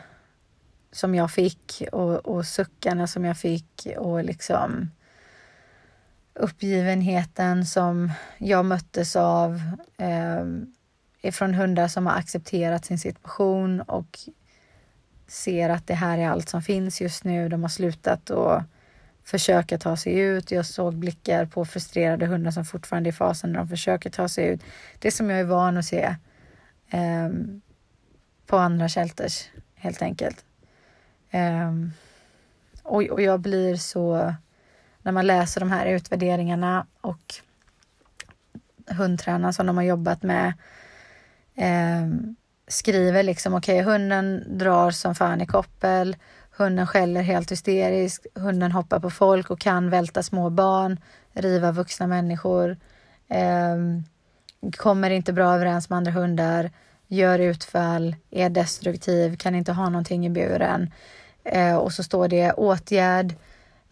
som 0.92 1.14
jag 1.14 1.30
fick 1.30 1.82
och, 1.92 2.26
och 2.26 2.46
suckarna 2.46 3.06
som 3.06 3.24
jag 3.24 3.38
fick 3.38 3.88
och 3.96 4.24
liksom 4.24 4.90
uppgivenheten 6.34 7.66
som 7.66 8.12
jag 8.38 8.64
möttes 8.64 9.16
av 9.16 9.60
eh, 9.96 10.44
ifrån 11.22 11.54
hundar 11.54 11.88
som 11.88 12.06
har 12.06 12.14
accepterat 12.14 12.84
sin 12.84 12.98
situation 12.98 13.80
och 13.80 14.18
ser 15.26 15.68
att 15.68 15.86
det 15.86 15.94
här 15.94 16.18
är 16.18 16.28
allt 16.28 16.48
som 16.48 16.62
finns 16.62 17.00
just 17.00 17.24
nu. 17.24 17.48
De 17.48 17.62
har 17.62 17.68
slutat 17.68 18.30
att 18.30 18.64
försöka 19.24 19.78
ta 19.78 19.96
sig 19.96 20.18
ut. 20.18 20.50
Jag 20.50 20.66
såg 20.66 20.94
blickar 20.94 21.46
på 21.46 21.64
frustrerade 21.64 22.26
hundar 22.26 22.50
som 22.50 22.64
fortfarande 22.64 23.08
är 23.08 23.12
i 23.12 23.14
fasen 23.14 23.52
när 23.52 23.58
de 23.58 23.68
försöker 23.68 24.10
ta 24.10 24.28
sig 24.28 24.46
ut. 24.46 24.60
Det 24.98 25.10
som 25.10 25.30
jag 25.30 25.40
är 25.40 25.44
van 25.44 25.76
att 25.76 25.84
se 25.84 26.16
eh, 26.90 27.28
på 28.46 28.56
andra 28.56 28.88
shelters 28.88 29.48
helt 29.74 30.02
enkelt. 30.02 30.44
Eh, 31.30 31.72
och, 32.82 33.02
och 33.02 33.22
jag 33.22 33.40
blir 33.40 33.76
så, 33.76 34.34
när 35.02 35.12
man 35.12 35.26
läser 35.26 35.60
de 35.60 35.70
här 35.70 35.86
utvärderingarna 35.86 36.86
och 37.00 37.34
hundtränaren 38.86 39.54
som 39.54 39.66
de 39.66 39.76
har 39.76 39.84
jobbat 39.84 40.22
med 40.22 40.52
eh, 41.54 42.08
skriver 42.66 43.22
liksom 43.22 43.54
okej, 43.54 43.80
okay, 43.80 43.92
hunden 43.92 44.58
drar 44.58 44.90
som 44.90 45.14
fan 45.14 45.40
i 45.40 45.46
koppel, 45.46 46.16
hunden 46.62 46.86
skäller 46.86 47.22
helt 47.22 47.52
hysteriskt, 47.52 48.26
hunden 48.34 48.72
hoppar 48.72 49.00
på 49.00 49.10
folk 49.10 49.50
och 49.50 49.60
kan 49.60 49.90
välta 49.90 50.22
små 50.22 50.50
barn, 50.50 51.00
riva 51.32 51.72
vuxna 51.72 52.06
människor, 52.06 52.76
eh, 53.28 53.76
kommer 54.76 55.10
inte 55.10 55.32
bra 55.32 55.54
överens 55.54 55.90
med 55.90 55.96
andra 55.96 56.12
hundar, 56.12 56.70
gör 57.08 57.38
utfall, 57.38 58.16
är 58.30 58.50
destruktiv, 58.50 59.36
kan 59.36 59.54
inte 59.54 59.72
ha 59.72 59.88
någonting 59.88 60.26
i 60.26 60.30
buren. 60.30 60.92
Eh, 61.44 61.76
och 61.76 61.92
så 61.92 62.02
står 62.02 62.28
det 62.28 62.52
åtgärd. 62.52 63.34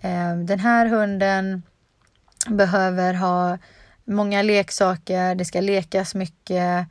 Eh, 0.00 0.36
den 0.36 0.58
här 0.58 0.86
hunden 0.86 1.62
behöver 2.48 3.14
ha 3.14 3.58
många 4.04 4.42
leksaker, 4.42 5.34
det 5.34 5.44
ska 5.44 5.60
lekas 5.60 6.14
mycket, 6.14 6.88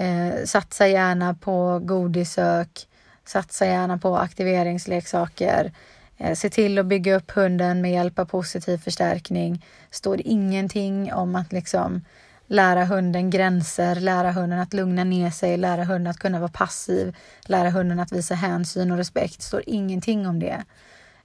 Eh, 0.00 0.44
satsa 0.44 0.86
gärna 0.88 1.34
på 1.34 1.78
godisök. 1.82 2.88
Satsa 3.30 3.66
gärna 3.66 3.98
på 3.98 4.16
aktiveringsleksaker. 4.16 5.72
Eh, 6.18 6.34
se 6.34 6.50
till 6.50 6.78
att 6.78 6.86
bygga 6.86 7.16
upp 7.16 7.30
hunden 7.30 7.80
med 7.80 7.92
hjälp 7.92 8.18
av 8.18 8.24
positiv 8.24 8.78
förstärkning. 8.78 9.64
Står 9.90 10.20
ingenting 10.24 11.12
om 11.12 11.36
att 11.36 11.52
liksom 11.52 12.04
lära 12.46 12.84
hunden 12.84 13.30
gränser, 13.30 13.94
lära 13.94 14.32
hunden 14.32 14.58
att 14.58 14.72
lugna 14.72 15.04
ner 15.04 15.30
sig, 15.30 15.56
lära 15.56 15.84
hunden 15.84 16.10
att 16.10 16.18
kunna 16.18 16.38
vara 16.38 16.50
passiv, 16.50 17.16
lära 17.40 17.70
hunden 17.70 18.00
att 18.00 18.12
visa 18.12 18.34
hänsyn 18.34 18.90
och 18.90 18.96
respekt. 18.96 19.42
står 19.42 19.62
ingenting 19.66 20.26
om 20.26 20.38
det. 20.40 20.64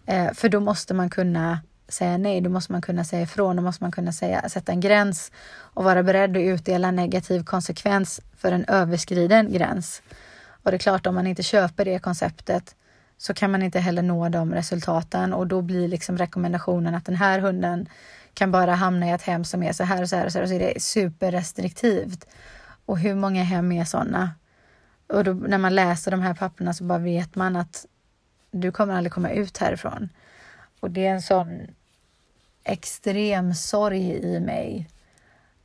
Eh, 0.05 0.33
för 0.33 0.49
då 0.49 0.59
måste 0.59 0.93
man 0.93 1.09
kunna 1.09 1.59
säga 1.87 2.17
nej, 2.17 2.41
då 2.41 2.49
måste 2.49 2.71
man 2.71 2.81
kunna 2.81 3.03
säga 3.03 3.21
ifrån, 3.21 3.55
då 3.55 3.61
måste 3.61 3.83
man 3.83 3.91
kunna 3.91 4.11
säga, 4.11 4.49
sätta 4.49 4.71
en 4.71 4.79
gräns 4.79 5.31
och 5.57 5.83
vara 5.83 6.03
beredd 6.03 6.37
att 6.37 6.43
utdela 6.43 6.91
negativ 6.91 7.43
konsekvens 7.43 8.21
för 8.37 8.51
en 8.51 8.65
överskriden 8.65 9.53
gräns. 9.53 10.01
Och 10.65 10.71
det 10.71 10.77
är 10.77 10.79
klart, 10.79 11.07
om 11.07 11.15
man 11.15 11.27
inte 11.27 11.43
köper 11.43 11.85
det 11.85 11.99
konceptet 11.99 12.75
så 13.17 13.33
kan 13.33 13.51
man 13.51 13.63
inte 13.63 13.79
heller 13.79 14.01
nå 14.01 14.29
de 14.29 14.53
resultaten 14.53 15.33
och 15.33 15.47
då 15.47 15.61
blir 15.61 15.87
liksom 15.87 16.17
rekommendationen 16.17 16.95
att 16.95 17.05
den 17.05 17.15
här 17.15 17.39
hunden 17.39 17.89
kan 18.33 18.51
bara 18.51 18.75
hamna 18.75 19.07
i 19.07 19.11
ett 19.11 19.21
hem 19.21 19.43
som 19.43 19.63
är 19.63 19.73
så 19.73 19.83
här 19.83 20.01
och 20.01 20.09
så 20.09 20.15
här 20.15 20.25
och 20.25 20.31
så, 20.31 20.37
här, 20.37 20.43
och 20.43 20.49
så 20.49 20.55
är 20.55 20.59
det 20.59 20.81
superrestriktivt. 20.81 22.27
Och 22.85 22.99
hur 22.99 23.15
många 23.15 23.43
hem 23.43 23.71
är 23.71 23.85
sådana? 23.85 24.31
Och 25.07 25.23
då, 25.23 25.33
när 25.33 25.57
man 25.57 25.75
läser 25.75 26.11
de 26.11 26.21
här 26.21 26.33
papperna 26.33 26.73
så 26.73 26.83
bara 26.83 26.99
vet 26.99 27.35
man 27.35 27.55
att 27.55 27.85
du 28.51 28.71
kommer 28.71 28.93
aldrig 28.93 29.13
komma 29.13 29.29
ut 29.29 29.57
härifrån. 29.57 30.09
Och 30.79 30.91
det 30.91 31.05
är 31.05 31.11
en 31.11 31.21
sån 31.21 31.67
extrem 32.63 33.53
sorg 33.53 34.11
i 34.11 34.39
mig 34.39 34.89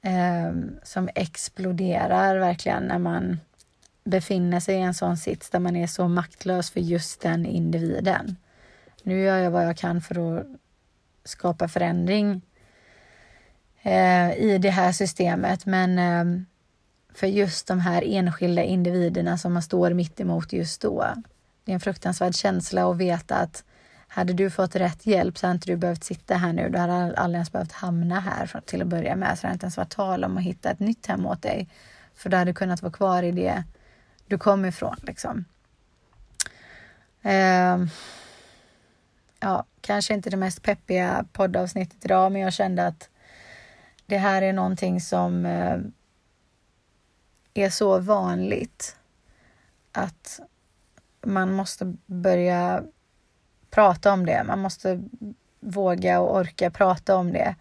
eh, 0.03 0.53
som 0.83 1.09
exploderar 1.15 2.39
verkligen 2.39 2.83
när 2.83 2.99
man 2.99 3.39
befinner 4.05 4.61
sig 4.61 4.75
i 4.75 4.81
en 4.81 4.95
sån 4.95 5.17
sits 5.17 5.51
där 5.51 5.59
man 5.59 5.77
är 5.77 5.87
så 5.87 6.09
maktlös 6.09 6.71
för 6.71 6.81
just 6.81 7.21
den 7.21 7.47
individen. 7.47 8.37
Nu 9.03 9.21
gör 9.21 9.39
jag 9.39 9.51
vad 9.51 9.67
jag 9.67 9.77
kan 9.77 10.01
för 10.01 10.39
att 10.39 10.47
skapa 11.25 11.69
förändring 11.69 12.43
eh, 13.83 14.33
i 14.33 14.59
det 14.59 14.71
här 14.71 14.93
systemet, 14.93 15.67
men 15.67 15.99
eh, 15.99 16.43
för 17.15 17.27
just 17.27 17.67
de 17.67 17.81
här 17.81 18.03
enskilda 18.07 18.63
individerna 18.63 19.39
som 19.39 19.53
man 19.53 19.63
står 19.63 19.91
mitt 19.91 20.21
emot 20.21 20.53
just 20.53 20.81
då. 20.83 21.07
Det 21.65 21.73
är 21.73 21.75
en 21.75 21.81
fruktansvärd 21.81 22.35
känsla 22.35 22.91
att 22.91 22.97
veta 22.97 23.37
att 23.37 23.65
hade 24.09 24.33
du 24.33 24.51
fått 24.51 24.77
rätt 24.77 25.07
hjälp 25.07 25.39
så 25.39 25.47
hade 25.47 25.55
inte 25.55 25.71
du 25.71 25.77
behövt 25.77 26.05
sitta 26.05 26.35
här 26.35 26.53
nu. 26.53 26.69
Du 26.69 26.79
hade 26.79 27.17
aldrig 27.17 27.35
ens 27.35 27.53
behövt 27.53 27.73
hamna 27.73 28.21
här 28.21 28.61
till 28.67 28.83
att 28.83 28.89
börja 28.89 29.17
med. 29.17 29.39
Så 29.39 29.43
det 29.43 29.47
hade 29.47 29.55
inte 29.55 29.65
ens 29.65 29.77
varit 29.77 29.91
tal 29.91 30.25
om 30.25 30.37
att 30.37 30.43
hitta 30.43 30.71
ett 30.71 30.81
nytt 30.81 31.07
hem 31.07 31.27
åt 31.27 31.43
dig. 31.43 31.69
För 32.15 32.31
du 32.31 32.37
hade 32.37 32.53
kunnat 32.53 32.83
vara 32.83 32.93
kvar 32.93 33.23
i 33.23 33.33
det 33.33 33.65
du 34.31 34.39
kom 34.39 34.65
ifrån. 34.65 34.97
Liksom. 35.03 35.45
Eh, 37.23 37.79
ja, 39.41 39.65
kanske 39.81 40.15
inte 40.15 40.31
det 40.31 40.37
mest 40.37 40.63
peppiga 40.63 41.25
poddavsnittet 41.33 42.05
idag, 42.05 42.33
men 42.33 42.41
jag 42.43 42.53
kände 42.53 42.87
att 42.87 43.11
det 44.07 44.19
här 44.19 44.43
är 44.43 44.53
någonting 44.53 45.01
som 45.01 45.47
eh, 45.47 45.79
är 47.55 47.71
så 47.71 47.99
vanligt 47.99 48.97
att 49.93 50.41
man 51.23 51.53
måste 51.53 51.97
börja 52.07 52.83
prata 53.71 54.13
om 54.13 54.27
det. 54.27 54.45
Man 54.45 54.59
måste 54.59 55.03
våga 55.61 56.21
och 56.21 56.37
orka 56.37 56.71
prata 56.71 57.17
om 57.17 57.33
det. 57.33 57.55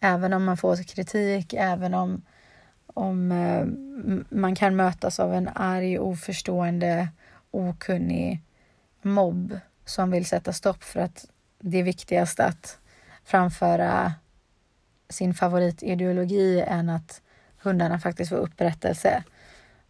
Även 0.00 0.32
om 0.32 0.44
man 0.44 0.56
får 0.56 0.82
kritik, 0.82 1.52
även 1.52 1.94
om, 1.94 2.22
om 2.94 3.32
eh, 3.32 3.66
man 4.28 4.54
kan 4.54 4.76
mötas 4.76 5.20
av 5.20 5.34
en 5.34 5.48
arg, 5.54 5.98
oförstående, 5.98 7.08
okunnig 7.50 8.40
mobb 9.02 9.58
som 9.84 10.10
vill 10.10 10.26
sätta 10.26 10.52
stopp 10.52 10.82
för 10.84 11.00
att 11.00 11.26
det 11.58 11.78
är 11.78 11.82
viktigast 11.82 12.40
att 12.40 12.78
framföra 13.24 14.14
sin 15.08 15.34
favoritideologi 15.34 16.60
än 16.60 16.88
att 16.88 17.22
hundarna 17.58 17.98
faktiskt 17.98 18.28
får 18.28 18.36
upprättelse. 18.36 19.24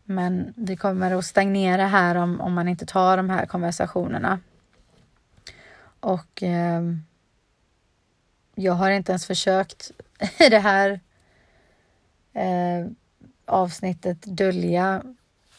Men 0.04 0.54
vi 0.56 0.76
kommer 0.76 1.10
att 1.10 1.24
stagnera 1.24 1.86
här 1.86 2.14
om, 2.14 2.40
om 2.40 2.52
man 2.54 2.68
inte 2.68 2.86
tar 2.86 3.16
de 3.16 3.30
här 3.30 3.46
konversationerna. 3.46 4.40
Och 6.00 6.42
eh, 6.42 6.82
jag 8.54 8.72
har 8.72 8.90
inte 8.90 9.12
ens 9.12 9.26
försökt 9.26 9.90
i 10.38 10.48
det 10.48 10.58
här 10.58 11.00
eh, 12.32 12.86
avsnittet 13.44 14.18
dölja 14.22 15.02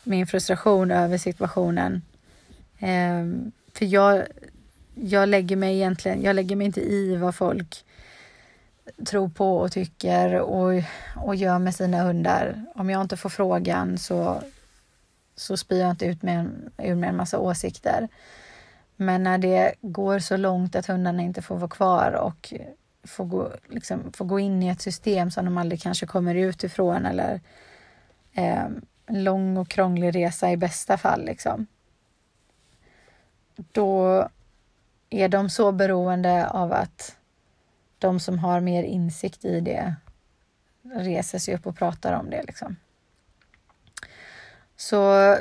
min 0.04 0.28
frustration 0.28 0.92
över 0.92 1.18
situationen. 1.18 2.02
Eh, 2.80 3.26
för 3.74 3.86
jag, 3.86 4.24
jag 4.96 5.30
lägger 5.30 5.56
mig 5.56 5.76
egentligen, 5.76 6.22
jag 6.22 6.36
lägger 6.36 6.56
mig 6.56 6.66
inte 6.66 6.82
i 6.82 7.16
vad 7.16 7.36
folk 7.36 7.86
tror 9.06 9.30
på 9.30 9.58
och 9.58 9.72
tycker 9.72 10.40
och, 10.40 10.84
och 11.16 11.36
gör 11.36 11.60
med 11.60 11.76
sina 11.76 12.04
hundar. 12.04 12.66
Om 12.76 12.90
jag 12.90 13.02
inte 13.02 13.18
får 13.18 13.30
frågan 13.30 13.98
så, 13.98 14.42
så 15.36 15.58
spyr 15.58 15.80
jag 15.80 15.90
inte 15.90 16.06
ut 16.06 16.22
med, 16.22 16.50
ur 16.78 16.96
med 16.96 17.10
en 17.10 17.16
massa 17.16 17.40
åsikter. 17.40 18.08
Men 18.96 19.24
när 19.24 19.38
det 19.38 19.74
går 19.82 20.20
så 20.20 20.38
långt 20.38 20.76
att 20.76 20.86
hundarna 20.86 21.22
inte 21.22 21.42
får 21.42 21.56
vara 21.56 21.70
kvar 21.70 22.12
och 22.12 22.54
får 23.04 23.26
gå, 23.26 23.52
liksom, 23.70 24.14
får 24.14 24.26
gå 24.26 24.40
in 24.40 24.64
i 24.64 24.68
ett 24.68 24.82
system 24.82 25.32
som 25.32 25.46
de 25.46 25.58
aldrig 25.58 25.82
kanske 25.82 26.06
kommer 26.06 26.36
ut 26.36 26.64
ifrån 26.64 27.06
eller 27.06 27.42
eh, 28.34 28.66
en 29.06 29.24
lång 29.24 29.58
och 29.58 29.70
krånglig 29.70 30.16
resa 30.16 30.52
i 30.52 30.58
bästa 30.58 30.98
fall. 30.98 31.26
Liksom. 31.26 31.68
Då 33.56 34.30
är 35.10 35.30
de 35.30 35.50
så 35.50 35.72
beroende 35.72 36.48
av 36.48 36.74
att 36.74 37.18
de 38.00 38.20
som 38.20 38.40
har 38.40 38.60
mer 38.60 38.84
insikt 38.84 39.46
i 39.46 39.60
det 39.60 39.96
reser 40.96 41.40
sig 41.40 41.56
upp 41.56 41.68
och 41.68 41.78
pratar 41.78 42.14
om 42.14 42.30
det. 42.30 42.44
Liksom. 42.44 42.76
Så 44.76 45.36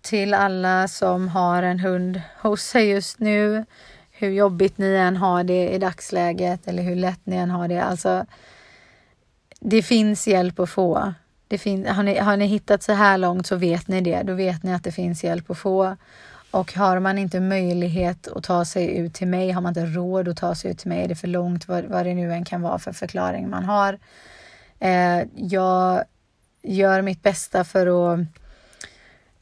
till 0.00 0.34
alla 0.34 0.88
som 0.88 1.28
har 1.28 1.62
en 1.62 1.78
hund 1.78 2.22
hos 2.40 2.62
sig 2.62 2.88
just 2.88 3.18
nu. 3.18 3.64
Hur 4.16 4.30
jobbigt 4.30 4.78
ni 4.78 4.94
än 4.94 5.16
har 5.16 5.44
det 5.44 5.68
i 5.68 5.78
dagsläget 5.78 6.68
eller 6.68 6.82
hur 6.82 6.96
lätt 6.96 7.20
ni 7.26 7.36
än 7.36 7.50
har 7.50 7.68
det. 7.68 7.82
Alltså, 7.82 8.26
det 9.60 9.82
finns 9.82 10.26
hjälp 10.26 10.58
att 10.58 10.70
få. 10.70 11.12
Det 11.48 11.58
fin 11.58 11.86
har, 11.86 12.02
ni, 12.02 12.18
har 12.18 12.36
ni 12.36 12.46
hittat 12.46 12.82
så 12.82 12.92
här 12.92 13.18
långt 13.18 13.46
så 13.46 13.56
vet 13.56 13.88
ni 13.88 14.00
det. 14.00 14.22
Då 14.22 14.34
vet 14.34 14.62
ni 14.62 14.74
att 14.74 14.84
det 14.84 14.92
finns 14.92 15.24
hjälp 15.24 15.50
att 15.50 15.58
få. 15.58 15.96
Och 16.50 16.74
har 16.74 16.98
man 16.98 17.18
inte 17.18 17.40
möjlighet 17.40 18.28
att 18.28 18.44
ta 18.44 18.64
sig 18.64 18.96
ut 18.96 19.14
till 19.14 19.28
mig, 19.28 19.50
har 19.50 19.60
man 19.60 19.70
inte 19.70 19.86
råd 19.86 20.28
att 20.28 20.36
ta 20.36 20.54
sig 20.54 20.70
ut 20.70 20.78
till 20.78 20.88
mig, 20.88 21.04
är 21.04 21.08
det 21.08 21.14
för 21.14 21.28
långt, 21.28 21.68
vad, 21.68 21.84
vad 21.84 22.06
det 22.06 22.14
nu 22.14 22.32
än 22.32 22.44
kan 22.44 22.62
vara 22.62 22.78
för 22.78 22.92
förklaring 22.92 23.50
man 23.50 23.64
har. 23.64 23.98
Eh, 24.78 25.22
jag 25.36 26.04
gör 26.62 27.02
mitt 27.02 27.22
bästa 27.22 27.64
för 27.64 28.12
att 28.12 28.20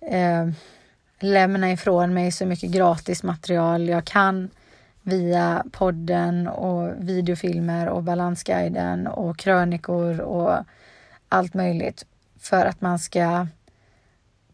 eh, 0.00 0.48
lämna 1.20 1.72
ifrån 1.72 2.14
mig 2.14 2.32
så 2.32 2.46
mycket 2.46 2.70
gratis 2.70 3.22
material 3.22 3.88
jag 3.88 4.04
kan 4.04 4.50
via 5.03 5.64
podden 5.72 6.48
och 6.48 6.92
videofilmer 6.96 7.88
och 7.88 8.03
balansguiden 8.03 9.07
och 9.07 9.38
krönikor 9.38 10.20
och 10.20 10.64
allt 11.28 11.55
möjligt 11.55 12.07
för 12.38 12.66
att 12.66 12.80
man 12.80 12.98
ska 12.98 13.46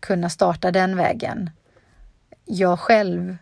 kunna 0.00 0.30
starta 0.30 0.70
den 0.70 0.96
vägen. 0.96 1.50
Jag 2.44 2.80
själv 2.80 3.36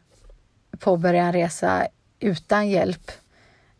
påbörjade 0.78 1.26
en 1.26 1.32
resa 1.32 1.86
utan 2.20 2.68
hjälp 2.68 3.10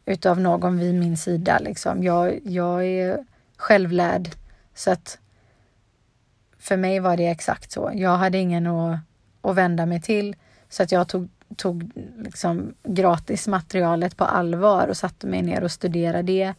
utav 0.05 0.41
någon 0.41 0.79
vid 0.79 0.95
min 0.95 1.17
sida. 1.17 1.59
Liksom. 1.59 2.03
Jag, 2.03 2.41
jag 2.45 2.87
är 2.87 3.25
självlärd 3.57 4.29
så 4.75 4.91
att 4.91 5.19
för 6.59 6.77
mig 6.77 7.01
var 7.01 7.17
det 7.17 7.27
exakt 7.27 7.73
så. 7.73 7.91
Jag 7.95 8.17
hade 8.17 8.39
ingen 8.39 8.67
att, 8.67 8.99
att 9.41 9.57
vända 9.57 9.87
mig 9.87 10.01
till 10.01 10.37
så 10.69 10.83
att 10.83 10.93
jag 10.93 11.09
tog, 11.09 11.29
tog 11.57 11.91
liksom 12.19 12.75
gratis 12.83 13.49
materialet 13.49 14.17
på 14.17 14.25
allvar 14.25 14.89
och 14.89 14.97
satte 14.97 15.27
mig 15.27 15.43
ner 15.43 15.63
och 15.63 15.71
studerade 15.71 16.23
det 16.23 16.55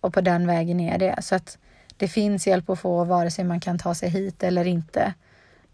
och 0.00 0.14
på 0.14 0.20
den 0.20 0.46
vägen 0.46 0.80
är 0.80 0.98
det. 0.98 1.22
Så 1.22 1.34
att 1.34 1.58
det 1.96 2.08
finns 2.08 2.46
hjälp 2.46 2.70
att 2.70 2.78
få 2.78 3.04
vare 3.04 3.30
sig 3.30 3.44
man 3.44 3.60
kan 3.60 3.78
ta 3.78 3.94
sig 3.94 4.08
hit 4.08 4.42
eller 4.42 4.66
inte. 4.66 5.14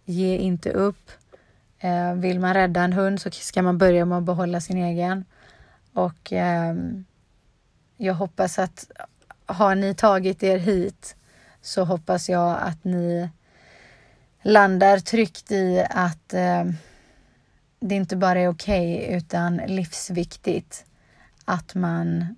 Ge 0.05 0.39
inte 0.39 0.71
upp. 0.71 1.11
Eh, 1.79 2.15
vill 2.15 2.41
man 2.41 2.55
rädda 2.55 2.81
en 2.81 2.93
hund 2.93 3.21
så 3.21 3.31
ska 3.31 3.63
man 3.63 3.79
börja 3.79 4.05
med 4.05 4.19
att 4.19 4.25
behålla 4.25 4.61
sin 4.61 4.79
egen. 4.79 5.25
Och 5.93 6.33
eh, 6.33 6.75
jag 7.97 8.15
hoppas 8.15 8.59
att 8.59 8.91
har 9.47 9.75
ni 9.75 9.95
tagit 9.95 10.43
er 10.43 10.59
hit 10.59 11.17
så 11.61 11.85
hoppas 11.85 12.29
jag 12.29 12.59
att 12.61 12.85
ni 12.85 13.29
landar 14.43 14.99
tryggt 14.99 15.53
i 15.53 15.87
att 15.91 16.35
eh, 16.35 16.65
det 17.83 17.95
inte 17.95 18.17
bara 18.17 18.41
är 18.41 18.49
okej 18.49 18.97
okay, 18.97 19.17
utan 19.17 19.57
livsviktigt 19.57 20.85
att 21.45 21.75
man 21.75 22.37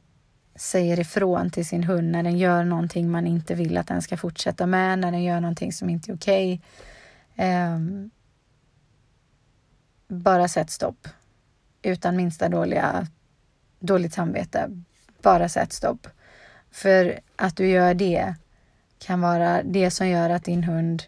säger 0.57 1.01
ifrån 1.01 1.51
till 1.51 1.67
sin 1.67 1.85
hund 1.85 2.11
när 2.11 2.23
den 2.23 2.39
gör 2.39 2.65
någonting 2.65 3.11
man 3.11 3.27
inte 3.27 3.55
vill 3.55 3.77
att 3.77 3.87
den 3.87 4.03
ska 4.03 4.17
fortsätta 4.17 4.67
med, 4.67 4.99
när 4.99 5.13
den 5.13 5.23
gör 5.23 5.41
någonting 5.41 5.73
som 5.73 5.91
inte 5.91 6.11
är 6.11 6.17
okej. 6.17 6.63
Okay. 7.35 7.47
Eh, 7.47 7.79
bara 10.09 10.49
sätt 10.49 10.71
stopp. 10.71 11.09
Utan 11.83 12.17
minsta 12.17 12.49
dåliga, 12.49 13.07
dåligt 13.81 14.15
samvete. 14.15 14.71
Bara 15.23 15.49
sätt 15.49 15.73
stopp. 15.73 16.09
För 16.71 17.21
att 17.37 17.57
du 17.57 17.69
gör 17.69 17.95
det 17.95 18.35
kan 18.99 19.21
vara 19.21 19.63
det 19.63 19.91
som 19.91 20.09
gör 20.09 20.31
att 20.31 20.45
din 20.45 20.65
hund 20.65 21.03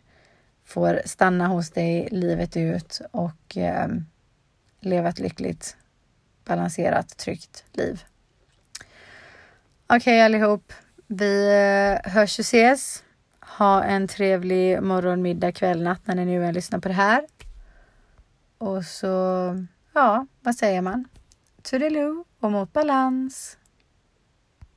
får 0.65 1.03
stanna 1.05 1.47
hos 1.47 1.71
dig 1.71 2.09
livet 2.11 2.57
ut 2.57 3.01
och 3.11 3.57
eh, 3.57 3.89
leva 4.87 5.09
ett 5.09 5.19
lyckligt, 5.19 5.77
balanserat, 6.45 7.17
tryggt 7.17 7.65
liv. 7.73 8.05
Okej 9.87 9.97
okay, 9.97 10.21
allihop, 10.21 10.73
vi 11.07 11.47
eh, 11.47 12.13
hörs 12.13 12.39
och 12.39 12.45
ses. 12.45 13.05
Ha 13.41 13.85
en 13.85 14.09
trevlig 14.09 14.83
morgon, 14.83 15.23
middag, 15.23 15.53
kväll, 15.53 15.83
natt 15.83 16.07
när 16.07 16.15
ni 16.15 16.25
nu 16.25 16.47
än 16.47 16.55
lyssnar 16.55 16.79
på 16.79 16.89
det 16.89 16.95
här. 16.95 17.27
Och 18.59 18.85
så, 18.85 19.07
ja, 19.93 20.27
vad 20.41 20.55
säger 20.55 20.83
man? 20.83 21.09
Toodiloo 21.63 22.25
och 22.41 22.53
mot 22.53 22.73
balans. 22.73 23.59